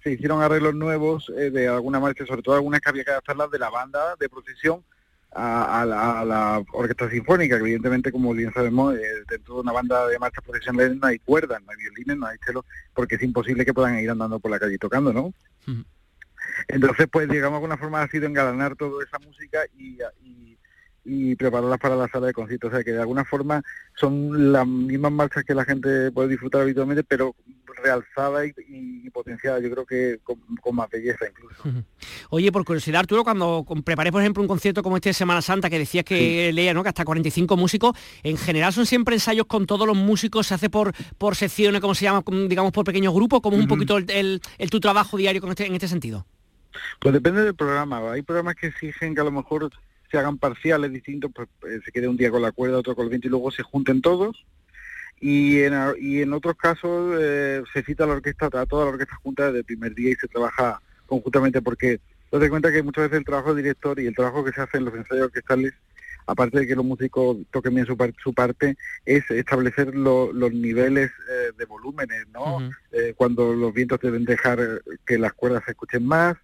se 0.05 0.11
hicieron 0.11 0.39
arreglos 0.43 0.75
nuevos 0.75 1.31
eh, 1.35 1.49
de 1.49 1.67
alguna 1.67 1.99
marcha, 1.99 2.27
sobre 2.27 2.43
todo 2.43 2.53
algunas 2.53 2.79
que 2.79 2.89
había 2.89 3.03
que 3.03 3.09
adaptarlas 3.09 3.49
de 3.49 3.57
la 3.57 3.71
banda 3.71 4.15
de 4.19 4.29
procesión 4.29 4.83
a, 5.31 5.83
la, 5.83 6.63
orquesta 6.71 7.09
sinfónica, 7.09 7.57
que 7.57 7.63
evidentemente, 7.63 8.11
como 8.11 8.31
bien 8.33 8.53
sabemos, 8.53 8.95
eh, 8.95 9.01
dentro 9.27 9.55
de 9.55 9.61
una 9.61 9.71
banda 9.71 10.07
de 10.07 10.19
marcha 10.19 10.41
profesional 10.41 10.99
no 10.99 11.07
hay 11.07 11.17
cuerdas, 11.17 11.59
no 11.63 11.71
hay 11.71 11.77
violines, 11.77 12.17
no 12.17 12.27
hay 12.27 12.37
cello, 12.45 12.63
porque 12.93 13.15
es 13.15 13.23
imposible 13.23 13.65
que 13.65 13.73
puedan 13.73 13.99
ir 13.99 14.11
andando 14.11 14.39
por 14.39 14.51
la 14.51 14.59
calle 14.59 14.77
tocando, 14.77 15.11
¿no? 15.11 15.33
Entonces, 16.67 17.07
pues 17.11 17.27
digamos, 17.27 17.57
alguna 17.57 17.77
forma 17.77 18.03
ha 18.03 18.07
sido 18.07 18.27
engalanar 18.27 18.75
toda 18.75 19.03
esa 19.03 19.17
música 19.17 19.65
y, 19.75 19.97
y 20.21 20.54
prepararlas 21.35 21.79
para 21.79 21.95
la 21.95 22.07
sala 22.07 22.27
de 22.27 22.33
conciertos. 22.33 22.71
O 22.71 22.75
sea 22.75 22.83
que 22.83 22.91
de 22.91 22.99
alguna 22.99 23.25
forma 23.25 23.63
son 23.95 24.51
las 24.51 24.67
mismas 24.67 25.11
marchas 25.11 25.43
que 25.43 25.53
la 25.53 25.65
gente 25.65 26.11
puede 26.11 26.29
disfrutar 26.29 26.61
habitualmente, 26.61 27.03
pero 27.03 27.35
realzada 27.83 28.45
y, 28.45 29.09
potenciada, 29.11 29.59
yo 29.59 29.69
creo 29.69 29.85
que 29.85 30.19
con, 30.23 30.75
más 30.75 30.89
belleza 30.89 31.25
incluso. 31.29 31.83
Oye, 32.29 32.51
por 32.51 32.65
curiosidad, 32.65 33.01
Arturo, 33.01 33.23
cuando 33.23 33.65
preparé, 33.83 34.11
por 34.11 34.21
ejemplo, 34.21 34.41
un 34.41 34.47
concierto 34.47 34.83
como 34.83 34.97
este 34.97 35.09
de 35.09 35.13
Semana 35.13 35.41
Santa, 35.41 35.69
que 35.69 35.79
decías 35.79 36.03
que 36.03 36.51
leía, 36.51 36.73
¿no? 36.73 36.83
Que 36.83 36.89
hasta 36.89 37.05
45 37.05 37.55
músicos, 37.57 37.97
en 38.23 38.37
general 38.37 38.73
son 38.73 38.85
siempre 38.85 39.15
ensayos 39.15 39.45
con 39.45 39.65
todos 39.65 39.87
los 39.87 39.95
músicos, 39.95 40.47
se 40.47 40.53
hace 40.53 40.69
por, 40.69 40.93
por 41.17 41.35
secciones, 41.35 41.81
como 41.81 41.95
se 41.95 42.05
llama, 42.05 42.23
digamos, 42.47 42.71
por 42.71 42.85
pequeños 42.85 43.13
grupos, 43.13 43.41
como 43.41 43.57
un 43.57 43.67
poquito 43.67 43.97
el, 43.97 44.41
tu 44.69 44.79
trabajo 44.79 45.17
diario 45.17 45.41
con 45.41 45.51
este, 45.51 45.67
en 45.67 45.73
este 45.73 45.87
sentido. 45.87 46.25
Pues 46.99 47.13
depende 47.13 47.43
del 47.43 47.55
programa. 47.55 48.11
Hay 48.11 48.21
programas 48.21 48.55
que 48.55 48.67
exigen 48.67 49.15
que 49.15 49.21
a 49.21 49.23
lo 49.23 49.31
mejor 49.31 49.69
se 50.09 50.17
hagan 50.17 50.37
parciales 50.37 50.91
distintos, 50.91 51.31
pues 51.33 51.47
eh, 51.67 51.79
se 51.83 51.91
quede 51.91 52.07
un 52.07 52.17
día 52.17 52.31
con 52.31 52.41
la 52.41 52.51
cuerda, 52.51 52.77
otro 52.77 52.95
con 52.95 53.03
el 53.03 53.09
viento 53.09 53.27
y 53.27 53.31
luego 53.31 53.51
se 53.51 53.63
junten 53.63 54.01
todos. 54.01 54.45
Y 55.19 55.61
en, 55.61 55.73
y 55.99 56.21
en 56.21 56.33
otros 56.33 56.55
casos 56.55 57.17
eh, 57.19 57.63
se 57.73 57.83
cita 57.83 58.05
la 58.05 58.13
orquesta, 58.13 58.47
a 58.47 58.65
toda 58.65 58.85
la 58.85 58.91
orquesta 58.91 59.15
junta 59.23 59.45
desde 59.45 59.59
el 59.59 59.65
primer 59.65 59.95
día 59.95 60.11
y 60.11 60.15
se 60.15 60.27
trabaja 60.27 60.81
conjuntamente 61.05 61.61
porque 61.61 61.99
te 62.29 62.49
cuenta 62.49 62.71
que 62.71 62.83
muchas 62.83 63.05
veces 63.05 63.19
el 63.19 63.25
trabajo 63.25 63.53
del 63.53 63.63
director 63.63 63.97
y 63.99 64.07
el 64.07 64.15
trabajo 64.15 64.43
que 64.43 64.51
se 64.51 64.59
hace 64.59 64.77
en 64.77 64.85
los 64.85 64.93
ensayos 64.93 65.25
orquestales, 65.25 65.73
aparte 66.27 66.59
de 66.59 66.67
que 66.67 66.75
los 66.75 66.83
músicos 66.83 67.37
toquen 67.49 67.75
bien 67.75 67.85
su, 67.85 67.95
su 68.21 68.33
parte, 68.33 68.75
es 69.05 69.29
establecer 69.31 69.95
los 69.95 70.53
niveles 70.53 71.11
eh, 71.11 71.51
de 71.57 71.65
volúmenes, 71.65 72.27
¿no? 72.33 72.69
cuando 73.15 73.53
los 73.53 73.73
vientos 73.73 74.01
deben 74.01 74.25
dejar 74.25 74.81
que 75.05 75.17
las 75.17 75.31
cuerdas 75.31 75.63
se 75.63 75.71
escuchen 75.71 76.05
más, 76.05 76.35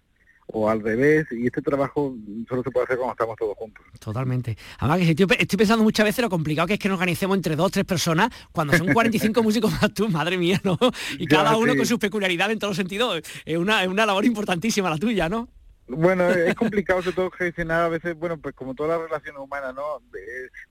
o 0.52 0.68
al 0.68 0.82
revés, 0.82 1.26
y 1.30 1.46
este 1.46 1.62
trabajo 1.62 2.14
solo 2.48 2.62
se 2.62 2.70
puede 2.70 2.84
hacer 2.84 2.96
cuando 2.98 3.12
estamos 3.12 3.36
todos 3.36 3.56
juntos. 3.56 3.84
Totalmente. 3.98 4.56
Además 4.78 4.98
que 4.98 5.10
estoy, 5.10 5.26
estoy 5.38 5.56
pensando 5.56 5.82
muchas 5.82 6.04
veces 6.04 6.22
lo 6.22 6.30
complicado 6.30 6.68
que 6.68 6.74
es 6.74 6.78
que 6.78 6.88
nos 6.88 6.96
organicemos 6.96 7.36
entre 7.36 7.56
dos 7.56 7.72
tres 7.72 7.84
personas 7.84 8.30
cuando 8.52 8.76
son 8.76 8.92
45 8.92 9.42
músicos 9.42 9.72
más 9.72 9.92
tú, 9.94 10.08
madre 10.08 10.36
mía, 10.36 10.60
¿no? 10.62 10.78
Y 11.18 11.26
cada 11.26 11.56
uno 11.56 11.74
con 11.74 11.86
sus 11.86 11.98
peculiaridades 11.98 12.52
en 12.52 12.58
todos 12.58 12.70
los 12.72 12.76
sentidos. 12.76 13.22
Es 13.44 13.56
una, 13.56 13.82
es 13.82 13.88
una 13.88 14.06
labor 14.06 14.24
importantísima 14.24 14.90
la 14.90 14.98
tuya, 14.98 15.28
¿no? 15.28 15.48
Bueno, 15.88 16.28
es 16.28 16.54
complicado 16.54 17.02
sobre 17.02 17.16
todo 17.16 17.30
gestionar 17.30 17.82
a 17.82 17.88
veces, 17.88 18.16
bueno, 18.16 18.38
pues 18.38 18.54
como 18.54 18.74
todas 18.74 18.98
las 18.98 19.08
relaciones 19.08 19.40
humanas, 19.40 19.74
¿no? 19.74 19.82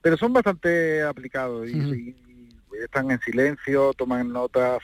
pero 0.00 0.16
son 0.16 0.32
bastante 0.32 1.02
aplicados 1.02 1.68
y, 1.68 2.14
están 2.82 3.10
en 3.10 3.20
silencio, 3.20 3.92
toman 3.92 4.32
notas, 4.32 4.80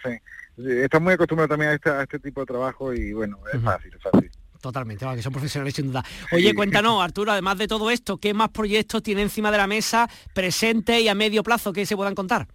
están 0.57 1.03
muy 1.03 1.15
acostumbrados 1.15 1.49
también 1.49 1.73
a 1.73 1.75
este, 1.75 1.91
a 1.91 2.03
este 2.03 2.19
tipo 2.19 2.41
de 2.41 2.47
trabajo 2.47 2.93
y 2.93 3.13
bueno, 3.13 3.39
es 3.53 3.61
fácil, 3.61 3.93
es 3.95 4.03
fácil. 4.03 4.31
Totalmente, 4.61 5.07
que 5.14 5.23
son 5.23 5.33
profesionales 5.33 5.75
sin 5.75 5.88
duda. 5.88 6.05
Oye, 6.33 6.55
cuéntanos, 6.55 7.03
Arturo, 7.03 7.33
además 7.33 7.59
de 7.59 7.68
todo 7.68 7.90
esto, 7.90 8.18
¿qué 8.18 8.35
más 8.35 8.51
proyectos 8.51 9.03
tiene 9.03 9.23
encima 9.23 9.51
de 9.51 9.59
la 9.59 9.66
mesa 9.66 10.09
presente 10.35 11.01
y 11.01 11.09
a 11.09 11.14
medio 11.14 11.42
plazo 11.42 11.73
que 11.73 11.87
se 11.87 11.97
puedan 11.97 12.14
contar? 12.14 12.49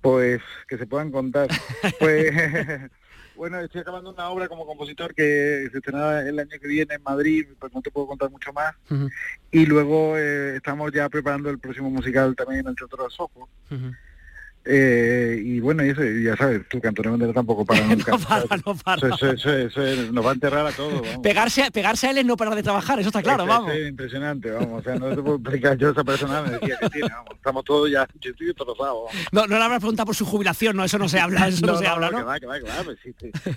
Pues 0.00 0.40
que 0.68 0.78
se 0.78 0.86
puedan 0.86 1.10
contar. 1.10 1.48
pues 1.98 2.32
bueno, 3.36 3.58
estoy 3.60 3.80
acabando 3.80 4.10
una 4.10 4.28
obra 4.28 4.48
como 4.48 4.66
compositor 4.66 5.14
que 5.14 5.68
se 5.70 5.78
estrenará 5.78 6.28
el 6.28 6.38
año 6.38 6.50
que 6.60 6.68
viene 6.68 6.94
en 6.94 7.02
Madrid, 7.02 7.46
pues 7.58 7.72
no 7.72 7.82
te 7.82 7.90
puedo 7.90 8.06
contar 8.06 8.30
mucho 8.30 8.52
más. 8.52 8.74
Y 9.50 9.66
luego 9.66 10.16
eh, 10.16 10.56
estamos 10.56 10.92
ya 10.92 11.08
preparando 11.08 11.50
el 11.50 11.58
próximo 11.58 11.90
musical 11.90 12.36
también 12.36 12.60
en 12.60 12.68
el 12.68 12.76
Teatro 12.76 13.04
de 13.04 13.10
Sojo. 13.10 13.48
Eh, 14.64 15.40
y 15.42 15.58
bueno, 15.58 15.82
eso, 15.82 16.02
ya 16.04 16.36
sabes, 16.36 16.68
tú 16.68 16.80
que 16.80 16.88
Antonio 16.88 17.12
Banderas 17.12 17.34
tampoco 17.34 17.64
para 17.64 17.80
nunca. 17.86 18.12
no 18.12 18.18
para, 18.18 18.44
no 18.64 18.74
para. 18.76 19.08
nos 19.08 20.26
va 20.26 20.30
a 20.30 20.34
enterrar 20.34 20.66
a 20.66 20.72
todos. 20.72 21.02
Pegarse, 21.22 21.70
pegarse 21.70 22.06
a 22.06 22.10
él 22.10 22.18
es 22.18 22.26
no 22.26 22.36
parar 22.36 22.54
de 22.54 22.62
trabajar, 22.62 23.00
eso 23.00 23.08
está 23.08 23.22
claro, 23.22 23.46
vamos. 23.46 23.72
Es 23.72 23.88
impresionante, 23.88 24.50
vamos. 24.50 24.80
O 24.80 24.82
sea, 24.82 24.96
no 24.96 25.08
te 25.08 25.22
puedo 25.22 25.36
explicar 25.36 25.78
yo 25.78 25.90
esa 25.90 26.04
persona 26.04 26.42
me 26.42 26.50
decía 26.50 26.76
que 26.80 26.90
tiene, 26.90 27.08
vamos. 27.08 27.30
Estamos 27.34 27.64
todos 27.64 27.90
ya, 27.90 28.06
yo 28.20 28.30
estoy 28.30 28.54
vamos. 28.78 29.10
No, 29.32 29.46
no 29.46 29.58
le 29.58 29.64
habrás 29.64 29.80
preguntado 29.80 30.06
por 30.06 30.14
su 30.14 30.26
jubilación, 30.26 30.76
no, 30.76 30.84
eso 30.84 30.98
no 30.98 31.08
se 31.08 31.18
habla, 31.18 31.48
eso 31.48 31.64
no, 31.64 31.78
se 31.78 31.86
habla, 31.86 32.10
¿no? 32.10 32.18
Que 32.18 32.24
va, 32.24 32.38
que 32.38 32.46
va, 32.46 32.58
que 32.58 32.66
va, 32.66 32.82
pues, 32.84 32.98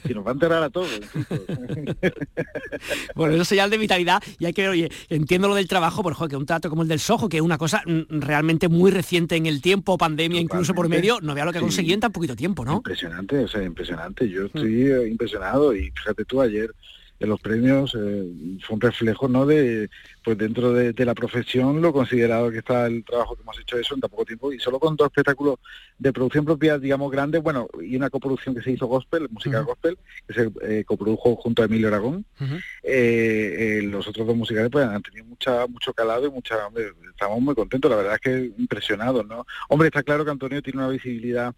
si 0.07 0.13
nos 0.13 0.25
va 0.25 0.29
a 0.29 0.33
enterrar 0.33 0.63
a 0.63 0.69
todos. 0.69 0.89
bueno, 3.15 3.33
eso 3.33 3.41
es 3.41 3.47
señal 3.47 3.69
de 3.69 3.77
vitalidad 3.77 4.23
y 4.39 4.45
hay 4.45 4.53
que, 4.53 4.69
oye, 4.69 4.89
entiendo 5.09 5.49
lo 5.49 5.55
del 5.55 5.67
trabajo, 5.67 6.01
por 6.01 6.13
que 6.27 6.37
un 6.37 6.45
trato 6.45 6.69
como 6.69 6.83
el 6.83 6.87
del 6.87 6.99
Sojo, 6.99 7.27
que 7.27 7.37
es 7.37 7.43
una 7.43 7.57
cosa 7.57 7.81
mm, 7.85 8.21
realmente 8.21 8.69
muy 8.69 8.91
reciente 8.91 9.35
en 9.35 9.45
el 9.45 9.61
tiempo, 9.61 9.97
pandemia, 9.97 10.39
incluso 10.39 10.73
por 10.73 10.87
medio, 10.95 11.19
no 11.21 11.36
vea 11.36 11.45
lo 11.45 11.51
que 11.51 11.58
ha 11.58 11.62
conseguido 11.62 11.93
en 11.95 11.99
tan 11.99 12.12
poquito 12.12 12.36
tiempo, 12.36 12.65
¿no? 12.65 12.75
Impresionante, 12.77 13.39
o 13.39 13.47
sea, 13.47 13.63
impresionante. 13.63 14.29
Yo 14.29 14.45
estoy 14.45 14.91
eh, 14.91 15.08
impresionado 15.08 15.75
y 15.75 15.91
fíjate 15.91 16.25
tú 16.25 16.41
ayer 16.41 16.73
en 17.23 17.29
los 17.29 17.39
premios 17.39 17.95
eh, 17.95 18.27
fue 18.62 18.75
un 18.75 18.81
reflejo 18.81 19.29
no 19.29 19.45
de 19.45 19.89
pues 20.23 20.38
dentro 20.38 20.73
de, 20.73 20.93
la 21.05 21.15
profesión 21.15 21.81
lo 21.81 21.93
considerado 21.93 22.51
que 22.51 22.57
está 22.57 22.86
el 22.86 23.03
trabajo 23.05 23.36
que 23.36 23.41
hemos 23.41 23.59
hecho 23.59 23.77
eso 23.77 23.95
en 23.95 24.01
tan 24.01 24.09
poco 24.09 24.25
tiempo 24.25 24.51
y 24.51 24.59
solo 24.59 24.77
con 24.77 24.97
dos 24.97 25.07
espectáculos 25.07 25.55
de 25.97 26.12
producción 26.12 26.43
propia 26.43 26.77
digamos 26.77 27.09
grandes 27.12 27.41
bueno 27.41 27.67
y 27.81 27.95
una 27.95 28.09
coproducción 28.09 28.53
que 28.53 28.62
se 28.62 28.71
hizo 28.71 28.88
gospel 28.88 29.29
música 29.29 29.62
gospel 29.62 29.97
que 30.27 30.33
se 30.33 30.51
eh, 30.63 30.83
coprodujo 30.86 31.38
junto 31.38 31.62
a 31.62 31.65
Emilio 31.65 31.88
Aragón. 31.88 32.25
Los 32.83 34.07
otros 34.07 34.27
dos 34.27 34.36
musicales 34.36 34.69
pues 34.69 34.86
han 34.86 35.01
tenido 35.01 35.25
mucha 35.25 35.65
mucho 35.67 35.93
calado 35.93 36.27
y 36.27 36.29
mucha 36.29 36.67
hombre, 36.67 36.91
estamos 37.09 37.39
muy 37.41 37.55
contentos 37.55 37.89
la 37.89 37.97
verdad 37.97 38.15
es 38.15 38.21
que 38.21 38.53
impresionados 38.57 39.25
no 39.25 39.45
hombre 39.69 39.88
está 39.88 40.03
claro 40.03 40.25
que 40.25 40.31
Antonio 40.31 40.62
tiene 40.62 40.79
una 40.79 40.89
visibilidad 40.89 41.55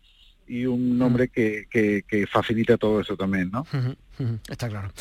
y 0.47 0.65
un 0.65 0.97
nombre 0.97 1.29
que, 1.29 1.65
que, 1.69 2.27
facilita 2.27 2.77
todo 2.77 3.01
eso 3.01 3.15
también, 3.15 3.51
¿no? 3.51 3.65
Está 4.49 4.69
claro. 4.69 4.91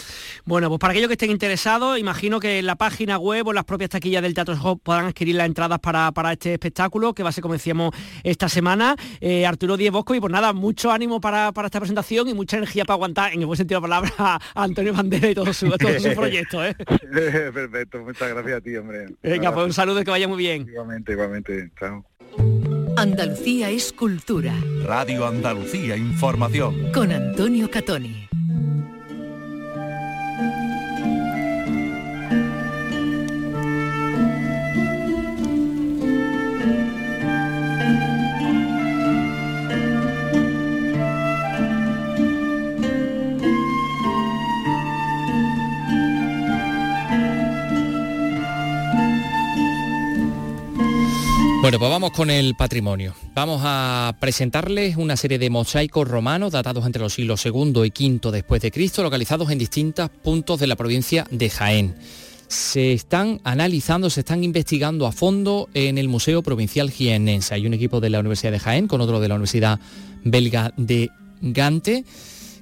Bueno, 0.44 0.68
pues 0.68 0.80
para 0.80 0.92
aquellos 0.92 1.08
que 1.08 1.14
estén 1.14 1.30
interesados, 1.30 1.98
imagino 1.98 2.40
que 2.40 2.58
en 2.58 2.66
la 2.66 2.76
página 2.76 3.18
web 3.18 3.46
o 3.46 3.50
en 3.50 3.54
las 3.56 3.64
propias 3.64 3.90
taquillas 3.90 4.22
del 4.22 4.34
Teatro 4.34 4.56
Hop 4.62 4.80
puedan 4.82 5.06
adquirir 5.06 5.36
las 5.36 5.46
entradas 5.46 5.78
para, 5.78 6.32
este 6.32 6.54
espectáculo, 6.54 7.14
que 7.14 7.22
va 7.22 7.28
a 7.28 7.32
ser 7.32 7.42
como 7.42 7.54
decíamos 7.54 7.94
esta 8.24 8.48
semana. 8.48 8.96
Eh, 9.20 9.46
Arturo 9.46 9.76
Díez 9.76 9.92
Bosco, 9.92 10.14
y 10.14 10.20
pues 10.20 10.32
nada, 10.32 10.52
mucho 10.52 10.90
ánimo 10.90 11.20
para, 11.20 11.52
esta 11.64 11.80
presentación 11.80 12.28
y 12.28 12.34
mucha 12.34 12.56
energía 12.56 12.84
para 12.84 12.94
aguantar, 12.94 13.32
en 13.32 13.40
el 13.40 13.46
buen 13.46 13.56
sentido 13.56 13.80
de 13.80 13.88
la 13.88 14.00
palabra, 14.00 14.40
a 14.54 14.62
Antonio 14.62 14.92
Bandera 14.92 15.30
y 15.30 15.34
todo 15.34 15.52
su, 15.52 15.70
todo 15.70 16.00
su 16.00 16.12
proyecto. 16.14 16.64
¿eh? 16.64 16.74
Perfecto, 16.74 18.02
muchas 18.02 18.30
gracias 18.30 18.58
a 18.58 18.60
ti, 18.60 18.76
hombre. 18.76 19.06
Venga, 19.22 19.52
pues 19.52 19.66
un 19.66 19.72
saludo 19.72 20.02
que 20.02 20.10
vaya 20.10 20.26
muy 20.26 20.38
bien. 20.38 20.66
Igualmente, 20.68 21.12
igualmente. 21.12 21.70
Chao. 21.78 22.04
Andalucía 22.96 23.70
es 23.70 23.92
cultura. 23.92 24.54
Radio 24.84 25.26
Andalucía 25.26 25.96
Información. 25.96 26.92
Con 26.92 27.10
Antonio 27.10 27.68
Catoni. 27.68 28.28
Bueno, 51.64 51.78
pues 51.78 51.90
vamos 51.90 52.10
con 52.10 52.28
el 52.28 52.54
patrimonio. 52.56 53.14
Vamos 53.34 53.62
a 53.64 54.14
presentarles 54.20 54.98
una 54.98 55.16
serie 55.16 55.38
de 55.38 55.48
mosaicos 55.48 56.06
romanos 56.06 56.52
datados 56.52 56.84
entre 56.84 57.00
los 57.00 57.14
siglos 57.14 57.46
II 57.46 57.90
y 57.96 58.18
V 58.18 58.32
después 58.32 58.60
de 58.60 58.70
Cristo, 58.70 59.02
localizados 59.02 59.50
en 59.50 59.56
distintos 59.56 60.10
puntos 60.10 60.60
de 60.60 60.66
la 60.66 60.76
provincia 60.76 61.26
de 61.30 61.48
Jaén. 61.48 61.94
Se 62.48 62.92
están 62.92 63.40
analizando, 63.44 64.10
se 64.10 64.20
están 64.20 64.44
investigando 64.44 65.06
a 65.06 65.12
fondo 65.12 65.70
en 65.72 65.96
el 65.96 66.06
Museo 66.06 66.42
Provincial 66.42 66.90
Jienense. 66.90 67.54
Hay 67.54 67.66
un 67.66 67.72
equipo 67.72 67.98
de 67.98 68.10
la 68.10 68.20
Universidad 68.20 68.52
de 68.52 68.60
Jaén 68.60 68.86
con 68.86 69.00
otro 69.00 69.18
de 69.18 69.28
la 69.28 69.36
Universidad 69.36 69.80
Belga 70.22 70.74
de 70.76 71.08
Gante 71.40 72.04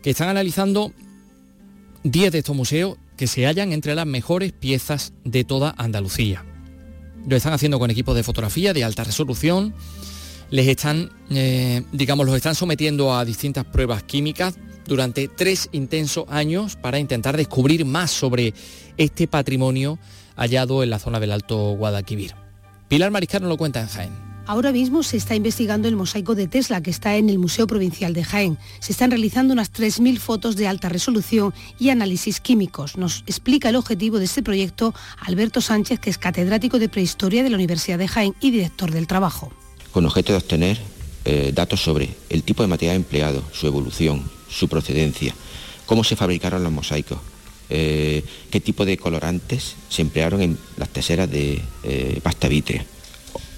que 0.00 0.10
están 0.10 0.28
analizando 0.28 0.92
10 2.04 2.30
de 2.30 2.38
estos 2.38 2.54
museos 2.54 2.98
que 3.16 3.26
se 3.26 3.46
hallan 3.46 3.72
entre 3.72 3.96
las 3.96 4.06
mejores 4.06 4.52
piezas 4.52 5.12
de 5.24 5.42
toda 5.42 5.74
Andalucía. 5.76 6.44
Lo 7.26 7.36
están 7.36 7.52
haciendo 7.52 7.78
con 7.78 7.90
equipos 7.90 8.14
de 8.16 8.22
fotografía 8.22 8.72
de 8.72 8.84
alta 8.84 9.04
resolución. 9.04 9.74
Les 10.50 10.66
están, 10.68 11.10
eh, 11.30 11.82
digamos, 11.92 12.26
los 12.26 12.36
están 12.36 12.54
sometiendo 12.54 13.14
a 13.14 13.24
distintas 13.24 13.64
pruebas 13.64 14.02
químicas 14.02 14.54
durante 14.86 15.28
tres 15.28 15.68
intensos 15.72 16.24
años 16.28 16.76
para 16.76 16.98
intentar 16.98 17.36
descubrir 17.36 17.84
más 17.84 18.10
sobre 18.10 18.52
este 18.96 19.26
patrimonio 19.28 19.98
hallado 20.36 20.82
en 20.82 20.90
la 20.90 20.98
zona 20.98 21.20
del 21.20 21.32
Alto 21.32 21.56
Guadalquivir. 21.76 22.34
Pilar 22.88 23.10
Mariscal 23.10 23.42
nos 23.42 23.48
lo 23.48 23.56
cuenta 23.56 23.80
en 23.80 23.88
Jaén. 23.88 24.31
Ahora 24.52 24.70
mismo 24.70 25.02
se 25.02 25.16
está 25.16 25.34
investigando 25.34 25.88
el 25.88 25.96
mosaico 25.96 26.34
de 26.34 26.46
Tesla 26.46 26.82
que 26.82 26.90
está 26.90 27.16
en 27.16 27.30
el 27.30 27.38
Museo 27.38 27.66
Provincial 27.66 28.12
de 28.12 28.22
Jaén. 28.22 28.58
Se 28.80 28.92
están 28.92 29.10
realizando 29.10 29.54
unas 29.54 29.72
3.000 29.72 30.18
fotos 30.18 30.56
de 30.56 30.68
alta 30.68 30.90
resolución 30.90 31.54
y 31.78 31.88
análisis 31.88 32.38
químicos. 32.38 32.98
Nos 32.98 33.24
explica 33.26 33.70
el 33.70 33.76
objetivo 33.76 34.18
de 34.18 34.26
este 34.26 34.42
proyecto 34.42 34.92
Alberto 35.20 35.62
Sánchez, 35.62 36.00
que 36.00 36.10
es 36.10 36.18
catedrático 36.18 36.78
de 36.78 36.90
Prehistoria 36.90 37.42
de 37.42 37.48
la 37.48 37.56
Universidad 37.56 37.96
de 37.96 38.08
Jaén 38.08 38.34
y 38.42 38.50
director 38.50 38.90
del 38.90 39.06
trabajo. 39.06 39.50
Con 39.90 40.04
objeto 40.04 40.32
de 40.32 40.38
obtener 40.38 40.78
eh, 41.24 41.52
datos 41.54 41.82
sobre 41.82 42.14
el 42.28 42.42
tipo 42.42 42.62
de 42.62 42.68
material 42.68 42.96
empleado, 42.96 43.42
su 43.54 43.66
evolución, 43.66 44.22
su 44.50 44.68
procedencia, 44.68 45.34
cómo 45.86 46.04
se 46.04 46.14
fabricaron 46.14 46.62
los 46.62 46.72
mosaicos, 46.72 47.20
eh, 47.70 48.22
qué 48.50 48.60
tipo 48.60 48.84
de 48.84 48.98
colorantes 48.98 49.76
se 49.88 50.02
emplearon 50.02 50.42
en 50.42 50.58
las 50.76 50.90
teseras 50.90 51.30
de 51.30 51.62
eh, 51.84 52.20
pasta 52.22 52.48
vítrea 52.48 52.84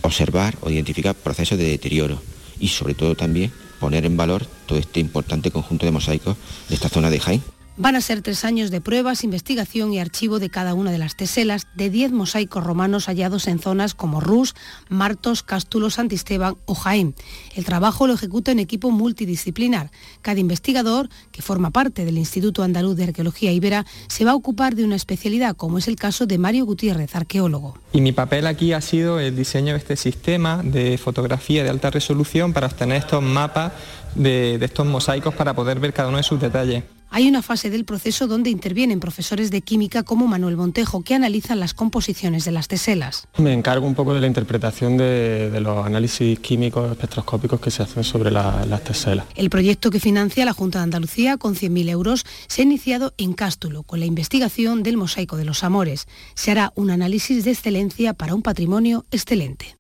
observar 0.04 0.56
o 0.60 0.70
identificar 0.70 1.14
procesos 1.14 1.58
de 1.58 1.64
deterioro 1.64 2.20
y 2.60 2.68
sobre 2.68 2.94
todo 2.94 3.14
también 3.14 3.52
poner 3.80 4.04
en 4.04 4.16
valor 4.16 4.46
todo 4.66 4.78
este 4.78 5.00
importante 5.00 5.50
conjunto 5.50 5.86
de 5.86 5.92
mosaicos 5.92 6.36
de 6.68 6.74
esta 6.74 6.88
zona 6.88 7.10
de 7.10 7.20
Jaén. 7.20 7.42
Van 7.76 7.96
a 7.96 8.00
ser 8.00 8.22
tres 8.22 8.44
años 8.44 8.70
de 8.70 8.80
pruebas, 8.80 9.24
investigación 9.24 9.92
y 9.92 9.98
archivo 9.98 10.38
de 10.38 10.48
cada 10.48 10.74
una 10.74 10.92
de 10.92 10.98
las 10.98 11.16
teselas 11.16 11.66
de 11.74 11.90
diez 11.90 12.12
mosaicos 12.12 12.62
romanos 12.62 13.06
hallados 13.06 13.48
en 13.48 13.58
zonas 13.58 13.94
como 13.94 14.20
Rus, 14.20 14.54
Martos, 14.88 15.42
Cástulo, 15.42 15.90
Santisteban 15.90 16.56
o 16.66 16.76
Jaén. 16.76 17.16
El 17.56 17.64
trabajo 17.64 18.06
lo 18.06 18.14
ejecuta 18.14 18.52
un 18.52 18.60
equipo 18.60 18.92
multidisciplinar. 18.92 19.90
Cada 20.22 20.38
investigador, 20.38 21.08
que 21.32 21.42
forma 21.42 21.72
parte 21.72 22.04
del 22.04 22.16
Instituto 22.16 22.62
Andaluz 22.62 22.96
de 22.96 23.04
Arqueología 23.04 23.50
Ibera, 23.50 23.84
se 24.06 24.24
va 24.24 24.30
a 24.30 24.36
ocupar 24.36 24.76
de 24.76 24.84
una 24.84 24.94
especialidad, 24.94 25.56
como 25.56 25.78
es 25.78 25.88
el 25.88 25.96
caso 25.96 26.26
de 26.26 26.38
Mario 26.38 26.66
Gutiérrez, 26.66 27.16
arqueólogo. 27.16 27.76
Y 27.92 28.00
mi 28.00 28.12
papel 28.12 28.46
aquí 28.46 28.72
ha 28.72 28.80
sido 28.80 29.18
el 29.18 29.34
diseño 29.34 29.72
de 29.72 29.78
este 29.80 29.96
sistema 29.96 30.62
de 30.62 30.96
fotografía 30.96 31.64
de 31.64 31.70
alta 31.70 31.90
resolución 31.90 32.52
para 32.52 32.68
obtener 32.68 32.98
estos 32.98 33.20
mapas 33.20 33.72
de, 34.14 34.58
de 34.58 34.64
estos 34.64 34.86
mosaicos 34.86 35.34
para 35.34 35.54
poder 35.54 35.80
ver 35.80 35.92
cada 35.92 36.08
uno 36.08 36.18
de 36.18 36.22
sus 36.22 36.40
detalles. 36.40 36.84
Hay 37.16 37.28
una 37.28 37.42
fase 37.42 37.70
del 37.70 37.84
proceso 37.84 38.26
donde 38.26 38.50
intervienen 38.50 38.98
profesores 38.98 39.52
de 39.52 39.60
química 39.60 40.02
como 40.02 40.26
Manuel 40.26 40.56
Montejo, 40.56 41.04
que 41.04 41.14
analizan 41.14 41.60
las 41.60 41.72
composiciones 41.72 42.44
de 42.44 42.50
las 42.50 42.66
teselas. 42.66 43.28
Me 43.38 43.52
encargo 43.52 43.86
un 43.86 43.94
poco 43.94 44.14
de 44.14 44.20
la 44.20 44.26
interpretación 44.26 44.96
de, 44.96 45.60
los 45.60 45.86
análisis 45.86 46.40
químicos 46.40 46.90
espectroscópicos 46.90 47.60
que 47.60 47.70
se 47.70 47.84
hacen 47.84 48.02
sobre 48.02 48.32
las 48.32 48.82
teselas. 48.82 49.26
El 49.36 49.48
proyecto 49.48 49.92
que 49.92 50.00
financia 50.00 50.44
la 50.44 50.54
Junta 50.54 50.80
de 50.80 50.84
Andalucía 50.86 51.36
con 51.36 51.54
100.000 51.54 51.88
euros 51.88 52.26
se 52.48 52.62
ha 52.62 52.64
iniciado 52.64 53.14
en 53.16 53.32
Cástulo 53.32 53.84
con 53.84 54.00
la 54.00 54.06
investigación 54.06 54.82
del 54.82 54.96
mosaico 54.96 55.36
de 55.36 55.44
los 55.44 55.62
amores. 55.62 56.08
Se 56.34 56.50
hará 56.50 56.72
un 56.74 56.90
análisis 56.90 57.44
de 57.44 57.52
excelencia 57.52 58.14
para 58.14 58.34
un 58.34 58.42
patrimonio 58.42 59.06
excelente. 59.12 59.76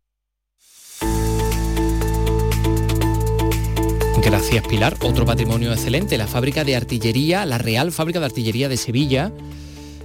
Gracias 4.24 4.66
Pilar. 4.66 4.96
Otro 5.02 5.26
patrimonio 5.26 5.70
excelente, 5.70 6.16
la 6.16 6.26
fábrica 6.26 6.64
de 6.64 6.74
artillería, 6.74 7.44
la 7.44 7.58
Real 7.58 7.92
Fábrica 7.92 8.20
de 8.20 8.26
Artillería 8.26 8.70
de 8.70 8.78
Sevilla, 8.78 9.30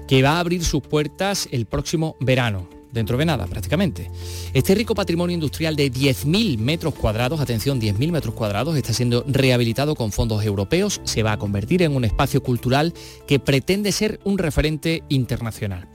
que 0.10 0.22
va 0.22 0.32
a 0.32 0.40
abrir 0.42 0.66
sus 0.66 0.82
puertas 0.82 1.48
el 1.52 1.66
próximo 1.66 2.18
verano 2.20 2.68
dentro 2.92 3.18
de 3.18 3.26
nada 3.26 3.48
prácticamente. 3.48 4.12
Este 4.54 4.76
rico 4.76 4.94
patrimonio 4.94 5.34
industrial 5.34 5.78
de 5.78 5.90
10.000 5.90 6.58
metros 6.58 6.96
cuadrados, 6.96 7.40
atención, 7.40 7.80
10.000 7.80 8.12
metros 8.12 8.36
cuadrados, 8.36 8.76
está 8.76 8.94
siendo 8.94 9.24
rehabilitado 9.26 9.96
con 9.96 10.12
fondos 10.12 10.44
europeos, 10.44 11.00
se 11.06 11.24
va 11.24 11.32
a 11.32 11.40
convertir 11.40 11.82
en 11.82 11.96
un 11.96 12.04
espacio 12.04 12.44
cultural 12.44 12.94
que 13.26 13.40
pretende 13.40 13.94
ser 13.94 14.20
un 14.26 14.38
referente 14.38 15.04
internacional. 15.08 15.88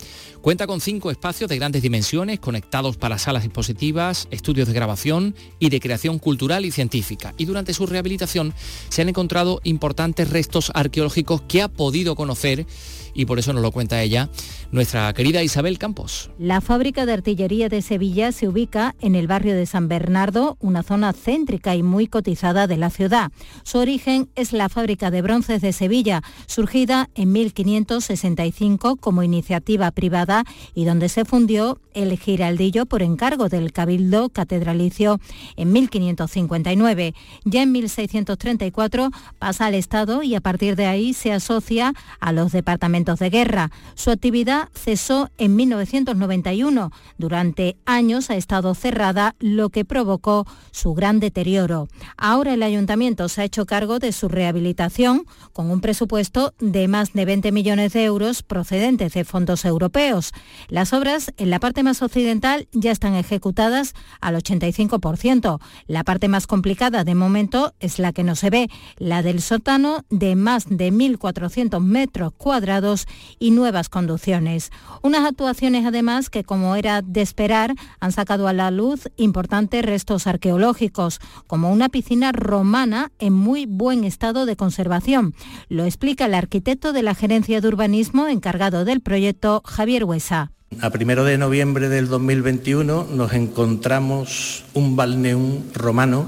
Cuenta 0.44 0.66
con 0.66 0.82
cinco 0.82 1.10
espacios 1.10 1.48
de 1.48 1.56
grandes 1.56 1.80
dimensiones 1.80 2.38
conectados 2.38 2.98
para 2.98 3.16
salas 3.16 3.46
expositivas, 3.46 4.28
estudios 4.30 4.68
de 4.68 4.74
grabación 4.74 5.34
y 5.58 5.70
de 5.70 5.80
creación 5.80 6.18
cultural 6.18 6.66
y 6.66 6.70
científica. 6.70 7.32
Y 7.38 7.46
durante 7.46 7.72
su 7.72 7.86
rehabilitación 7.86 8.52
se 8.90 9.00
han 9.00 9.08
encontrado 9.08 9.62
importantes 9.64 10.28
restos 10.28 10.70
arqueológicos 10.74 11.40
que 11.48 11.62
ha 11.62 11.68
podido 11.68 12.14
conocer 12.14 12.66
y 13.14 13.24
por 13.26 13.38
eso 13.38 13.52
nos 13.52 13.62
lo 13.62 13.70
cuenta 13.70 14.02
ella, 14.02 14.28
nuestra 14.72 15.12
querida 15.14 15.42
Isabel 15.42 15.78
Campos. 15.78 16.30
La 16.36 16.60
fábrica 16.60 17.06
de 17.06 17.12
artillería 17.12 17.68
de 17.68 17.80
Sevilla 17.80 18.32
se 18.32 18.48
ubica 18.48 18.96
en 19.00 19.14
el 19.14 19.28
barrio 19.28 19.54
de 19.54 19.66
San 19.66 19.86
Bernardo, 19.86 20.56
una 20.60 20.82
zona 20.82 21.12
céntrica 21.12 21.76
y 21.76 21.84
muy 21.84 22.08
cotizada 22.08 22.66
de 22.66 22.76
la 22.76 22.90
ciudad. 22.90 23.30
Su 23.62 23.78
origen 23.78 24.28
es 24.34 24.52
la 24.52 24.68
fábrica 24.68 25.12
de 25.12 25.22
bronces 25.22 25.62
de 25.62 25.72
Sevilla, 25.72 26.22
surgida 26.46 27.08
en 27.14 27.30
1565 27.30 28.96
como 28.96 29.22
iniciativa 29.22 29.92
privada 29.92 30.33
y 30.74 30.84
donde 30.84 31.08
se 31.08 31.24
fundió 31.24 31.78
el 31.94 32.18
giraldillo 32.18 32.86
por 32.86 33.02
encargo 33.02 33.48
del 33.48 33.72
Cabildo 33.72 34.28
Catedralicio 34.28 35.20
en 35.56 35.72
1559. 35.72 37.14
Ya 37.44 37.62
en 37.62 37.72
1634 37.72 39.10
pasa 39.38 39.66
al 39.66 39.74
Estado 39.74 40.22
y 40.22 40.34
a 40.34 40.40
partir 40.40 40.76
de 40.76 40.86
ahí 40.86 41.14
se 41.14 41.32
asocia 41.32 41.94
a 42.20 42.32
los 42.32 42.52
departamentos 42.52 43.18
de 43.18 43.30
guerra. 43.30 43.70
Su 43.94 44.10
actividad 44.10 44.68
cesó 44.74 45.30
en 45.38 45.56
1991. 45.56 46.90
Durante 47.18 47.76
años 47.86 48.30
ha 48.30 48.36
estado 48.36 48.74
cerrada, 48.74 49.36
lo 49.38 49.70
que 49.70 49.84
provocó 49.84 50.46
su 50.72 50.94
gran 50.94 51.20
deterioro. 51.20 51.88
Ahora 52.16 52.54
el 52.54 52.62
ayuntamiento 52.62 53.28
se 53.28 53.42
ha 53.42 53.44
hecho 53.44 53.66
cargo 53.66 53.98
de 53.98 54.12
su 54.12 54.28
rehabilitación 54.28 55.26
con 55.52 55.70
un 55.70 55.80
presupuesto 55.80 56.54
de 56.58 56.88
más 56.88 57.12
de 57.12 57.24
20 57.24 57.52
millones 57.52 57.92
de 57.92 58.04
euros 58.04 58.42
procedentes 58.42 59.12
de 59.14 59.24
fondos 59.24 59.64
europeos. 59.64 60.32
Las 60.68 60.92
obras 60.92 61.32
en 61.36 61.50
la 61.50 61.60
parte 61.60 61.82
más 61.84 62.02
occidental 62.02 62.66
ya 62.72 62.90
están 62.90 63.14
ejecutadas 63.14 63.94
al 64.20 64.34
85%. 64.34 65.60
La 65.86 66.02
parte 66.02 66.26
más 66.26 66.48
complicada 66.48 67.04
de 67.04 67.14
momento 67.14 67.72
es 67.78 68.00
la 68.00 68.12
que 68.12 68.24
no 68.24 68.34
se 68.34 68.50
ve, 68.50 68.68
la 68.96 69.22
del 69.22 69.40
sótano 69.40 70.04
de 70.10 70.34
más 70.34 70.66
de 70.68 70.92
1.400 70.92 71.80
metros 71.80 72.32
cuadrados 72.36 73.06
y 73.38 73.52
nuevas 73.52 73.88
conducciones. 73.88 74.72
Unas 75.02 75.24
actuaciones 75.24 75.86
además 75.86 76.30
que, 76.30 76.42
como 76.42 76.74
era 76.74 77.02
de 77.02 77.22
esperar, 77.22 77.74
han 78.00 78.10
sacado 78.10 78.48
a 78.48 78.52
la 78.52 78.70
luz 78.70 79.08
importantes 79.16 79.84
restos 79.84 80.26
arqueológicos, 80.26 81.20
como 81.46 81.70
una 81.70 81.88
piscina 81.88 82.32
romana 82.32 83.12
en 83.18 83.32
muy 83.32 83.66
buen 83.66 84.04
estado 84.04 84.46
de 84.46 84.56
conservación. 84.56 85.34
Lo 85.68 85.84
explica 85.84 86.26
el 86.26 86.34
arquitecto 86.34 86.92
de 86.92 87.02
la 87.02 87.14
Gerencia 87.14 87.60
de 87.60 87.68
Urbanismo 87.68 88.26
encargado 88.26 88.84
del 88.84 89.00
proyecto, 89.00 89.62
Javier 89.64 90.04
Huesa. 90.04 90.52
A 90.80 90.90
primero 90.90 91.24
de 91.24 91.38
noviembre 91.38 91.88
del 91.88 92.08
2021 92.08 93.08
nos 93.10 93.32
encontramos 93.32 94.64
un 94.74 94.96
balneum 94.96 95.62
romano 95.72 96.26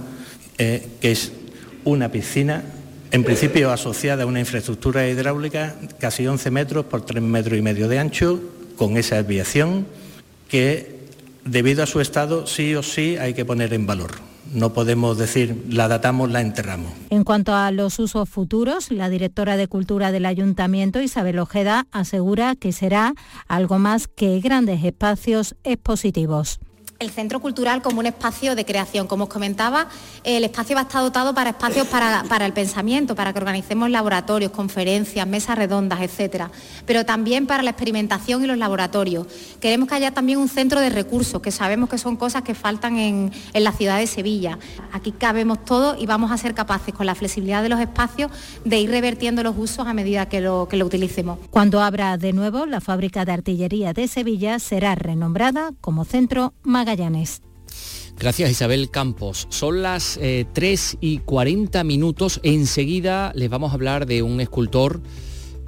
eh, 0.58 0.86
que 1.00 1.12
es 1.12 1.32
una 1.84 2.10
piscina 2.10 2.64
en 3.10 3.24
principio 3.24 3.70
asociada 3.70 4.24
a 4.24 4.26
una 4.26 4.40
infraestructura 4.40 5.08
hidráulica 5.08 5.76
casi 5.98 6.26
11 6.26 6.50
metros 6.50 6.84
por 6.86 7.04
3 7.04 7.22
metros 7.22 7.58
y 7.58 7.62
medio 7.62 7.88
de 7.88 7.98
ancho, 7.98 8.40
con 8.76 8.96
esa 8.96 9.16
desviación 9.16 9.86
que 10.48 11.00
debido 11.44 11.82
a 11.82 11.86
su 11.86 12.00
estado 12.00 12.46
sí 12.46 12.74
o 12.74 12.82
sí 12.82 13.16
hay 13.16 13.32
que 13.32 13.44
poner 13.44 13.72
en 13.72 13.86
valor. 13.86 14.10
No 14.52 14.72
podemos 14.72 15.18
decir 15.18 15.66
la 15.68 15.88
datamos, 15.88 16.30
la 16.30 16.40
enterramos. 16.40 16.92
En 17.10 17.24
cuanto 17.24 17.54
a 17.54 17.70
los 17.70 17.98
usos 17.98 18.28
futuros, 18.28 18.90
la 18.90 19.08
directora 19.08 19.56
de 19.56 19.68
Cultura 19.68 20.12
del 20.12 20.26
Ayuntamiento, 20.26 21.00
Isabel 21.00 21.38
Ojeda, 21.38 21.86
asegura 21.92 22.54
que 22.54 22.72
será 22.72 23.14
algo 23.48 23.78
más 23.78 24.08
que 24.08 24.40
grandes 24.40 24.84
espacios 24.84 25.56
expositivos 25.64 26.60
el 26.98 27.10
centro 27.10 27.40
cultural 27.40 27.82
como 27.82 28.00
un 28.00 28.06
espacio 28.06 28.54
de 28.54 28.64
creación. 28.64 29.06
Como 29.06 29.24
os 29.24 29.30
comentaba, 29.30 29.88
el 30.24 30.44
espacio 30.44 30.74
va 30.74 30.82
a 30.82 30.84
estar 30.84 31.02
dotado 31.02 31.34
para 31.34 31.50
espacios 31.50 31.86
para, 31.88 32.22
el 32.46 32.52
pensamiento, 32.52 33.14
para 33.14 33.32
que 33.32 33.38
organicemos 33.38 33.90
laboratorios, 33.90 34.50
conferencias, 34.50 35.26
mesas 35.26 35.56
redondas, 35.56 36.00
etcétera, 36.00 36.50
pero 36.86 37.04
también 37.04 37.46
para 37.46 37.62
la 37.62 37.70
experimentación 37.70 38.42
y 38.44 38.46
los 38.46 38.58
laboratorios. 38.58 39.26
Queremos 39.60 39.88
que 39.88 39.94
haya 39.96 40.12
también 40.12 40.38
un 40.38 40.48
centro 40.48 40.80
de 40.80 40.90
recursos, 40.90 41.42
que 41.42 41.50
sabemos 41.50 41.90
que 41.90 41.98
son 41.98 42.16
cosas 42.16 42.42
que 42.42 42.54
faltan 42.54 42.98
en, 42.98 43.32
la 43.54 43.72
ciudad 43.72 43.98
de 43.98 44.06
Sevilla. 44.06 44.58
Aquí 44.92 45.12
cabemos 45.12 45.64
todos 45.64 46.00
y 46.00 46.06
vamos 46.06 46.30
a 46.30 46.38
ser 46.38 46.54
capaces, 46.54 46.94
con 46.94 47.06
la 47.06 47.14
flexibilidad 47.14 47.62
de 47.62 47.68
los 47.68 47.80
espacios, 47.80 48.30
de 48.64 48.78
ir 48.78 48.90
revertiendo 48.90 49.42
los 49.42 49.56
usos 49.58 49.86
a 49.86 49.92
medida 49.92 50.28
que 50.28 50.40
lo, 50.40 50.68
que 50.68 50.76
lo 50.76 50.86
utilicemos. 50.86 51.38
Cuando 51.50 51.80
abra 51.80 52.16
de 52.16 52.32
nuevo, 52.32 52.66
la 52.66 52.80
fábrica 52.80 53.24
de 53.24 53.32
artillería 53.32 53.92
de 53.92 54.08
Sevilla 54.08 54.58
será 54.58 54.94
renombrada 54.94 55.72
como 55.80 56.04
Centro 56.04 56.54
Magallanes. 56.86 57.42
Gracias 58.16 58.50
Isabel 58.50 58.90
Campos. 58.90 59.46
Son 59.50 59.82
las 59.82 60.18
3 60.18 60.94
eh, 60.94 60.96
y 61.00 61.18
40 61.18 61.84
minutos. 61.84 62.40
Enseguida 62.44 63.32
les 63.34 63.50
vamos 63.50 63.72
a 63.72 63.74
hablar 63.74 64.06
de 64.06 64.22
un 64.22 64.40
escultor, 64.40 65.02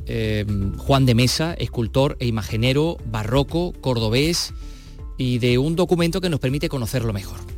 eh, 0.07 0.47
Juan 0.79 1.07
de 1.07 1.14
Mesa, 1.14 1.55
escultor 1.55 2.16
e 2.21 2.27
imaginero 2.27 2.97
barroco, 3.11 3.73
cordobés, 3.81 4.55
y 5.19 5.39
de 5.41 5.59
un 5.59 5.75
documento 5.77 6.21
que 6.21 6.31
nos 6.31 6.41
permite 6.41 6.69
conocerlo 6.69 7.12
mejor 7.12 7.57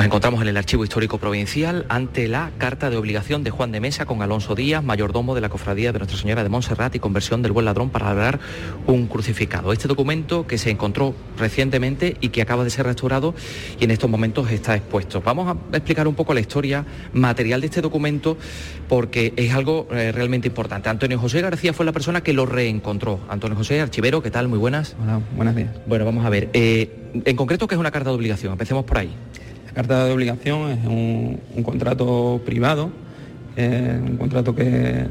Nos 0.00 0.06
encontramos 0.06 0.40
en 0.40 0.48
el 0.48 0.56
Archivo 0.56 0.82
Histórico 0.82 1.18
Provincial 1.18 1.84
ante 1.90 2.26
la 2.26 2.52
carta 2.56 2.88
de 2.88 2.96
obligación 2.96 3.44
de 3.44 3.50
Juan 3.50 3.70
de 3.70 3.80
Mesa 3.80 4.06
con 4.06 4.22
Alonso 4.22 4.54
Díaz, 4.54 4.82
mayordomo 4.82 5.34
de 5.34 5.42
la 5.42 5.50
Cofradía 5.50 5.92
de 5.92 5.98
Nuestra 5.98 6.18
Señora 6.18 6.42
de 6.42 6.48
Montserrat 6.48 6.94
y 6.94 6.98
conversión 6.98 7.42
del 7.42 7.52
Buen 7.52 7.66
Ladrón 7.66 7.90
para 7.90 8.08
lograr 8.08 8.40
un 8.86 9.08
crucificado. 9.08 9.74
Este 9.74 9.88
documento 9.88 10.46
que 10.46 10.56
se 10.56 10.70
encontró 10.70 11.14
recientemente 11.36 12.16
y 12.22 12.30
que 12.30 12.40
acaba 12.40 12.64
de 12.64 12.70
ser 12.70 12.86
restaurado 12.86 13.34
y 13.78 13.84
en 13.84 13.90
estos 13.90 14.08
momentos 14.08 14.50
está 14.50 14.74
expuesto. 14.74 15.20
Vamos 15.20 15.54
a 15.54 15.76
explicar 15.76 16.08
un 16.08 16.14
poco 16.14 16.32
la 16.32 16.40
historia 16.40 16.86
material 17.12 17.60
de 17.60 17.66
este 17.66 17.82
documento 17.82 18.38
porque 18.88 19.34
es 19.36 19.52
algo 19.52 19.86
eh, 19.90 20.12
realmente 20.12 20.48
importante. 20.48 20.88
Antonio 20.88 21.18
José 21.18 21.42
García 21.42 21.74
fue 21.74 21.84
la 21.84 21.92
persona 21.92 22.22
que 22.22 22.32
lo 22.32 22.46
reencontró. 22.46 23.20
Antonio 23.28 23.54
José, 23.54 23.82
archivero, 23.82 24.22
¿qué 24.22 24.30
tal? 24.30 24.48
Muy 24.48 24.58
buenas. 24.58 24.96
Hola, 25.02 25.20
buenos 25.36 25.54
días. 25.54 25.76
Bueno, 25.86 26.06
vamos 26.06 26.24
a 26.24 26.30
ver. 26.30 26.48
Eh, 26.54 26.88
en 27.22 27.36
concreto, 27.36 27.68
¿qué 27.68 27.74
es 27.74 27.78
una 27.78 27.90
carta 27.90 28.08
de 28.08 28.16
obligación? 28.16 28.52
Empecemos 28.52 28.86
por 28.86 28.96
ahí. 28.96 29.14
La 29.70 29.74
carta 29.74 30.04
de 30.04 30.12
obligación 30.12 30.70
es 30.72 30.84
un, 30.84 31.62
contrato 31.62 32.40
privado, 32.44 32.90
eh, 33.56 34.00
un 34.04 34.16
contrato 34.16 34.52
que, 34.52 35.06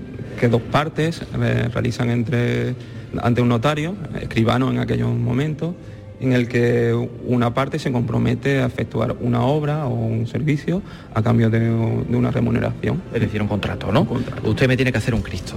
dos 0.52 0.62
partes 0.64 1.22
eh, 1.42 1.70
realizan 1.74 2.10
entre, 2.10 2.76
ante 3.22 3.42
un 3.42 3.48
notario, 3.48 3.96
escribano 4.22 4.70
en 4.70 4.80
aquellos 4.80 5.16
momentos, 5.16 5.76
en 6.20 6.34
el 6.34 6.50
que 6.50 6.94
una 7.26 7.54
parte 7.54 7.80
se 7.80 7.90
compromete 7.94 8.60
a 8.60 8.66
efectuar 8.66 9.16
una 9.22 9.44
obra 9.44 9.86
o 9.86 9.94
un 9.94 10.28
servicio 10.28 10.82
a 11.14 11.22
cambio 11.22 11.50
de, 11.50 11.70
una 11.70 12.30
remuneración. 12.30 13.02
Es 13.14 13.22
decir, 13.22 13.42
un 13.42 13.48
contrato, 13.48 13.94
¿no? 13.94 14.06
Usted 14.44 14.68
me 14.68 14.76
tiene 14.76 14.92
que 14.92 14.98
hacer 14.98 15.14
un 15.14 15.22
Cristo. 15.22 15.54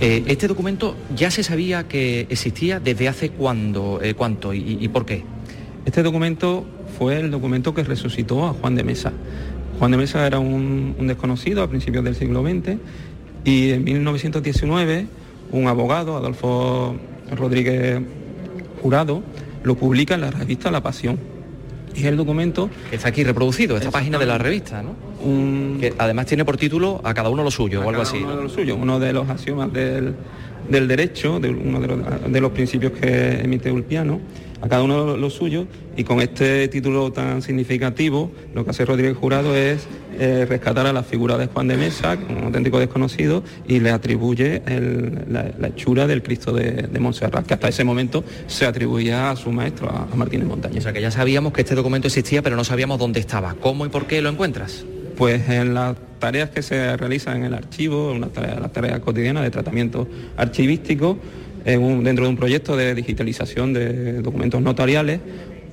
Eh, 0.00 0.24
este 0.28 0.48
documento 0.48 0.96
ya 1.14 1.30
se 1.30 1.42
sabía 1.42 1.86
que 1.86 2.20
existía 2.30 2.80
desde 2.80 3.06
hace 3.06 3.28
cuándo, 3.28 4.00
cuánto 4.16 4.54
y 4.54 4.88
por 4.88 5.04
qué. 5.04 5.36
Este 5.86 6.02
documento 6.02 6.66
fue 6.98 7.20
el 7.20 7.30
documento 7.30 7.72
que 7.72 7.84
resucitó 7.84 8.44
a 8.44 8.52
Juan 8.52 8.74
de 8.74 8.82
Mesa. 8.82 9.12
Juan 9.78 9.92
de 9.92 9.96
Mesa 9.96 10.26
era 10.26 10.40
un, 10.40 10.96
desconocido 11.06 11.62
a 11.62 11.68
principios 11.68 12.04
del 12.04 12.16
siglo 12.16 12.42
XX 12.42 12.76
y 13.44 13.70
en 13.70 13.84
1919 13.84 15.06
un 15.52 15.68
abogado, 15.68 16.16
Adolfo 16.16 16.96
Rodríguez 17.30 18.00
Jurado, 18.82 19.22
lo 19.62 19.76
publica 19.76 20.16
en 20.16 20.22
la 20.22 20.32
revista 20.32 20.72
La 20.72 20.82
Pasión. 20.82 21.18
Y 21.94 22.04
el 22.06 22.16
documento... 22.16 22.68
Que 22.90 22.96
está 22.96 23.08
aquí 23.08 23.22
reproducido, 23.22 23.76
esta 23.76 23.92
página 23.92 24.18
de 24.18 24.26
la 24.26 24.38
revista, 24.38 24.82
¿no? 24.82 24.96
Que 25.80 25.94
además 25.96 26.26
tiene 26.26 26.44
por 26.44 26.56
título 26.56 27.00
a 27.04 27.14
cada 27.14 27.30
uno 27.30 27.44
lo 27.44 27.50
suyo 27.50 27.82
o 27.82 27.88
algo 27.88 28.02
así. 28.02 28.18
Uno 28.18 28.36
de 28.36 28.42
lo 28.42 28.48
suyo, 28.48 28.74
uno 28.74 28.98
de 28.98 29.12
los 29.12 29.30
axiomas 29.30 29.72
del, 29.72 30.16
derecho, 30.68 31.38
de 31.38 31.48
uno 31.50 31.80
de 31.80 31.86
los, 31.86 32.32
de 32.32 32.40
los 32.40 32.50
principios 32.50 32.92
que 32.92 33.40
emite 33.40 33.70
Ulpiano 33.70 34.20
a 34.60 34.68
cada 34.68 34.82
uno 34.82 35.16
lo 35.16 35.30
suyo 35.30 35.66
y 35.96 36.04
con 36.04 36.20
este 36.20 36.68
título 36.68 37.12
tan 37.12 37.42
significativo 37.42 38.30
lo 38.54 38.64
que 38.64 38.70
hace 38.70 38.84
Rodríguez 38.84 39.16
Jurado 39.16 39.54
es 39.54 39.86
eh, 40.18 40.46
rescatar 40.48 40.86
a 40.86 40.94
la 40.94 41.02
figura 41.02 41.36
de 41.36 41.46
Juan 41.46 41.68
de 41.68 41.76
Mesa, 41.76 42.16
un 42.30 42.44
auténtico 42.44 42.78
desconocido, 42.78 43.42
y 43.68 43.80
le 43.80 43.90
atribuye 43.90 44.62
la, 45.28 45.68
hechura 45.68 46.06
del 46.06 46.22
Cristo 46.22 46.52
de, 46.52 46.88
Montserrat, 46.98 47.44
que 47.44 47.52
hasta 47.52 47.68
ese 47.68 47.84
momento 47.84 48.24
se 48.46 48.64
atribuía 48.64 49.30
a 49.30 49.36
su 49.36 49.52
maestro, 49.52 49.90
a, 49.90 50.08
Martínez 50.16 50.46
Montaña. 50.46 50.78
O 50.78 50.80
sea 50.80 50.94
que 50.94 51.02
ya 51.02 51.10
sabíamos 51.10 51.52
que 51.52 51.60
este 51.60 51.74
documento 51.74 52.08
existía, 52.08 52.40
pero 52.40 52.56
no 52.56 52.64
sabíamos 52.64 52.98
dónde 52.98 53.20
estaba. 53.20 53.54
¿Cómo 53.60 53.84
y 53.84 53.90
por 53.90 54.06
qué 54.06 54.22
lo 54.22 54.30
encuentras? 54.30 54.86
Pues 55.18 55.48
en 55.50 55.74
las 55.74 55.96
tareas 56.18 56.48
que 56.48 56.62
se 56.62 56.96
realizan 56.96 57.36
en 57.38 57.44
el 57.44 57.54
archivo, 57.54 58.12
en 58.12 58.22
las 58.22 58.72
tareas 58.72 59.00
cotidianas 59.00 59.42
de 59.42 59.50
tratamiento 59.50 60.08
archivístico, 60.38 61.18
dentro 61.66 62.24
de 62.24 62.30
un 62.30 62.36
proyecto 62.36 62.76
de 62.76 62.94
digitalización 62.94 63.72
de 63.72 64.22
documentos 64.22 64.62
notariales. 64.62 65.20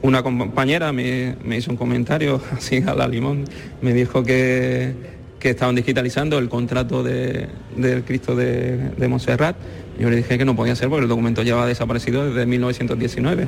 Una 0.02 0.24
compañera 0.24 0.92
me, 0.92 1.36
hizo 1.56 1.72
un 1.72 1.78
comentario 1.78 2.42
así 2.52 2.84
a 2.86 2.96
la 2.96 3.08
limón, 3.08 3.46
me 3.82 3.94
dijo 3.94 4.24
que, 4.24 5.14
estaban 5.44 5.76
digitalizando 5.76 6.40
el 6.40 6.48
contrato 6.48 7.04
del 7.04 8.04
Cristo 8.06 8.34
de, 8.34 8.78
de 8.96 9.08
Montserrat 9.10 9.58
yo 10.00 10.10
le 10.10 10.18
dije 10.18 10.38
que 10.38 10.46
no 10.46 10.56
podía 10.56 10.76
ser 10.76 10.90
porque 10.90 11.04
el 11.04 11.10
documento 11.10 11.44
ya 11.44 11.66
desaparecido 11.66 12.28
desde 12.28 12.46
1919. 12.46 13.48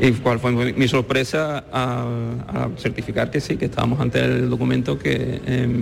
Y 0.00 0.12
cuál 0.12 0.38
fue 0.38 0.72
mi 0.72 0.88
sorpresa 0.88 1.64
a, 1.72 2.68
certificar 2.76 3.30
que 3.30 3.40
sí, 3.40 3.56
que 3.56 3.66
estábamos 3.66 4.00
ante 4.00 4.20
el 4.20 4.50
documento 4.50 4.98
que 4.98 5.40
en, 5.46 5.78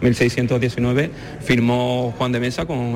1619 0.00 1.10
firmó 1.40 2.14
Juan 2.18 2.32
de 2.32 2.40
Mesa 2.40 2.66
con, 2.66 2.92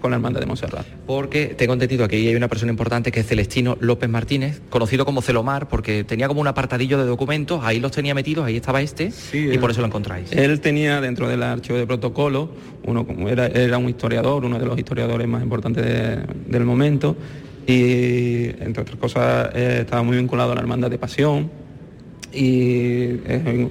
con 0.00 0.10
la 0.10 0.16
hermandad 0.16 0.40
de 0.40 0.46
Montserrat. 0.46 0.86
Porque 1.06 1.54
tengo 1.56 1.74
entendido 1.74 2.08
que 2.08 2.16
hay 2.16 2.34
una 2.34 2.48
persona 2.48 2.72
importante 2.72 3.12
que 3.12 3.20
es 3.20 3.26
Celestino 3.26 3.76
López 3.80 4.08
Martínez, 4.08 4.60
conocido 4.70 5.04
como 5.04 5.22
Celomar, 5.22 5.68
porque 5.68 6.04
tenía 6.04 6.28
como 6.28 6.40
un 6.40 6.48
apartadillo 6.48 6.98
de 6.98 7.04
documentos, 7.04 7.60
ahí 7.62 7.80
los 7.80 7.92
tenía 7.92 8.14
metidos, 8.14 8.46
ahí 8.46 8.56
estaba 8.56 8.80
este, 8.82 9.12
y 9.32 9.58
por 9.58 9.70
eso 9.70 9.80
lo 9.80 9.86
encontráis. 9.86 10.32
Él 10.32 10.60
tenía 10.60 11.00
dentro 11.00 11.28
del 11.28 11.42
archivo 11.42 11.78
de 11.78 11.86
protocolo, 11.86 12.50
uno 12.84 13.06
era, 13.28 13.46
era 13.46 13.78
un 13.78 13.88
historiador, 13.88 14.44
uno 14.44 14.58
de 14.58 14.66
los 14.66 14.78
historiadores 14.78 15.28
más 15.28 15.41
importante 15.42 15.82
del 16.46 16.64
momento. 16.64 17.16
Y 17.66 18.46
entre 18.60 18.82
otras 18.82 18.96
cosas 18.96 19.50
eh, 19.54 19.78
estaba 19.82 20.02
muy 20.02 20.16
vinculado 20.16 20.52
a 20.52 20.54
la 20.54 20.60
hermandad 20.60 20.90
de 20.90 20.98
pasión. 20.98 21.50
Y 22.32 23.20
eh, 23.26 23.68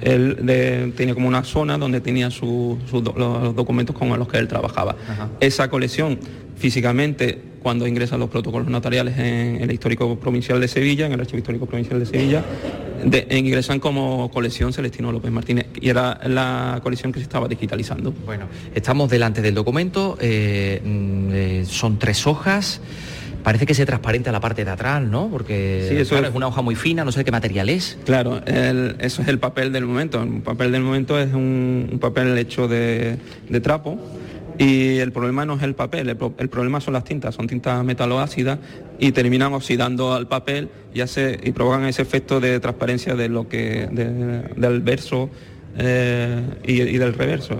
él 0.00 0.92
tenía 0.96 1.14
como 1.14 1.28
una 1.28 1.44
zona 1.44 1.76
donde 1.78 2.00
tenía 2.00 2.28
los 2.30 3.54
documentos 3.54 3.94
con 3.94 4.08
los 4.18 4.28
que 4.28 4.38
él 4.38 4.48
trabajaba. 4.48 4.96
Esa 5.40 5.68
colección 5.68 6.18
físicamente 6.56 7.50
cuando 7.62 7.86
ingresan 7.86 8.20
los 8.20 8.30
protocolos 8.30 8.68
notariales 8.68 9.18
en, 9.18 9.60
el 9.60 9.70
Histórico 9.70 10.18
Provincial 10.18 10.60
de 10.60 10.68
Sevilla, 10.68 11.06
en 11.06 11.12
el 11.12 11.20
Archivo 11.20 11.38
Histórico 11.38 11.66
Provincial 11.66 11.98
de 12.00 12.06
Sevilla, 12.06 12.42
ingresan 13.30 13.80
como 13.80 14.30
colección 14.30 14.72
Celestino 14.72 15.12
López 15.12 15.30
Martínez 15.30 15.66
y 15.80 15.88
era 15.88 16.20
la 16.26 16.80
colección 16.82 17.12
que 17.12 17.18
se 17.18 17.24
estaba 17.24 17.48
digitalizando. 17.48 18.12
Bueno, 18.24 18.46
estamos 18.74 19.10
delante 19.10 19.42
del 19.42 19.54
documento, 19.54 20.16
eh, 20.20 20.80
mm, 20.84 21.28
eh, 21.32 21.64
son 21.66 21.98
tres 21.98 22.26
hojas. 22.26 22.80
Parece 23.42 23.64
que 23.64 23.72
se 23.72 23.86
transparenta 23.86 24.30
la 24.32 24.40
parte 24.40 24.66
de 24.66 24.70
atrás, 24.70 25.00
¿no? 25.02 25.28
Porque 25.30 25.98
eso 25.98 26.18
es, 26.18 26.34
una 26.34 26.48
hoja 26.48 26.60
muy 26.60 26.74
fina, 26.74 27.06
no 27.06 27.12
sé 27.12 27.24
qué 27.24 27.30
material 27.30 27.70
es. 27.70 27.96
Claro, 28.04 28.42
eso 28.44 29.22
es 29.22 29.28
el 29.28 29.38
papel 29.38 29.72
del 29.72 29.86
momento. 29.86 30.22
El 30.22 30.42
papel 30.42 30.72
del 30.72 30.82
momento 30.82 31.18
es 31.18 31.32
un, 31.32 31.96
papel 32.02 32.36
hecho 32.36 32.68
de, 32.68 33.16
de 33.48 33.60
trapo 33.60 33.98
y 34.60 34.98
el 34.98 35.10
problema 35.10 35.46
no 35.46 35.54
es 35.54 35.62
el 35.62 35.74
papel, 35.74 36.10
el, 36.10 36.48
problema 36.50 36.82
son 36.82 36.92
las 36.92 37.04
tintas, 37.04 37.34
son 37.34 37.46
tintas 37.46 37.82
metaloácidas 37.82 38.58
y 38.98 39.12
terminan 39.12 39.54
oxidando 39.54 40.12
al 40.12 40.28
papel 40.28 40.68
y, 40.92 41.00
hace, 41.00 41.40
y 41.42 41.52
provocan 41.52 41.86
ese 41.86 42.02
efecto 42.02 42.40
de 42.40 42.60
transparencia 42.60 43.14
de 43.14 43.30
lo 43.30 43.48
que, 43.48 43.88
del 43.90 44.80
verso 44.82 45.30
eh, 45.78 46.42
y, 46.64 46.98
del 46.98 47.14
reverso. 47.14 47.56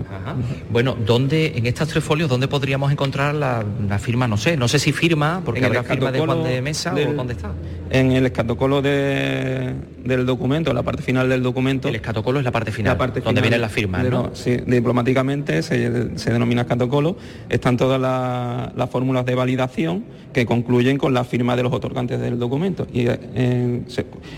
Bueno, 0.69 0.95
¿dónde, 1.05 1.53
en 1.55 1.65
estas 1.65 1.87
tres 1.87 2.03
folios, 2.03 2.29
dónde 2.29 2.47
podríamos 2.47 2.91
encontrar 2.91 3.33
la, 3.35 3.63
firma? 3.99 4.27
No 4.27 4.37
sé, 4.37 4.57
no 4.57 4.67
sé 4.67 4.79
si 4.79 4.91
firma, 4.91 5.41
porque 5.45 5.63
habrá 5.65 5.83
firma 5.83 6.11
de 6.11 6.19
Juan 6.19 6.43
de 6.43 6.61
Mesa 6.61 6.93
o 6.93 7.13
dónde 7.13 7.33
está. 7.33 7.51
En 7.89 8.11
el 8.13 8.25
escatocolo 8.25 8.81
de- 8.81 9.73
del 10.03 10.25
documento, 10.25 10.73
la 10.73 10.81
parte 10.81 11.01
final 11.03 11.27
del 11.27 11.43
documento... 11.43 11.89
El 11.89 11.95
escatocolo 11.95 12.39
es 12.39 12.45
la 12.45 12.51
parte 12.51 12.71
final, 12.71 12.97
donde 13.23 13.41
vienen 13.41 13.59
las 13.61 13.71
firmas, 13.71 14.05
¿no? 14.09 14.31
sí, 14.33 14.57
diplomáticamente 14.65 15.61
se, 15.61 16.17
se 16.17 16.31
denomina 16.31 16.61
escatocolo. 16.61 17.17
Están 17.49 17.75
todas 17.77 17.99
la- 17.99 18.71
las 18.75 18.89
fórmulas 18.89 19.25
de 19.25 19.35
validación 19.35 20.05
que 20.33 20.45
concluyen 20.45 20.97
con 20.97 21.13
la 21.13 21.23
firma 21.25 21.55
de 21.57 21.63
los 21.63 21.73
otorgantes 21.73 22.19
del 22.21 22.39
documento. 22.39 22.87
Y 22.93 23.07
eh, 23.07 23.19
en, 23.35 23.85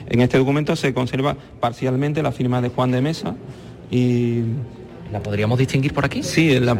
en 0.10 0.22
este 0.22 0.38
documento 0.40 0.76
se 0.76 0.94
conserva 0.94 1.36
parcialmente 1.60 2.24
la 2.24 2.32
firma 2.32 2.60
de 2.62 2.70
Juan 2.70 2.92
de 2.92 3.02
Mesa 3.02 3.36
y... 3.98 4.44
¿La 5.12 5.22
podríamos 5.22 5.60
distinguir 5.60 5.94
por 5.94 6.06
aquí? 6.06 6.24
Sí, 6.24 6.52
en 6.54 6.66
la- 6.66 6.78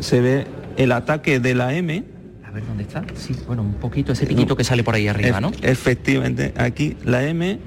se 0.00 0.20
ve 0.20 0.46
el 0.76 0.90
ataque 0.92 1.38
de 1.38 1.54
la 1.54 1.74
M. 1.74 2.02
A 2.44 2.50
ver 2.50 2.66
dónde 2.66 2.82
está. 2.82 3.04
Sí, 3.14 3.34
bueno, 3.46 3.62
un 3.62 3.74
poquito 3.74 4.12
ese 4.12 4.26
piquito 4.26 4.56
que 4.56 4.64
sale 4.64 4.82
por 4.82 4.94
ahí 4.94 5.06
arriba, 5.06 5.40
¿no? 5.40 5.52
Efectivamente, 5.62 6.52
aquí 6.56 6.96
la 7.04 7.24
M 7.24 7.58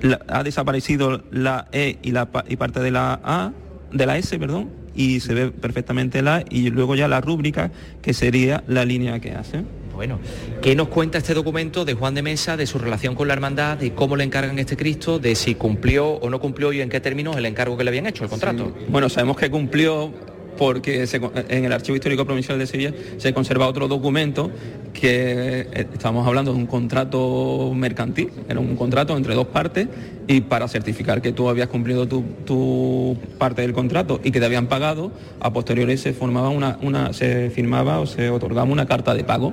la- 0.00 0.20
ha 0.28 0.42
desaparecido 0.42 1.22
la 1.30 1.68
E 1.72 1.98
y 2.02 2.10
la 2.10 2.28
y 2.48 2.56
parte 2.56 2.80
de 2.80 2.90
la 2.90 3.20
A, 3.22 3.52
de 3.92 4.06
la 4.06 4.18
S, 4.18 4.36
perdón, 4.38 4.68
y 4.96 5.20
se 5.20 5.32
ve 5.34 5.50
perfectamente 5.50 6.22
la 6.22 6.36
A, 6.36 6.44
y 6.50 6.70
luego 6.70 6.96
ya 6.96 7.06
la 7.08 7.20
rúbrica 7.20 7.70
que 8.00 8.14
sería 8.14 8.64
la 8.66 8.84
línea 8.84 9.20
que 9.20 9.32
hace. 9.32 9.62
Bueno, 10.02 10.18
¿qué 10.60 10.74
nos 10.74 10.88
cuenta 10.88 11.18
este 11.18 11.32
documento 11.32 11.84
de 11.84 11.94
Juan 11.94 12.12
de 12.12 12.22
Mesa, 12.22 12.56
de 12.56 12.66
su 12.66 12.80
relación 12.80 13.14
con 13.14 13.28
la 13.28 13.34
hermandad, 13.34 13.76
de 13.76 13.94
cómo 13.94 14.16
le 14.16 14.24
encargan 14.24 14.58
este 14.58 14.76
Cristo, 14.76 15.20
de 15.20 15.36
si 15.36 15.54
cumplió 15.54 16.14
o 16.14 16.28
no 16.28 16.40
cumplió 16.40 16.72
y 16.72 16.80
en 16.80 16.88
qué 16.88 16.98
términos 16.98 17.36
el 17.36 17.46
encargo 17.46 17.76
que 17.76 17.84
le 17.84 17.90
habían 17.90 18.06
hecho, 18.06 18.24
el 18.24 18.30
contrato? 18.30 18.74
Bueno, 18.88 19.08
sabemos 19.08 19.36
que 19.36 19.48
cumplió 19.48 20.12
porque 20.56 21.06
se 21.06 21.20
en 21.48 21.64
el 21.64 21.72
Archivo 21.72 21.96
Histórico 21.96 22.24
Provincial 22.24 22.58
de 22.58 22.66
Sevilla 22.66 22.92
se 23.16 23.32
conserva 23.32 23.66
otro 23.66 23.88
documento 23.88 24.50
que 24.92 25.68
eh, 25.72 25.86
estamos 25.92 26.26
hablando 26.26 26.52
de 26.52 26.58
un 26.58 26.66
contrato 26.66 27.72
mercantil, 27.74 28.30
era 28.48 28.60
un 28.60 28.76
contrato 28.76 29.16
entre 29.16 29.34
dos 29.34 29.46
partes 29.46 29.88
y 30.28 30.42
para 30.42 30.68
certificar 30.68 31.22
que 31.22 31.32
tú 31.32 31.48
habías 31.48 31.68
cumplido 31.68 32.06
tu, 32.06 32.22
tu 32.44 33.16
parte 33.38 33.62
del 33.62 33.72
contrato 33.72 34.20
y 34.22 34.30
que 34.30 34.40
te 34.40 34.46
habían 34.46 34.66
pagado, 34.66 35.12
a 35.40 35.52
posteriori 35.52 35.96
se 35.96 36.12
formaba 36.12 36.48
una, 36.48 36.78
una 36.82 37.12
se 37.12 37.50
firmaba 37.50 38.00
o 38.00 38.06
se 38.06 38.30
otorgaba 38.30 38.70
una 38.70 38.86
carta 38.86 39.14
de 39.14 39.24
pago 39.24 39.52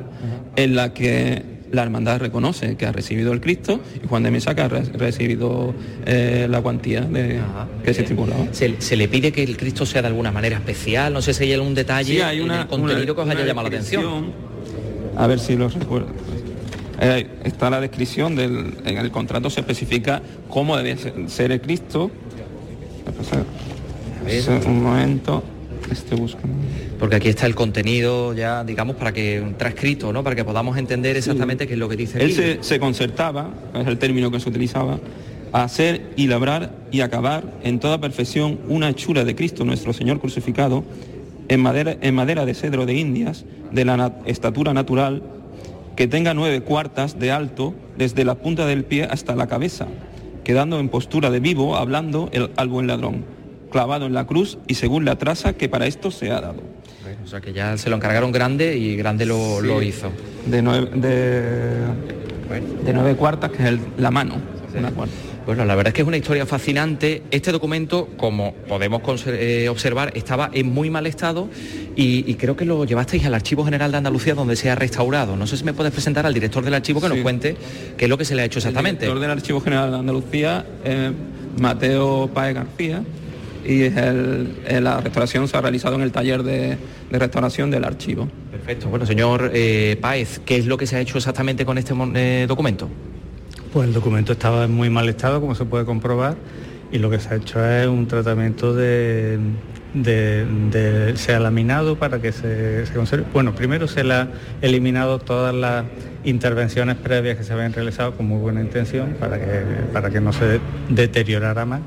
en 0.56 0.76
la 0.76 0.94
que 0.94 1.59
la 1.72 1.84
hermandad 1.84 2.20
reconoce 2.20 2.76
que 2.76 2.86
ha 2.86 2.92
recibido 2.92 3.32
el 3.34 3.42
Cristo 3.42 3.80
y 4.04 4.08
Juan 4.08 4.24
de 4.24 4.32
Mesa 4.32 4.56
que 4.56 4.62
ha 4.62 4.68
re- 4.68 4.84
recibido 4.94 5.74
eh, 6.06 6.48
la 6.50 6.62
cuantía 6.62 7.02
de, 7.02 7.40
que 7.84 7.94
se 7.94 8.02
estipulaba. 8.04 8.46
¿Se, 8.52 8.82
se 8.82 8.96
le 8.96 9.08
pide 9.08 9.32
que 9.32 9.44
el 9.44 9.56
Cristo 9.58 9.86
sea 9.86 10.02
de 10.02 10.08
alguna 10.08 10.32
manera 10.32 10.58
especial? 10.58 11.14
No 11.14 11.22
sé 11.22 11.34
si 11.34 11.44
hay 11.44 11.54
algún 11.54 11.76
detalle 11.76 12.14
Sí, 12.16 12.22
hay 12.22 12.38
en 12.38 12.44
una- 12.44 12.62
el 12.62 12.68
contenido 12.68 13.14
una- 13.14 13.24
que 13.24 13.30
os 13.30 13.36
haya 13.38 13.46
llamado 13.46 13.70
la 13.70 13.76
atención. 13.78 14.32
A 15.18 15.28
ver 15.28 15.40
si 15.40 15.56
lo 15.56 15.68
recuerdo. 15.70 16.08
Eh, 17.02 17.28
está 17.46 17.70
la 17.70 17.80
descripción 17.80 18.36
del. 18.36 18.74
En 18.86 18.98
el 18.98 19.10
contrato 19.12 19.50
se 19.50 19.62
especifica 19.62 20.22
cómo 20.50 20.76
debe 20.76 20.98
ser, 21.28 21.52
el 21.52 21.62
Cristo. 21.62 22.12
A 23.32 24.26
ver. 24.26 24.66
Un 24.68 24.84
momento. 24.84 25.44
Estoy 25.92 26.20
buscando. 26.20 26.56
Porque 27.00 27.16
aquí 27.16 27.30
está 27.30 27.46
el 27.46 27.56
contenido 27.56 28.34
ya, 28.34 28.64
digamos, 28.64 28.98
para 28.98 29.14
que 29.14 29.54
transcrito, 29.58 30.12
¿no? 30.12 30.24
Para 30.24 30.36
que 30.36 30.44
podamos 30.44 30.78
entender 30.78 31.16
exactamente 31.16 31.66
qué 31.66 31.74
es 31.74 31.80
lo 31.80 31.88
que 31.88 31.96
dice 31.96 32.22
Él 32.22 32.34
se, 32.34 32.62
se 32.62 32.80
concertaba, 32.80 33.52
es 33.74 33.88
el 33.88 33.98
término 33.98 34.30
que 34.30 34.40
se 34.40 34.50
utilizaba, 34.50 35.00
a 35.52 35.64
hacer 35.64 36.12
y 36.16 36.28
labrar 36.28 36.72
y 36.92 37.02
acabar 37.02 37.44
en 37.64 37.80
toda 37.80 38.00
perfección 38.00 38.60
una 38.68 38.90
hechura 38.90 39.24
de 39.24 39.36
Cristo 39.36 39.66
nuestro 39.66 39.94
Señor 39.94 40.20
crucificado 40.20 40.84
en 41.48 41.62
madera, 41.62 41.98
en 42.02 42.16
madera 42.16 42.46
de 42.46 42.54
cedro 42.54 42.86
de 42.86 42.94
Indias, 42.94 43.46
de 43.72 43.86
la 43.86 44.14
estatura 44.26 44.74
natural, 44.74 45.24
que 45.96 46.08
tenga 46.08 46.34
nueve 46.34 46.62
cuartas 46.62 47.20
de 47.20 47.32
alto 47.32 47.74
desde 47.98 48.24
la 48.24 48.36
punta 48.36 48.66
del 48.66 48.86
pie 48.86 49.06
hasta 49.10 49.36
la 49.36 49.48
cabeza, 49.48 49.88
quedando 50.44 50.80
en 50.80 50.90
postura 50.90 51.30
de 51.30 51.40
vivo, 51.40 51.76
hablando 51.76 52.30
el, 52.32 52.52
al 52.56 52.68
buen 52.68 52.88
ladrón, 52.88 53.26
clavado 53.70 54.06
en 54.06 54.14
la 54.14 54.26
cruz 54.26 54.58
y 54.68 54.76
según 54.76 55.06
la 55.06 55.18
traza 55.18 55.54
que 55.54 55.70
para 55.70 55.86
esto 55.88 56.12
se 56.12 56.32
ha 56.32 56.42
dado. 56.42 56.62
O 57.24 57.28
sea 57.28 57.42
que 57.42 57.54
ya 57.54 57.78
se 57.78 57.90
lo 57.90 57.96
encargaron 57.96 58.32
grande 58.32 58.78
y 58.78 58.96
grande 58.96 59.26
lo, 59.26 59.62
Sí. 59.62 59.68
lo 59.68 59.82
hizo. 59.82 60.12
De 60.48 60.62
nueve, 60.62 60.90
de, 60.96 61.82
de 62.86 62.94
nueve 62.94 63.16
cuartas, 63.16 63.52
que 63.52 63.58
es 63.64 63.70
el- 63.70 63.80
la 63.98 64.12
mano. 64.12 64.36
Una 64.78 64.92
cuarta. 64.92 65.14
Bueno, 65.46 65.66
la 65.66 65.74
verdad 65.74 65.88
es 65.90 65.94
que 65.96 66.02
es 66.04 66.08
una 66.08 66.18
historia 66.18 66.46
fascinante. 66.46 67.24
Este 67.32 67.52
documento, 67.52 68.08
como 68.18 68.54
podemos 68.68 69.02
eh, 69.26 69.68
observar, 69.70 70.12
estaba 70.16 70.52
en 70.54 70.72
muy 70.72 70.92
mal 70.92 71.08
estado 71.08 71.50
y, 71.96 72.24
y 72.30 72.36
creo 72.36 72.56
que 72.56 72.66
lo 72.66 72.86
llevasteis 72.86 73.26
al 73.26 73.34
Archivo 73.34 73.66
General 73.66 73.90
de 73.92 73.98
Andalucía 73.98 74.36
donde 74.36 74.56
se 74.56 74.70
ha 74.70 74.76
restaurado. 74.76 75.36
No 75.36 75.48
sé 75.48 75.58
si 75.58 75.64
me 75.64 75.74
puedes 75.74 75.92
presentar 75.92 76.28
al 76.28 76.36
director 76.36 76.64
del 76.64 76.76
archivo 76.76 77.02
que 77.02 77.10
nos 77.10 77.18
cuente 77.20 77.56
qué 77.98 78.06
es 78.06 78.10
lo 78.10 78.18
que 78.20 78.26
se 78.26 78.36
le 78.36 78.44
ha 78.44 78.46
hecho 78.46 78.60
exactamente. 78.60 79.06
El 79.06 79.10
director 79.14 79.22
del 79.22 79.32
Archivo 79.32 79.60
General 79.62 79.90
de 79.92 79.98
Andalucía, 79.98 80.66
eh, 80.86 81.12
Mateo 81.60 82.30
Páez 82.32 82.54
García, 82.54 83.02
y 83.66 83.84
es 83.84 83.98
el- 83.98 84.56
eh, 84.68 84.80
la 84.82 85.02
restauración 85.02 85.48
se 85.48 85.58
ha 85.58 85.62
realizado 85.62 85.96
en 85.96 86.02
el 86.02 86.12
taller 86.12 86.44
de, 86.44 86.78
de 87.12 87.20
restauración 87.20 87.72
del 87.72 87.84
archivo. 87.86 88.28
Perfecto. 88.52 88.90
Bueno, 88.90 89.06
señor 89.06 89.52
eh, 89.54 89.98
Páez, 90.02 90.40
¿qué 90.46 90.58
es 90.58 90.66
lo 90.66 90.78
que 90.78 90.88
se 90.88 90.96
ha 90.96 91.00
hecho 91.02 91.18
exactamente 91.18 91.66
con 91.66 91.78
este 91.78 91.94
eh, 92.16 92.46
documento? 92.48 92.88
Pues 93.74 93.88
el 93.88 93.94
documento 93.94 94.32
estaba 94.34 94.64
en 94.66 94.72
muy 94.72 94.90
mal 94.90 95.08
estado, 95.10 95.40
como 95.42 95.54
se 95.56 95.66
puede 95.66 95.86
comprobar, 95.86 96.36
y 96.92 96.98
lo 96.98 97.10
que 97.10 97.20
se 97.20 97.30
ha 97.34 97.36
hecho 97.38 97.64
es 97.64 97.88
un 97.88 98.08
tratamiento 98.08 98.74
de, 98.74 99.38
de- 99.94 100.46
de- 100.72 101.18
se 101.18 101.36
ha 101.36 101.40
laminado 101.40 101.96
para 101.98 102.20
que 102.20 102.32
se, 102.32 102.86
se 102.88 102.94
conserve. 102.94 103.26
Bueno, 103.32 103.54
primero 103.54 103.88
se 103.88 104.04
le 104.04 104.14
ha 104.16 104.28
eliminado 104.62 105.20
todas 105.20 105.54
las 105.54 105.86
intervenciones 106.24 106.96
previas 106.96 107.38
que 107.38 107.44
se 107.44 107.54
habían 107.54 107.72
realizado 107.74 108.14
con 108.16 108.26
muy 108.28 108.40
buena 108.40 108.62
intención 108.62 109.16
para 109.20 109.40
que, 109.40 109.62
para 109.94 110.10
que 110.10 110.20
no 110.20 110.34
se 110.34 110.60
deteriorara 110.90 111.64
más. 111.66 111.82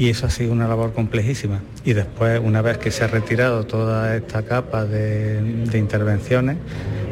Y 0.00 0.08
eso 0.08 0.24
ha 0.26 0.30
sido 0.30 0.52
una 0.52 0.66
labor 0.66 0.94
complejísima. 0.94 1.60
Y 1.84 1.92
después, 1.92 2.40
una 2.42 2.62
vez 2.62 2.78
que 2.78 2.90
se 2.90 3.04
ha 3.04 3.06
retirado 3.06 3.64
toda 3.66 4.16
esta 4.16 4.42
capa 4.44 4.86
de, 4.86 5.42
de 5.42 5.78
intervenciones, 5.78 6.56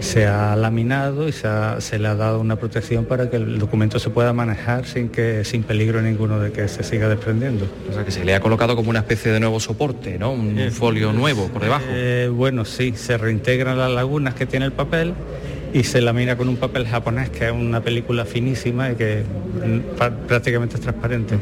se 0.00 0.26
ha 0.26 0.56
laminado 0.56 1.28
y 1.28 1.32
se, 1.32 1.46
ha- 1.48 1.82
se 1.82 1.98
le 1.98 2.08
ha 2.08 2.14
dado 2.14 2.40
una 2.40 2.56
protección 2.56 3.04
para 3.04 3.28
que 3.28 3.36
el 3.36 3.58
documento 3.58 3.98
se 3.98 4.08
pueda 4.08 4.32
manejar 4.32 4.86
sin, 4.86 5.10
que, 5.10 5.44
sin 5.44 5.64
peligro 5.64 6.00
ninguno 6.00 6.40
de 6.40 6.50
que 6.50 6.66
se 6.66 6.82
siga 6.82 7.10
desprendiendo. 7.10 7.66
O 7.90 7.92
sea, 7.92 8.06
que 8.06 8.10
se 8.10 8.24
le 8.24 8.34
ha 8.34 8.40
colocado 8.40 8.74
como 8.74 8.88
una 8.88 9.00
especie 9.00 9.32
de 9.32 9.40
nuevo 9.40 9.60
soporte, 9.60 10.18
¿no? 10.18 10.32
Un 10.32 10.58
folio 10.72 11.12
nuevo 11.12 11.48
por 11.48 11.60
debajo. 11.62 11.84
Eh, 11.90 12.30
bueno, 12.32 12.64
sí, 12.64 12.94
se 12.96 13.18
reintegran 13.18 13.76
las 13.76 13.90
lagunas 13.90 14.32
que 14.34 14.46
tiene 14.46 14.64
el 14.64 14.72
papel 14.72 15.12
y 15.72 15.84
se 15.84 16.00
lamina 16.00 16.36
con 16.36 16.48
un 16.48 16.56
papel 16.56 16.86
japonés 16.86 17.30
que 17.30 17.46
es 17.46 17.52
una 17.52 17.80
película 17.80 18.24
finísima 18.24 18.92
y 18.92 18.94
que 18.94 19.22
prácticamente 20.26 20.76
es 20.76 20.80
transparente. 20.80 21.36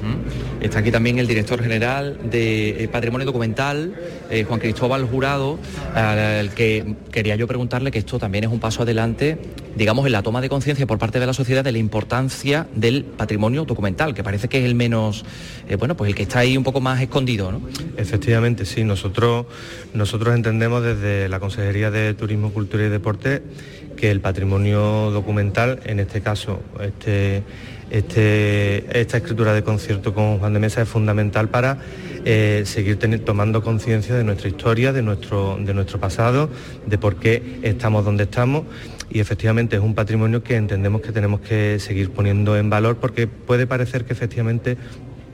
Está 0.60 0.80
aquí 0.80 0.90
también 0.90 1.18
el 1.18 1.26
director 1.26 1.62
general 1.62 2.18
de 2.30 2.84
eh, 2.84 2.88
Patrimonio 2.88 3.24
Documental, 3.24 3.94
eh, 4.30 4.44
Juan 4.44 4.60
Cristóbal 4.60 5.04
Jurado, 5.04 5.58
al 5.94 6.50
que 6.50 6.96
quería 7.10 7.36
yo 7.36 7.46
preguntarle 7.46 7.90
que 7.90 7.98
esto 7.98 8.18
también 8.18 8.44
es 8.44 8.50
un 8.50 8.60
paso 8.60 8.82
adelante, 8.82 9.38
digamos, 9.76 10.06
en 10.06 10.12
la 10.12 10.22
toma 10.22 10.40
de 10.40 10.48
conciencia 10.48 10.86
por 10.86 10.98
parte 10.98 11.20
de 11.20 11.26
la 11.26 11.32
sociedad 11.32 11.64
de 11.64 11.72
la 11.72 11.78
importancia 11.78 12.66
del 12.74 13.04
patrimonio 13.04 13.64
documental, 13.64 14.14
que 14.14 14.24
parece 14.24 14.48
que 14.48 14.58
es 14.58 14.64
el 14.64 14.74
menos, 14.74 15.24
eh, 15.68 15.76
bueno, 15.76 15.96
pues 15.96 16.08
el 16.08 16.14
que 16.14 16.24
está 16.24 16.40
ahí 16.40 16.56
un 16.56 16.64
poco 16.64 16.80
más 16.80 17.00
escondido, 17.00 17.52
¿no? 17.52 17.60
Efectivamente, 17.96 18.64
sí. 18.64 18.84
Nosotros, 18.84 19.46
nosotros 19.94 20.34
entendemos 20.34 20.82
desde 20.82 21.28
la 21.28 21.40
Consejería 21.40 21.90
de 21.90 22.14
Turismo, 22.14 22.52
Cultura 22.52 22.84
y 22.86 22.88
Deporte 22.88 23.42
que 23.96 24.10
el 24.10 24.20
patrimonio 24.20 25.10
documental, 25.10 25.80
en 25.84 26.00
este 26.00 26.20
caso, 26.20 26.60
este, 26.80 27.42
este- 27.90 28.98
esta 28.98 29.18
escritura 29.18 29.52
de 29.54 29.62
concierto 29.62 30.12
con 30.14 30.38
Juan 30.38 30.52
de 30.52 30.60
Mesa 30.60 30.82
es 30.82 30.88
fundamental 30.88 31.48
para 31.48 31.78
eh, 32.24 32.62
seguir 32.66 32.98
tomando 33.24 33.62
conciencia 33.62 34.14
de 34.16 34.24
nuestra 34.24 34.48
historia, 34.48 34.92
de 34.92 35.02
nuestro, 35.02 35.56
de 35.60 35.72
nuestro 35.72 36.00
pasado, 36.00 36.50
de 36.84 36.98
por 36.98 37.16
qué 37.16 37.60
estamos 37.62 38.04
donde 38.04 38.24
estamos. 38.24 38.64
Y 39.08 39.20
efectivamente 39.20 39.76
es 39.76 39.82
un 39.82 39.94
patrimonio 39.94 40.42
que 40.42 40.56
entendemos 40.56 41.02
que 41.02 41.12
tenemos 41.12 41.40
que 41.40 41.78
seguir 41.78 42.10
poniendo 42.10 42.56
en 42.56 42.68
valor 42.68 42.96
porque 42.96 43.28
puede 43.28 43.68
parecer 43.68 44.04
que 44.04 44.12
efectivamente 44.12 44.76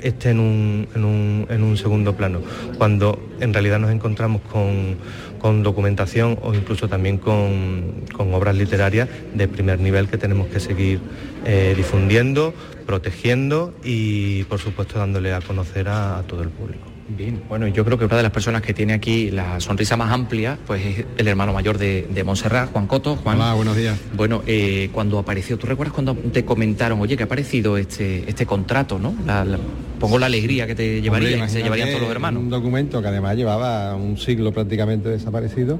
esté 0.02 0.30
en 0.30 0.40
un, 0.40 0.88
en 0.94 1.04
un- 1.04 1.46
en 1.48 1.62
un 1.62 1.76
segundo 1.76 2.14
plano, 2.14 2.40
cuando 2.78 3.18
en 3.40 3.52
realidad 3.52 3.78
nos 3.78 3.90
encontramos 3.90 4.42
con, 4.42 4.96
con 5.38 5.62
documentación 5.62 6.38
o 6.42 6.54
incluso 6.54 6.88
también 6.88 7.18
con, 7.18 8.04
con 8.12 8.32
obras 8.34 8.54
literarias 8.56 9.08
de 9.34 9.48
primer 9.48 9.80
nivel 9.80 10.08
que 10.08 10.18
tenemos 10.18 10.46
que 10.48 10.60
seguir 10.60 11.00
eh, 11.44 11.74
difundiendo, 11.76 12.54
protegiendo 12.86 13.74
y 13.82 14.44
por 14.44 14.58
supuesto 14.60 14.98
dándole 14.98 15.32
a 15.32 15.40
conocer 15.40 15.88
a, 15.88 16.18
a 16.18 16.22
todo 16.22 16.42
el 16.42 16.48
público. 16.50 16.91
Bien, 17.08 17.42
bueno, 17.48 17.66
yo 17.66 17.84
creo 17.84 17.98
que 17.98 18.04
una 18.06 18.16
de 18.16 18.22
las 18.22 18.32
personas 18.32 18.62
que 18.62 18.72
tiene 18.72 18.92
aquí 18.94 19.30
la 19.30 19.60
sonrisa 19.60 19.96
más 19.96 20.12
amplia, 20.12 20.56
pues 20.66 20.84
es 20.86 21.04
el 21.18 21.28
hermano 21.28 21.52
mayor 21.52 21.76
de, 21.76 22.06
de 22.12 22.24
Montserrat, 22.24 22.70
Juan 22.72 22.86
Coto. 22.86 23.16
Juan, 23.16 23.36
Hola, 23.36 23.54
buenos 23.54 23.76
días. 23.76 23.98
Bueno, 24.14 24.42
eh, 24.46 24.88
cuando 24.92 25.18
apareció, 25.18 25.58
¿tú 25.58 25.66
recuerdas 25.66 25.92
cuando 25.92 26.14
te 26.14 26.44
comentaron, 26.44 27.00
oye, 27.00 27.16
que 27.16 27.24
ha 27.24 27.26
aparecido 27.26 27.76
este, 27.76 28.28
este 28.30 28.46
contrato, 28.46 28.98
¿no? 28.98 29.14
La- 29.26 29.44
la- 29.44 29.58
pongo 29.98 30.18
la 30.18 30.26
alegría 30.26 30.66
que 30.66 30.74
te 30.74 31.00
llevaría, 31.02 31.28
Hombre, 31.34 31.46
que 31.46 31.52
se 31.52 31.62
llevarían 31.62 31.88
todos 31.90 32.02
los 32.02 32.10
hermanos. 32.10 32.42
Un 32.42 32.50
documento 32.50 33.00
que 33.02 33.08
además 33.08 33.36
llevaba 33.36 33.94
un 33.94 34.16
siglo 34.18 34.50
prácticamente 34.52 35.08
desaparecido 35.08 35.78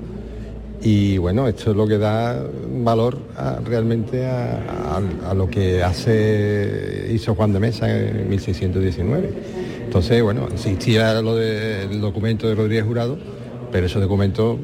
Y 0.84 1.16
bueno, 1.18 1.46
esto 1.48 1.70
es 1.70 1.76
lo 1.76 1.86
que 1.86 1.96
da 1.98 2.42
valor 2.82 3.16
realmente 3.64 4.26
a, 4.26 5.00
lo 5.34 5.48
que 5.48 5.80
hace 5.82 7.08
hizo 7.12 7.34
Juan 7.36 7.52
de 7.52 7.60
Mesa 7.60 7.88
en 7.96 8.28
1619. 8.28 9.61
Entonces, 9.92 10.22
bueno, 10.22 10.48
existía 10.50 11.20
lo 11.20 11.36
del 11.36 12.00
documento 12.00 12.48
de 12.48 12.54
Rodríguez 12.54 12.82
Jurado, 12.86 13.18
pero 13.70 13.88
ese 13.88 14.00
documento 14.00 14.58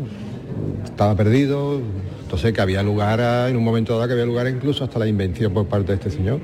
estaba 0.82 1.14
perdido, 1.16 1.82
entonces 2.22 2.54
que 2.54 2.60
había 2.62 2.82
lugar, 2.82 3.20
en 3.50 3.54
un 3.54 3.62
momento 3.62 3.92
dado 3.92 4.06
que 4.06 4.14
había 4.14 4.24
lugar 4.24 4.48
incluso 4.48 4.84
hasta 4.84 4.98
la 4.98 5.06
invención 5.06 5.52
por 5.52 5.66
parte 5.66 5.88
de 5.88 5.96
este 5.96 6.10
señor. 6.10 6.40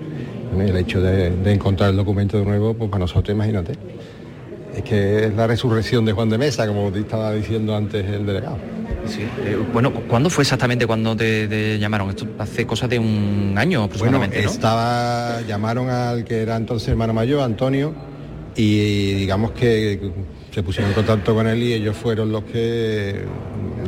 El 0.58 0.76
hecho 0.76 1.00
de, 1.00 1.28
encontrar 1.50 1.88
el 1.88 1.96
documento 1.96 2.38
de 2.38 2.44
nuevo, 2.44 2.74
pues 2.74 2.90
para 2.90 2.98
nosotros, 2.98 3.34
imagínate, 3.34 3.72
es 4.76 4.82
que 4.82 5.28
es 5.28 5.34
la 5.34 5.46
resurrección 5.46 6.04
de 6.04 6.12
Juan 6.12 6.28
de 6.28 6.36
Mesa, 6.36 6.66
como 6.66 6.92
te 6.92 6.98
estaba 6.98 7.32
diciendo 7.32 7.74
antes 7.74 8.04
el 8.04 8.26
delegado. 8.26 8.58
Eh, 9.46 9.58
bueno, 9.72 9.94
¿cuándo 9.94 10.28
fue 10.28 10.42
exactamente 10.42 10.86
cuando 10.86 11.16
te, 11.16 11.78
llamaron? 11.78 12.10
Esto 12.10 12.26
hace 12.38 12.66
cosa 12.66 12.86
de 12.86 12.98
un 12.98 13.54
año 13.56 13.84
aproximadamente, 13.84 14.36
bueno, 14.36 14.50
estaba, 14.50 15.40
llamaron 15.48 15.88
al 15.88 16.22
que 16.24 16.42
era 16.42 16.56
entonces 16.56 16.88
hermano 16.88 17.14
mayor, 17.14 17.40
Antonio, 17.40 17.94
y 18.56 19.14
digamos 19.14 19.52
que 19.52 19.98
se 20.52 20.62
pusieron 20.62 20.90
en 20.90 20.94
contacto 20.94 21.34
con 21.34 21.46
él 21.46 21.62
y 21.62 21.72
ellos 21.72 21.96
fueron 21.96 22.30
los 22.30 22.44
que 22.44 23.24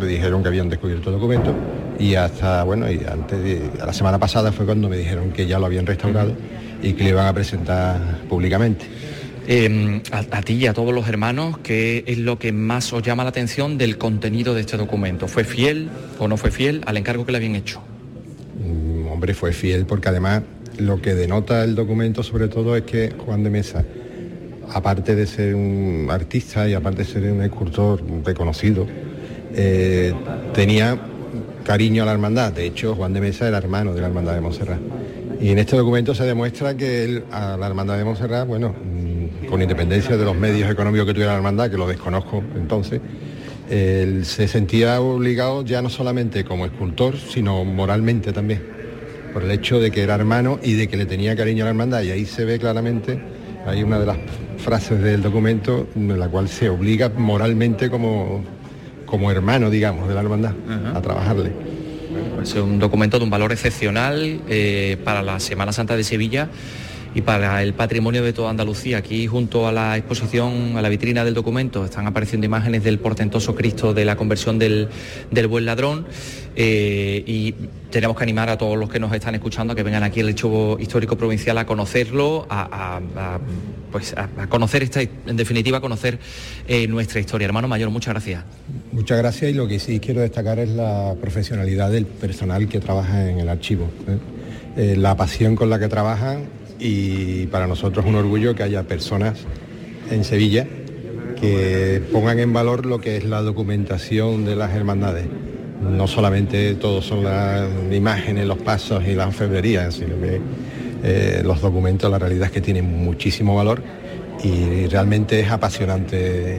le 0.00 0.06
dijeron 0.06 0.42
que 0.42 0.48
habían 0.48 0.68
descubierto 0.68 1.10
el 1.10 1.16
documento 1.16 1.54
y 1.98 2.14
hasta, 2.14 2.64
bueno, 2.64 2.90
y 2.90 3.00
antes 3.08 3.42
de, 3.42 3.70
la 3.78 3.92
semana 3.92 4.18
pasada 4.18 4.52
fue 4.52 4.66
cuando 4.66 4.88
me 4.88 4.96
dijeron 4.96 5.30
que 5.30 5.46
ya 5.46 5.58
lo 5.58 5.66
habían 5.66 5.86
restaurado 5.86 6.34
y 6.82 6.92
que 6.92 7.04
lo 7.04 7.10
iban 7.10 7.26
a 7.26 7.32
presentar 7.32 8.20
públicamente. 8.28 8.86
Em, 9.48 10.02
a, 10.10 10.42
ti 10.42 10.54
y 10.54 10.66
a 10.66 10.72
todos 10.72 10.92
los 10.92 11.08
hermanos, 11.08 11.58
¿qué 11.58 12.02
es 12.06 12.18
lo 12.18 12.36
que 12.38 12.50
más 12.50 12.92
os 12.92 13.02
llama 13.02 13.22
la 13.22 13.30
atención 13.30 13.78
del 13.78 13.96
contenido 13.96 14.54
de 14.54 14.62
este 14.62 14.76
documento? 14.76 15.28
¿Fue 15.28 15.44
fiel 15.44 15.88
o 16.18 16.26
no 16.26 16.36
fue 16.36 16.50
fiel 16.50 16.82
al 16.84 16.96
encargo 16.96 17.24
que 17.24 17.30
le 17.32 17.38
habían 17.38 17.54
hecho? 17.54 17.80
Mm, 18.60 19.06
hombre, 19.06 19.34
fue 19.34 19.52
fiel 19.52 19.86
porque 19.86 20.08
además 20.08 20.42
lo 20.78 21.00
que 21.00 21.14
denota 21.14 21.62
el 21.62 21.76
documento 21.76 22.24
sobre 22.24 22.48
todo 22.48 22.76
es 22.76 22.82
que 22.82 23.14
Juan 23.24 23.44
de 23.44 23.50
Mesa, 23.50 23.84
aparte 24.72 25.14
de 25.14 25.26
ser 25.26 25.54
un 25.54 26.08
artista 26.10 26.68
y 26.68 26.74
aparte 26.74 27.04
de 27.04 27.04
ser 27.04 27.32
un 27.32 27.42
escultor 27.42 28.02
reconocido, 28.24 28.86
eh, 29.54 30.12
tenía 30.54 30.98
cariño 31.64 32.02
a 32.02 32.06
la 32.06 32.12
hermandad. 32.12 32.52
De 32.52 32.66
hecho, 32.66 32.94
Juan 32.94 33.12
de 33.12 33.20
Mesa 33.20 33.48
era 33.48 33.58
hermano 33.58 33.94
de 33.94 34.00
la 34.00 34.06
hermandad 34.06 34.34
de 34.34 34.40
Montserrat. 34.40 34.78
Y 35.40 35.50
en 35.50 35.58
este 35.58 35.76
documento 35.76 36.14
se 36.14 36.24
demuestra 36.24 36.76
que 36.76 37.04
él, 37.04 37.24
a 37.30 37.56
la 37.56 37.66
hermandad 37.66 37.98
de 37.98 38.04
Montserrat, 38.04 38.46
bueno, 38.46 38.74
con 39.48 39.60
independencia 39.62 40.16
de 40.16 40.24
los 40.24 40.36
medios 40.36 40.70
económicos 40.70 41.06
que 41.06 41.12
tuviera 41.12 41.32
la 41.32 41.38
hermandad, 41.38 41.70
que 41.70 41.76
lo 41.76 41.86
desconozco 41.86 42.42
entonces, 42.56 43.00
él 43.70 44.24
se 44.24 44.46
sentía 44.46 45.00
obligado 45.00 45.64
ya 45.64 45.82
no 45.82 45.90
solamente 45.90 46.44
como 46.44 46.66
escultor, 46.66 47.16
sino 47.16 47.64
moralmente 47.64 48.32
también, 48.32 48.62
por 49.32 49.42
el 49.42 49.50
hecho 49.50 49.80
de 49.80 49.90
que 49.90 50.02
era 50.02 50.14
hermano 50.14 50.60
y 50.62 50.74
de 50.74 50.88
que 50.88 50.96
le 50.96 51.06
tenía 51.06 51.36
cariño 51.36 51.64
a 51.64 51.66
la 51.66 51.70
hermandad. 51.70 52.02
Y 52.02 52.10
ahí 52.10 52.26
se 52.26 52.44
ve 52.44 52.58
claramente, 52.58 53.20
hay 53.66 53.82
una 53.82 53.98
de 53.98 54.06
las 54.06 54.16
frases 54.58 55.02
del 55.02 55.22
documento 55.22 55.88
en 55.94 56.18
la 56.18 56.28
cual 56.28 56.48
se 56.48 56.68
obliga 56.68 57.08
moralmente 57.08 57.90
como, 57.90 58.42
como 59.04 59.30
hermano, 59.30 59.70
digamos, 59.70 60.08
de 60.08 60.14
la 60.14 60.20
hermandad 60.20 60.52
a 60.94 61.00
trabajarle. 61.02 61.52
Es 62.42 62.54
un 62.54 62.78
documento 62.78 63.18
de 63.18 63.24
un 63.24 63.30
valor 63.30 63.52
excepcional 63.52 64.40
eh, 64.48 64.96
para 65.04 65.22
la 65.22 65.40
Semana 65.40 65.72
Santa 65.72 65.96
de 65.96 66.04
Sevilla 66.04 66.48
y 67.16 67.22
para 67.22 67.62
el 67.62 67.72
patrimonio 67.72 68.22
de 68.22 68.34
toda 68.34 68.50
Andalucía. 68.50 68.98
Aquí 68.98 69.26
junto 69.26 69.66
a 69.66 69.72
la 69.72 69.96
exposición, 69.96 70.76
a 70.76 70.82
la 70.82 70.90
vitrina 70.90 71.24
del 71.24 71.32
documento, 71.32 71.82
están 71.82 72.06
apareciendo 72.06 72.44
imágenes 72.44 72.84
del 72.84 72.98
portentoso 72.98 73.54
Cristo 73.54 73.94
de 73.94 74.04
la 74.04 74.16
conversión 74.16 74.58
del, 74.58 74.90
buen 75.48 75.64
ladrón 75.64 76.06
eh, 76.56 77.24
y 77.26 77.54
tenemos 77.90 78.18
que 78.18 78.22
animar 78.22 78.50
a 78.50 78.58
todos 78.58 78.76
los 78.76 78.90
que 78.90 79.00
nos 79.00 79.14
están 79.14 79.34
escuchando 79.34 79.72
a 79.72 79.76
que 79.76 79.82
vengan 79.82 80.02
aquí 80.02 80.20
al 80.20 80.28
Archivo 80.28 80.76
Histórico 80.78 81.16
Provincial 81.16 81.56
a 81.56 81.64
conocerlo, 81.64 82.46
a, 82.50 83.00
pues 83.90 84.14
a, 84.14 84.46
conocer 84.48 84.82
esta, 84.82 85.00
en 85.00 85.36
definitiva, 85.38 85.78
a 85.78 85.80
conocer 85.80 86.18
eh, 86.68 86.86
nuestra 86.86 87.18
historia. 87.18 87.46
Hermano 87.46 87.66
Mayor, 87.66 87.88
muchas 87.88 88.12
gracias. 88.12 88.44
Muchas 88.92 89.16
gracias 89.16 89.52
y 89.52 89.54
lo 89.54 89.66
que 89.66 89.78
sí 89.78 90.00
quiero 90.00 90.20
destacar 90.20 90.58
es 90.58 90.68
la 90.68 91.14
profesionalidad 91.18 91.90
del 91.90 92.04
personal 92.04 92.68
que 92.68 92.78
trabaja 92.78 93.30
en 93.30 93.40
el 93.40 93.48
archivo. 93.48 93.88
¿eh? 94.06 94.18
la 94.98 95.16
pasión 95.16 95.56
con 95.56 95.70
la 95.70 95.78
que 95.78 95.88
trabajan 95.88 96.65
y 96.78 97.46
para 97.46 97.66
nosotros 97.66 98.04
es 98.04 98.10
un 98.10 98.16
orgullo 98.16 98.54
que 98.54 98.62
haya 98.62 98.82
personas 98.84 99.38
en 100.10 100.24
Sevilla 100.24 100.66
que 101.40 102.02
pongan 102.12 102.38
en 102.38 102.52
valor 102.52 102.86
lo 102.86 103.00
que 103.00 103.16
es 103.16 103.24
la 103.24 103.42
documentación 103.42 104.44
de 104.44 104.56
las 104.56 104.74
hermandades. 104.74 105.26
No 105.82 106.06
solamente 106.06 106.74
todos 106.74 107.04
son 107.04 107.22
las 107.24 107.68
imágenes, 107.92 108.46
los 108.46 108.58
pasos 108.58 109.04
y 109.06 109.14
las 109.14 109.26
enfermerías, 109.26 109.94
sino 109.94 110.18
que 110.20 110.40
eh, 111.04 111.42
los 111.44 111.60
documentos 111.60 112.10
la 112.10 112.18
realidad 112.18 112.46
es 112.46 112.52
que 112.52 112.60
tienen 112.60 113.04
muchísimo 113.04 113.54
valor 113.54 113.82
y 114.42 114.86
realmente 114.86 115.40
es 115.40 115.50
apasionante 115.50 116.58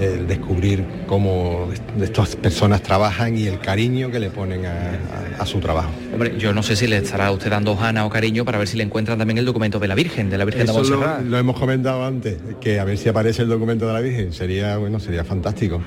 el 0.00 0.26
descubrir 0.26 0.84
cómo 1.06 1.68
estas 2.00 2.36
personas 2.36 2.82
trabajan 2.82 3.36
y 3.36 3.46
el 3.46 3.60
cariño 3.60 4.10
que 4.10 4.18
le 4.18 4.30
ponen 4.30 4.66
a, 4.66 5.46
su 5.46 5.60
trabajo. 5.60 5.90
Hombre, 6.12 6.34
yo 6.38 6.54
no 6.54 6.62
sé 6.62 6.74
si 6.74 6.86
le 6.86 6.96
estará 6.96 7.30
usted 7.30 7.50
dando 7.50 7.76
Jana 7.76 8.06
o 8.06 8.10
cariño 8.10 8.46
para 8.46 8.56
ver 8.56 8.66
si 8.66 8.78
le 8.78 8.84
encuentran 8.84 9.18
también 9.18 9.36
el 9.36 9.44
documento 9.44 9.78
de 9.78 9.88
la 9.88 9.94
Virgen, 9.94 10.30
de 10.30 10.38
la 10.38 10.46
Virgen 10.46 10.66
de 10.66 10.72
Montserrat. 10.72 11.20
Lo, 11.22 11.30
lo, 11.30 11.38
hemos 11.38 11.58
comentado 11.58 12.04
antes, 12.04 12.38
que 12.60 12.80
a 12.80 12.84
ver 12.84 12.96
si 12.96 13.10
aparece 13.10 13.42
el 13.42 13.48
documento 13.48 13.86
de 13.86 13.92
la 13.92 14.00
Virgen, 14.00 14.32
sería 14.32 14.78
bueno, 14.78 14.98
sería 15.00 15.22
fantástico. 15.22 15.82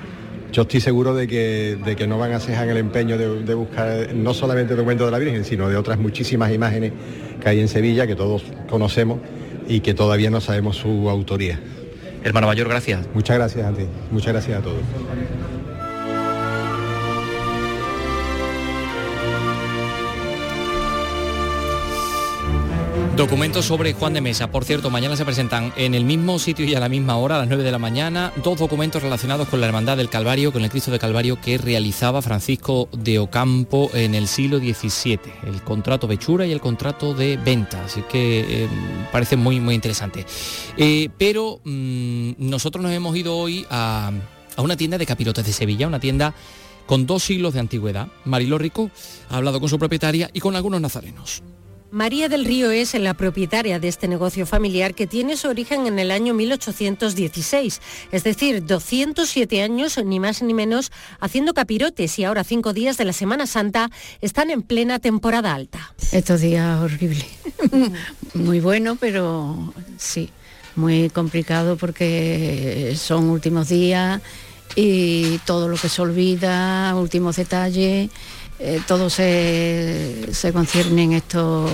Yo 0.52 0.62
estoy 0.62 0.80
seguro 0.80 1.16
de 1.16 1.28
que, 1.28 1.78
de 1.84 1.96
que 1.96 2.06
no 2.06 2.20
van 2.20 2.34
a 2.34 2.40
cejar 2.40 2.70
el 2.70 2.78
empeño 2.78 3.18
de, 3.18 3.44
de 3.44 3.54
buscar 3.54 4.14
no 4.14 4.34
solamente 4.34 4.74
el 4.74 4.78
documento 4.78 5.06
de 5.06 5.12
la 5.12 5.18
Virgen, 5.18 5.44
sino 5.44 5.68
de 5.70 5.76
otras 5.76 5.98
muchísimas 5.98 6.54
imágenes 6.54 6.94
que 7.42 7.50
hay 7.50 7.60
en 7.60 7.68
Sevilla, 7.68 8.06
que 8.06 8.16
todos 8.16 8.44
conocemos 8.70 9.20
y 9.68 9.80
que 9.80 9.94
todavía 9.94 10.30
no 10.30 10.40
sabemos 10.40 10.78
su 10.78 11.10
autoría. 11.10 11.60
Hermano 12.24 12.48
Mayor, 12.48 12.68
gracias. 12.68 13.08
Muchas 13.14 13.38
gracias 13.38 13.66
a 13.66 13.72
ti, 13.72 13.86
muchas 14.12 14.34
gracias 14.34 14.60
a 14.60 14.62
todos. 14.62 14.82
Documentos 23.18 23.66
sobre 23.66 23.94
Juan 23.94 24.14
de 24.14 24.22
Mesa. 24.22 24.52
Por 24.52 24.64
cierto, 24.64 24.92
mañana 24.92 25.16
se 25.16 25.26
presentan 25.26 25.74
en 25.76 25.96
el 25.96 26.06
mismo 26.06 26.38
sitio 26.38 26.66
y 26.66 26.76
a 26.76 26.80
la 26.80 26.88
misma 26.88 27.18
hora, 27.18 27.38
a 27.38 27.40
las 27.40 27.48
9 27.48 27.64
de 27.64 27.72
la 27.72 27.80
mañana, 27.80 28.32
dos 28.44 28.60
documentos 28.60 29.02
relacionados 29.02 29.48
con 29.48 29.60
la 29.60 29.66
Hermandad 29.66 29.98
del 29.98 30.08
Calvario, 30.08 30.54
con 30.54 30.64
el 30.64 30.70
Cristo 30.70 30.92
de 30.92 31.00
Calvario 31.00 31.42
que 31.42 31.58
realizaba 31.58 32.22
Francisco 32.22 32.90
de 32.96 33.18
Ocampo 33.18 33.90
en 33.96 34.14
el 34.14 34.28
siglo 34.28 34.60
XVII. 34.60 35.20
El 35.48 35.64
contrato 35.64 36.06
de 36.06 36.14
hechura 36.14 36.46
y 36.46 36.52
el 36.52 36.62
contrato 36.62 37.16
de 37.16 37.38
venta. 37.38 37.84
Así 37.86 38.04
que 38.04 38.66
eh, 38.66 38.70
parece 39.12 39.36
muy, 39.36 39.60
muy 39.60 39.74
interesante. 39.74 40.24
Eh, 40.78 41.10
pero 41.18 41.60
mm, 41.64 42.34
nosotros 42.38 42.84
nos 42.84 42.94
hemos 42.94 43.18
ido 43.18 43.36
hoy 43.36 43.66
a, 43.72 44.12
a 44.56 44.62
una 44.62 44.78
tienda 44.78 45.00
de 45.00 45.08
capirotes 45.08 45.44
de 45.44 45.54
Sevilla, 45.54 45.88
una 45.88 46.00
tienda 46.00 46.36
con 46.86 47.08
dos 47.08 47.24
siglos 47.24 47.56
de 47.56 47.62
antigüedad. 47.62 48.10
Marilo 48.26 48.60
Rico 48.60 48.92
ha 49.32 49.38
hablado 49.38 49.60
con 49.60 49.70
su 49.70 49.80
propietaria 49.80 50.30
y 50.34 50.40
con 50.40 50.56
algunos 50.56 50.80
nazarenos. 50.80 51.42
María 51.92 52.28
del 52.28 52.44
Río 52.44 52.72
es 52.72 52.94
la 52.96 53.14
propietaria 53.14 53.80
de 53.80 53.88
este 53.88 54.08
negocio 54.08 54.46
familiar 54.46 54.94
que 54.94 55.08
tiene 55.08 55.38
su 55.38 55.48
origen 55.48 55.88
en 55.88 56.00
el 56.00 56.12
año 56.12 56.34
1816, 56.34 57.82
es 58.12 58.24
decir, 58.24 58.66
207 58.66 59.62
años 59.62 59.98
ni 60.04 60.20
más 60.20 60.42
ni 60.42 60.54
menos 60.54 60.92
haciendo 61.20 61.54
capirotes 61.54 62.20
y 62.20 62.26
ahora 62.26 62.44
cinco 62.44 62.74
días 62.74 62.98
de 62.98 63.06
la 63.06 63.14
Semana 63.14 63.48
Santa 63.48 63.90
están 64.20 64.50
en 64.50 64.64
plena 64.64 65.00
temporada 65.00 65.54
alta. 65.54 65.94
Estos 66.12 66.42
días 66.42 66.82
horribles, 66.82 67.26
muy 68.34 68.60
bueno, 68.60 68.98
pero 69.00 69.74
sí, 69.98 70.30
muy 70.76 71.10
complicado 71.10 71.78
porque 71.78 72.96
son 72.98 73.30
últimos 73.30 73.70
días 73.70 74.22
y 74.76 75.38
todo 75.40 75.70
lo 75.70 75.78
que 75.78 75.88
se 75.88 76.02
olvida, 76.02 76.94
últimos 76.96 77.38
detalles 77.38 78.10
eh, 78.60 78.82
todo 78.88 79.10
se, 79.10 80.30
se 80.32 80.52
concierne 80.52 81.04
en, 81.04 81.14
esto, 81.14 81.70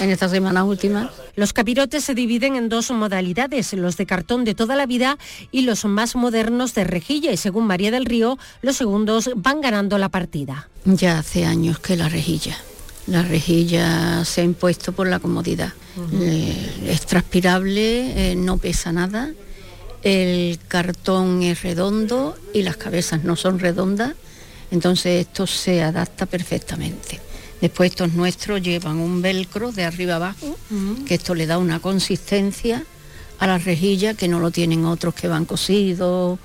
en 0.00 0.10
estas 0.10 0.32
semanas 0.32 0.64
últimas. 0.64 1.10
Los 1.36 1.52
capirotes 1.52 2.04
se 2.04 2.14
dividen 2.14 2.56
en 2.56 2.68
dos 2.68 2.90
modalidades, 2.90 3.72
los 3.74 3.96
de 3.96 4.06
cartón 4.06 4.44
de 4.44 4.54
toda 4.54 4.74
la 4.74 4.86
vida 4.86 5.16
y 5.52 5.62
los 5.62 5.84
más 5.84 6.16
modernos 6.16 6.74
de 6.74 6.84
rejilla 6.84 7.30
y 7.30 7.36
según 7.36 7.66
María 7.66 7.90
del 7.90 8.04
Río, 8.04 8.38
los 8.62 8.76
segundos 8.76 9.30
van 9.36 9.60
ganando 9.60 9.96
la 9.98 10.08
partida. 10.08 10.68
Ya 10.84 11.18
hace 11.18 11.44
años 11.44 11.78
que 11.78 11.96
la 11.96 12.08
rejilla. 12.08 12.56
La 13.06 13.22
rejilla 13.22 14.24
se 14.24 14.40
ha 14.40 14.44
impuesto 14.44 14.92
por 14.92 15.06
la 15.06 15.20
comodidad. 15.20 15.72
Eh, 16.20 16.88
es 16.88 17.06
transpirable, 17.06 18.32
eh, 18.32 18.34
no 18.34 18.56
pesa 18.56 18.90
nada, 18.90 19.30
el 20.02 20.58
cartón 20.66 21.42
es 21.42 21.62
redondo 21.62 22.36
y 22.52 22.62
las 22.62 22.76
cabezas 22.76 23.22
no 23.22 23.36
son 23.36 23.60
redondas 23.60 24.14
entonces 24.74 25.26
esto 25.26 25.46
se 25.46 25.82
adapta 25.82 26.26
perfectamente. 26.26 27.20
Después 27.60 27.90
estos 27.90 28.12
nuestros 28.12 28.60
llevan 28.60 28.98
un 28.98 29.22
velcro 29.22 29.72
de 29.72 29.84
arriba 29.84 30.16
abajo, 30.16 30.56
que 31.06 31.14
esto 31.14 31.34
le 31.34 31.46
da 31.46 31.58
una 31.58 31.80
consistencia 31.80 32.84
a 33.38 33.46
la 33.46 33.58
rejilla 33.58 34.14
que 34.14 34.28
no 34.28 34.40
lo 34.40 34.50
tienen 34.50 34.84
otros 34.84 35.14
que 35.14 35.28
van 35.28 35.44
cosidos 35.44 36.38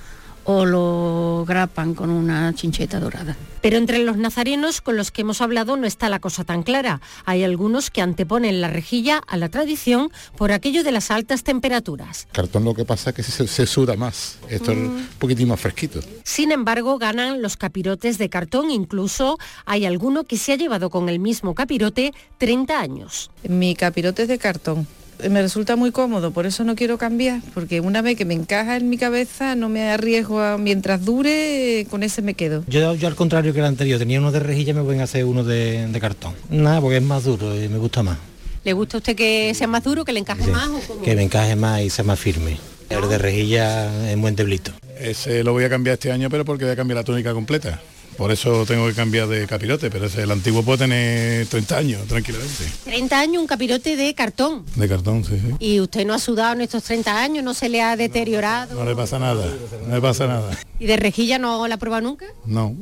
o 0.51 0.65
lo 0.65 1.45
grapan 1.47 1.93
con 1.93 2.09
una 2.09 2.51
chincheta 2.55 2.99
dorada. 2.99 3.37
Pero 3.61 3.77
entre 3.77 3.99
los 3.99 4.17
nazarenos 4.17 4.81
con 4.81 4.97
los 4.97 5.11
que 5.11 5.21
hemos 5.21 5.41
hablado 5.41 5.77
no 5.77 5.85
está 5.85 6.09
la 6.09 6.17
cosa 6.19 6.43
tan 6.43 6.63
clara. 6.63 7.01
Hay 7.25 7.43
algunos 7.43 7.91
que 7.91 8.01
anteponen 8.01 8.59
la 8.59 8.67
rejilla 8.67 9.21
a 9.27 9.37
la 9.37 9.49
tradición 9.49 10.11
por 10.37 10.51
aquello 10.51 10.83
de 10.83 10.91
las 10.91 11.11
altas 11.11 11.43
temperaturas. 11.43 12.27
Cartón 12.31 12.63
lo 12.65 12.73
que 12.73 12.83
pasa 12.83 13.11
es 13.11 13.15
que 13.17 13.21
se, 13.23 13.45
se 13.47 13.67
suda 13.67 13.95
más, 13.95 14.39
esto 14.49 14.71
es 14.71 14.77
Mm. 14.79 14.81
un 14.85 15.07
poquitín 15.19 15.49
más 15.49 15.59
fresquito. 15.59 15.99
Sin 16.23 16.51
embargo, 16.51 16.97
ganan 16.97 17.43
los 17.43 17.55
capirotes 17.55 18.17
de 18.17 18.29
cartón. 18.29 18.71
Incluso 18.71 19.37
hay 19.65 19.85
alguno 19.85 20.23
que 20.23 20.37
se 20.37 20.53
ha 20.53 20.55
llevado 20.55 20.89
con 20.89 21.09
el 21.09 21.19
mismo 21.19 21.53
capirote 21.53 22.11
30 22.39 22.79
años. 22.79 23.29
Mi 23.47 23.75
capirote 23.75 24.23
es 24.23 24.27
de 24.29 24.39
cartón. 24.39 24.87
Me 25.28 25.41
resulta 25.41 25.76
muy 25.76 25.91
cómodo, 25.91 26.32
por 26.32 26.45
eso 26.45 26.63
no 26.63 26.76
quiero 26.76 26.97
cambiar, 26.97 27.41
porque 27.53 27.82
una 27.82 28.01
vez 28.01 28.15
que 28.15 28.24
me 28.24 28.34
encaja 28.34 28.78
en 28.78 28.89
mi 28.89 28.97
cabeza 28.97 29.55
no 29.55 29.67
me 29.67 29.89
arriesgo 29.89 30.39
a, 30.39 30.57
mientras 30.57 31.03
dure, 31.03 31.86
con 31.89 32.03
ese 32.03 32.22
me 32.22 32.36
quedo. 32.36 32.63
Yo, 32.67 32.95
yo 32.95 33.07
al 33.07 33.15
contrario 33.15 33.51
que 33.51 33.59
el 33.59 33.65
anterior, 33.65 33.99
tenía 33.99 34.20
uno 34.20 34.32
de 34.32 34.39
rejilla, 34.39 34.74
me 34.74 34.82
voy 34.82 34.97
a 34.99 35.03
hacer 35.03 35.26
uno 35.26 35.43
de, 35.43 35.88
de 35.88 35.99
cartón. 35.99 36.34
Nada, 36.49 36.80
porque 36.80 36.97
es 36.97 37.03
más 37.03 37.26
duro 37.26 37.53
y 37.61 37.67
me 37.67 37.78
gusta 37.78 38.01
más. 38.01 38.17
¿Le 38.63 38.74
gusta 38.74 38.97
a 38.97 38.99
usted 38.99 39.15
que 39.15 39.53
sea 39.55 39.67
más 39.67 39.84
duro, 39.84 40.05
que 40.05 40.13
le 40.13 40.20
encaje 40.20 40.47
más 40.47 40.70
o 40.70 40.80
cómo? 40.88 41.01
Que 41.01 41.15
me 41.15 41.24
encaje 41.24 41.55
más 41.55 41.82
y 41.82 41.89
sea 41.89 42.05
más 42.05 42.20
firme. 42.20 42.57
El 42.89 43.07
de 43.07 43.17
rejilla 43.17 44.11
es 44.11 44.20
buen 44.20 44.36
deblito. 44.36 44.72
Ese 44.99 45.43
lo 45.43 45.53
voy 45.53 45.63
a 45.63 45.70
cambiar 45.70 45.93
este 45.93 46.11
año, 46.11 46.30
pero 46.30 46.43
porque 46.43 46.63
voy 46.63 46.74
a 46.74 46.76
cambiar 46.76 46.97
la 46.97 47.03
túnica 47.03 47.34
completa. 47.34 47.82
Por 48.20 48.34
eso 48.34 48.65
tengo 48.65 48.86
que 48.86 48.93
cambiar 48.93 49.30
de 49.30 49.47
capirote, 49.47 49.89
pero 49.89 50.07
ese, 50.07 50.24
el 50.24 50.32
antiguo 50.32 50.61
puede 50.61 50.80
tener 50.80 51.47
30 51.47 51.78
años, 51.78 52.05
tranquilamente. 52.05 52.65
30 52.84 53.17
años 53.17 53.41
un 53.41 53.47
capirote 53.47 53.95
de 53.95 54.13
cartón. 54.13 54.65
De 54.76 54.89
cartón, 54.89 55.24
sí, 55.24 55.39
sí. 55.39 55.55
¿Y 55.57 55.80
usted 55.80 56.05
no 56.05 56.13
ha 56.13 56.20
sudado 56.20 56.51
en 56.51 56.59
estos 56.59 56.84
30 56.84 57.24
años? 57.24 57.45
¿No 57.45 57.53
se 57.53 57.70
le 57.70 57.82
ha 57.82 57.95
deteriorado? 57.95 58.76
No 58.76 58.84
le 58.84 58.93
pasa 58.93 59.20
nada, 59.20 59.45
no 59.88 59.95
le 59.95 60.01
pasa 60.01 60.28
nada. 60.28 60.51
¿Y 60.82 60.86
de 60.86 60.97
rejilla 60.97 61.39
no 61.39 61.65
la 61.70 61.78
prueba 61.78 62.01
nunca? 62.01 62.26
No, 62.45 62.76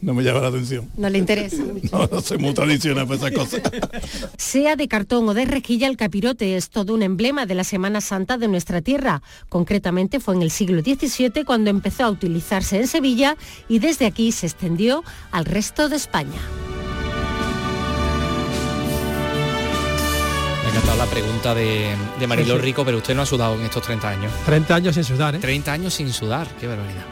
no, 0.00 0.14
me 0.14 0.22
llama 0.22 0.40
la 0.40 0.48
atención. 0.48 0.90
No 0.96 1.08
le 1.08 1.18
interesa. 1.18 1.62
No, 1.92 2.06
no 2.10 2.20
soy 2.20 2.38
muy 2.38 2.52
tradicional 2.54 3.06
para 3.06 3.28
esas 3.28 3.32
cosas. 3.32 3.62
Sea 4.36 4.76
de 4.76 4.88
cartón 4.88 5.28
o 5.28 5.34
de 5.34 5.44
rejilla, 5.44 5.86
el 5.86 5.96
capirote 5.96 6.56
es 6.56 6.70
todo 6.70 6.94
un 6.94 7.02
emblema 7.02 7.46
de 7.46 7.54
la 7.54 7.64
Semana 7.64 8.00
Santa 8.00 8.36
de 8.36 8.48
nuestra 8.48 8.82
tierra. 8.82 9.22
Concretamente 9.48 10.20
fue 10.20 10.34
en 10.34 10.42
el 10.42 10.50
siglo 10.50 10.82
XVII 10.82 11.44
cuando 11.44 11.70
empezó 11.70 12.04
a 12.04 12.10
utilizarse 12.10 12.78
en 12.78 12.86
Sevilla 12.88 13.36
y 13.68 13.78
desde 13.78 14.06
aquí 14.06 14.32
se 14.32 14.46
extendió 14.46 15.02
al 15.30 15.44
resto 15.44 15.88
de 15.88 15.96
España. 15.96 16.40
Me 20.62 20.66
ha 20.66 20.70
encantado 20.70 20.98
la 20.98 21.06
pregunta 21.06 21.54
de, 21.54 21.94
de 22.20 22.26
Mariló 22.26 22.54
Sí, 22.54 22.60
sí. 22.60 22.66
Rico, 22.66 22.84
pero 22.84 22.98
usted 22.98 23.14
no 23.14 23.22
ha 23.22 23.26
sudado 23.26 23.54
en 23.54 23.62
estos 23.62 23.82
30 23.82 24.08
años. 24.08 24.32
30 24.44 24.74
años 24.74 24.94
sin 24.94 25.04
sudar, 25.04 25.34
¿eh? 25.36 25.38
30 25.38 25.72
años 25.72 25.94
sin 25.94 26.12
sudar, 26.12 26.46
qué 26.60 26.66
barbaridad. 26.66 27.04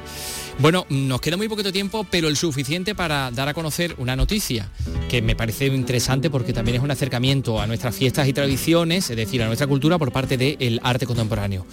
Bueno, 0.59 0.87
nos 0.89 1.21
queda 1.21 1.37
muy 1.37 1.49
poquito 1.49 1.71
tiempo, 1.71 2.07
pero 2.11 2.29
el 2.29 2.37
suficiente 2.37 2.95
para 2.95 3.31
dar 3.31 3.49
a 3.49 3.55
conocer 3.55 3.95
una 3.99 4.17
noticia 4.17 4.71
que 5.11 5.21
me 5.21 5.37
parece 5.37 5.67
interesante 5.67 6.31
porque 6.31 6.55
también 6.55 6.79
es 6.79 6.83
un 6.83 6.91
acercamiento 6.91 7.61
a 7.61 7.67
nuestras 7.67 7.95
fiestas 7.95 8.27
y 8.27 8.33
tradiciones, 8.33 9.11
es 9.11 9.17
decir, 9.17 9.43
a 9.43 9.47
nuestra 9.47 9.67
cultura 9.67 9.99
por 9.99 10.13
parte 10.13 10.39
del 10.39 10.81
arte 10.83 11.07
contemporáneo. 11.07 11.67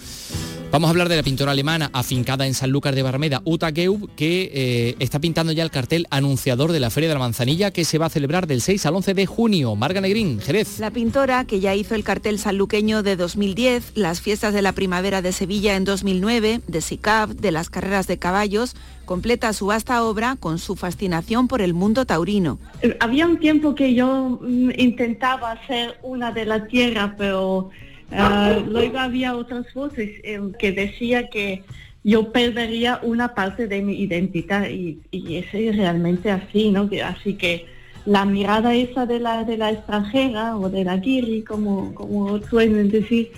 Vamos 0.74 0.88
a 0.88 0.90
hablar 0.90 1.08
de 1.08 1.14
la 1.14 1.22
pintora 1.22 1.52
alemana 1.52 1.88
afincada 1.92 2.48
en 2.48 2.52
Sanlúcar 2.52 2.96
de 2.96 3.04
Barmeda, 3.04 3.42
Uta 3.44 3.70
Geub, 3.70 4.10
que 4.16 4.50
eh, 4.52 4.96
está 4.98 5.20
pintando 5.20 5.52
ya 5.52 5.62
el 5.62 5.70
cartel 5.70 6.08
anunciador 6.10 6.72
de 6.72 6.80
la 6.80 6.90
Feria 6.90 7.08
de 7.08 7.14
la 7.14 7.20
Manzanilla 7.20 7.70
que 7.70 7.84
se 7.84 7.96
va 7.96 8.06
a 8.06 8.10
celebrar 8.10 8.48
del 8.48 8.60
6 8.60 8.84
al 8.86 8.96
11 8.96 9.14
de 9.14 9.24
junio. 9.24 9.76
Marga 9.76 10.00
Negrín, 10.00 10.40
Jerez. 10.40 10.80
La 10.80 10.90
pintora, 10.90 11.44
que 11.44 11.60
ya 11.60 11.76
hizo 11.76 11.94
el 11.94 12.02
cartel 12.02 12.40
sanluqueño 12.40 13.04
de 13.04 13.14
2010, 13.14 13.92
las 13.94 14.20
fiestas 14.20 14.52
de 14.52 14.62
la 14.62 14.72
primavera 14.72 15.22
de 15.22 15.30
Sevilla 15.30 15.76
en 15.76 15.84
2009, 15.84 16.62
de 16.66 16.80
SICAP, 16.80 17.30
de 17.30 17.52
las 17.52 17.70
carreras 17.70 18.08
de 18.08 18.18
caballos, 18.18 18.74
completa 19.04 19.52
su 19.52 19.66
vasta 19.66 20.02
obra 20.02 20.34
con 20.40 20.58
su 20.58 20.74
fascinación 20.74 21.46
por 21.46 21.62
el 21.62 21.72
mundo 21.72 22.04
taurino. 22.04 22.58
Había 22.98 23.28
un 23.28 23.38
tiempo 23.38 23.76
que 23.76 23.94
yo 23.94 24.40
mm, 24.42 24.70
intentaba 24.76 25.52
hacer 25.52 26.00
una 26.02 26.32
de 26.32 26.46
la 26.46 26.66
tierra, 26.66 27.14
pero 27.16 27.70
ah, 28.14 28.62
luego 28.66 28.98
había 28.98 29.36
otras 29.36 29.72
voces 29.74 30.10
eh, 30.22 30.40
que 30.58 30.72
decía 30.72 31.28
que 31.28 31.62
yo 32.02 32.32
perdería 32.32 33.00
una 33.02 33.34
parte 33.34 33.66
de 33.66 33.80
mi 33.82 34.00
identidad 34.00 34.68
y, 34.68 35.00
es 35.12 35.52
realmente 35.76 36.30
así, 36.30 36.70
¿no? 36.70 36.88
Así 37.04 37.34
que 37.34 37.66
la 38.04 38.26
mirada 38.26 38.74
esa 38.74 39.06
de 39.06 39.20
la, 39.20 39.44
de 39.44 39.56
la 39.56 39.70
extranjera 39.70 40.56
o 40.58 40.68
de 40.68 40.84
la 40.84 40.98
guiri, 40.98 41.42
como, 41.42 41.94
como 41.94 42.40
suelen 42.42 42.90
decir, 42.90 43.32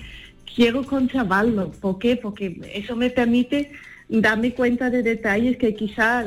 quiero 0.55 0.85
conservarlo. 0.85 1.71
¿Por 1.81 1.99
qué? 1.99 2.17
Porque 2.17 2.61
eso 2.75 2.97
me 2.97 3.11
permite 3.11 3.71
darme 4.09 4.53
cuenta 4.53 4.91
de 4.91 5.03
detalles 5.03 5.57
que 5.59 5.75
quizá 5.75 6.25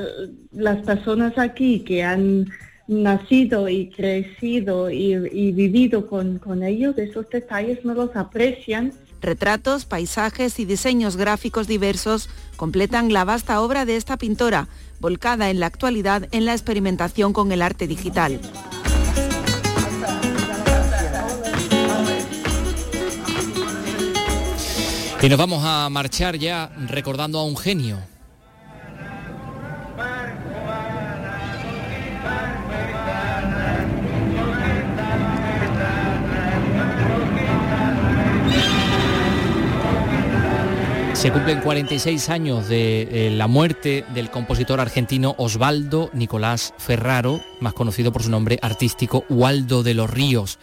las 0.51 0.77
personas 0.85 1.37
aquí 1.37 1.81
que 1.81 2.03
han 2.03 2.47
nacido 2.89 3.69
y 3.69 3.89
crecido 3.89 4.89
y, 4.89 5.13
y 5.13 5.51
vivido 5.51 6.07
con, 6.07 6.39
con 6.39 6.63
ellos, 6.63 6.97
esos 6.97 7.29
detalles 7.29 7.85
no 7.85 7.93
los 7.93 8.15
aprecian. 8.15 8.91
Retratos, 9.21 9.85
paisajes 9.85 10.59
y 10.59 10.65
diseños 10.65 11.15
gráficos 11.15 11.67
diversos 11.67 12.29
completan 12.55 13.13
la 13.13 13.25
vasta 13.25 13.61
obra 13.61 13.85
de 13.85 13.95
esta 13.95 14.17
pintora, 14.17 14.67
volcada 14.99 15.49
en 15.49 15.59
la 15.59 15.67
actualidad 15.67 16.27
en 16.31 16.45
la 16.45 16.53
experimentación 16.53 17.31
con 17.31 17.51
el 17.51 17.61
arte 17.61 17.85
digital. 17.85 18.39
Y 25.21 25.27
nos 25.27 25.37
vamos 25.37 25.61
a 25.65 25.89
marchar 25.89 26.37
ya 26.37 26.71
recordando 26.87 27.39
a 27.39 27.43
un 27.43 27.57
genio. 27.57 27.99
Se 41.19 41.33
cumplen 41.33 41.59
46 41.59 42.29
años 42.29 42.69
de 42.69 43.27
eh, 43.27 43.29
la 43.29 43.47
muerte 43.49 44.05
del 44.13 44.31
compositor 44.31 44.79
argentino 44.79 45.35
Osvaldo 45.37 46.09
Nicolás 46.13 46.73
Ferraro, 46.77 47.41
más 47.59 47.73
conocido 47.73 48.13
por 48.13 48.23
su 48.23 48.29
nombre 48.29 48.57
artístico 48.61 49.25
Waldo 49.27 49.83
de 49.83 49.95
los 49.95 50.09
Ríos 50.09 50.59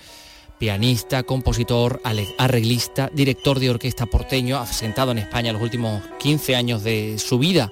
pianista, 0.59 1.25
compositor, 1.25 2.01
arreglista, 2.39 3.11
director 3.13 3.61
de 3.61 3.69
orquesta 3.69 4.07
porteño, 4.07 4.57
asentado 4.57 5.11
en 5.11 5.19
España 5.19 5.53
los 5.53 5.61
últimos 5.61 6.03
15 6.21 6.57
años 6.57 6.83
de 6.83 7.19
su 7.19 7.39
vida. 7.39 7.71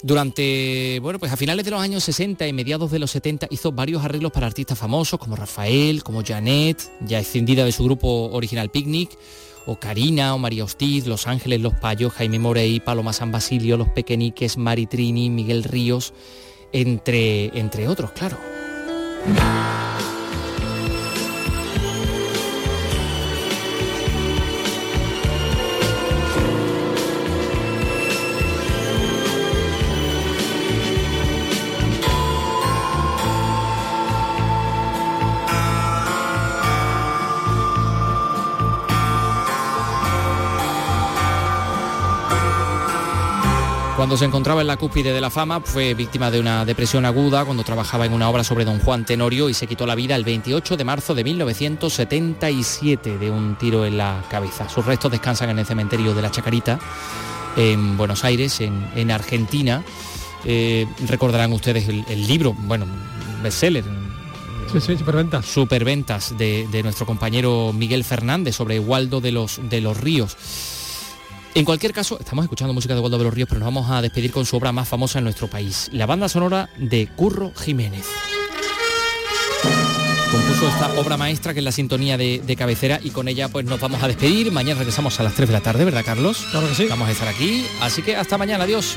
Durante, 0.00 1.00
bueno, 1.02 1.18
pues 1.18 1.32
a 1.32 1.36
finales 1.36 1.64
de 1.64 1.72
los 1.72 1.80
años 1.80 2.04
60 2.04 2.46
y 2.46 2.52
mediados 2.52 2.92
de 2.92 3.00
los 3.00 3.10
70 3.10 3.48
hizo 3.50 3.72
varios 3.72 4.04
arreglos 4.04 4.30
para 4.30 4.46
artistas 4.46 4.78
famosos 4.78 5.18
como 5.18 5.34
Rafael, 5.34 6.04
como 6.04 6.22
Janet, 6.24 6.80
ya 7.00 7.18
escindida 7.18 7.64
de 7.64 7.72
su 7.72 7.82
grupo 7.82 8.30
original 8.30 8.70
Picnic, 8.70 9.10
o 9.66 9.78
Karina, 9.78 10.34
o 10.34 10.38
María 10.38 10.64
Hostiz, 10.64 11.06
Los 11.06 11.26
Ángeles, 11.26 11.60
Los 11.60 11.74
Payos, 11.74 12.12
Jaime 12.14 12.38
Morey, 12.38 12.80
Paloma 12.80 13.12
San 13.12 13.32
Basilio, 13.32 13.76
Los 13.76 13.88
Pequeñiques, 13.88 14.56
Mari 14.56 14.86
Trini, 14.86 15.30
Miguel 15.30 15.64
Ríos, 15.64 16.12
entre, 16.72 17.58
entre 17.58 17.88
otros, 17.88 18.12
claro. 18.12 18.38
Cuando 44.10 44.18
se 44.18 44.24
encontraba 44.26 44.60
en 44.60 44.66
la 44.66 44.76
cúspide 44.76 45.12
de 45.12 45.20
la 45.20 45.30
fama, 45.30 45.60
fue 45.60 45.94
víctima 45.94 46.32
de 46.32 46.40
una 46.40 46.64
depresión 46.64 47.04
aguda 47.04 47.44
cuando 47.44 47.62
trabajaba 47.62 48.06
en 48.06 48.12
una 48.12 48.28
obra 48.28 48.42
sobre 48.42 48.64
don 48.64 48.80
Juan 48.80 49.04
Tenorio 49.04 49.48
y 49.48 49.54
se 49.54 49.68
quitó 49.68 49.86
la 49.86 49.94
vida 49.94 50.16
el 50.16 50.24
28 50.24 50.76
de 50.76 50.82
marzo 50.82 51.14
de 51.14 51.22
1977 51.22 53.18
de 53.18 53.30
un 53.30 53.54
tiro 53.54 53.86
en 53.86 53.96
la 53.96 54.24
cabeza. 54.28 54.68
Sus 54.68 54.84
restos 54.84 55.12
descansan 55.12 55.50
en 55.50 55.60
el 55.60 55.64
cementerio 55.64 56.12
de 56.12 56.22
la 56.22 56.32
Chacarita, 56.32 56.80
en 57.56 57.96
Buenos 57.96 58.24
Aires, 58.24 58.60
en, 58.60 58.84
en 58.96 59.12
Argentina. 59.12 59.84
Eh, 60.44 60.88
recordarán 61.06 61.52
ustedes 61.52 61.88
el, 61.88 62.04
el 62.08 62.26
libro, 62.26 62.52
bueno, 62.52 62.86
bestseller, 63.44 63.84
Sí, 64.72 64.80
sí, 64.80 64.96
superventas. 64.96 65.46
superventas 65.46 66.36
de, 66.36 66.66
de 66.72 66.82
nuestro 66.82 67.06
compañero 67.06 67.72
Miguel 67.72 68.02
Fernández 68.02 68.56
sobre 68.56 68.80
Waldo 68.80 69.20
de 69.20 69.30
los, 69.30 69.60
de 69.70 69.80
los 69.80 69.96
Ríos. 69.96 70.36
En 71.54 71.64
cualquier 71.64 71.92
caso, 71.92 72.18
estamos 72.20 72.44
escuchando 72.44 72.72
música 72.72 72.94
de 72.94 73.00
Waldo 73.00 73.18
de 73.18 73.24
los 73.24 73.34
Ríos, 73.34 73.48
pero 73.48 73.58
nos 73.58 73.66
vamos 73.66 73.90
a 73.90 74.00
despedir 74.00 74.30
con 74.30 74.46
su 74.46 74.56
obra 74.56 74.70
más 74.72 74.88
famosa 74.88 75.18
en 75.18 75.24
nuestro 75.24 75.48
país, 75.48 75.90
la 75.92 76.06
banda 76.06 76.28
sonora 76.28 76.70
de 76.76 77.08
Curro 77.08 77.52
Jiménez. 77.56 78.06
Compuso 80.30 80.68
esta 80.68 80.92
obra 81.00 81.16
maestra 81.16 81.52
que 81.52 81.58
es 81.58 81.64
la 81.64 81.72
sintonía 81.72 82.16
de, 82.16 82.40
de 82.46 82.54
cabecera 82.56 83.00
y 83.02 83.10
con 83.10 83.26
ella 83.26 83.48
pues 83.48 83.64
nos 83.64 83.80
vamos 83.80 84.00
a 84.00 84.06
despedir. 84.06 84.52
Mañana 84.52 84.78
regresamos 84.78 85.18
a 85.18 85.24
las 85.24 85.34
3 85.34 85.48
de 85.48 85.52
la 85.52 85.60
tarde, 85.60 85.84
¿verdad 85.84 86.04
Carlos? 86.04 86.46
Claro 86.52 86.68
que 86.68 86.74
sí. 86.76 86.86
Vamos 86.88 87.08
a 87.08 87.12
estar 87.12 87.26
aquí. 87.26 87.66
Así 87.80 88.02
que 88.02 88.14
hasta 88.14 88.38
mañana, 88.38 88.62
adiós. 88.62 88.96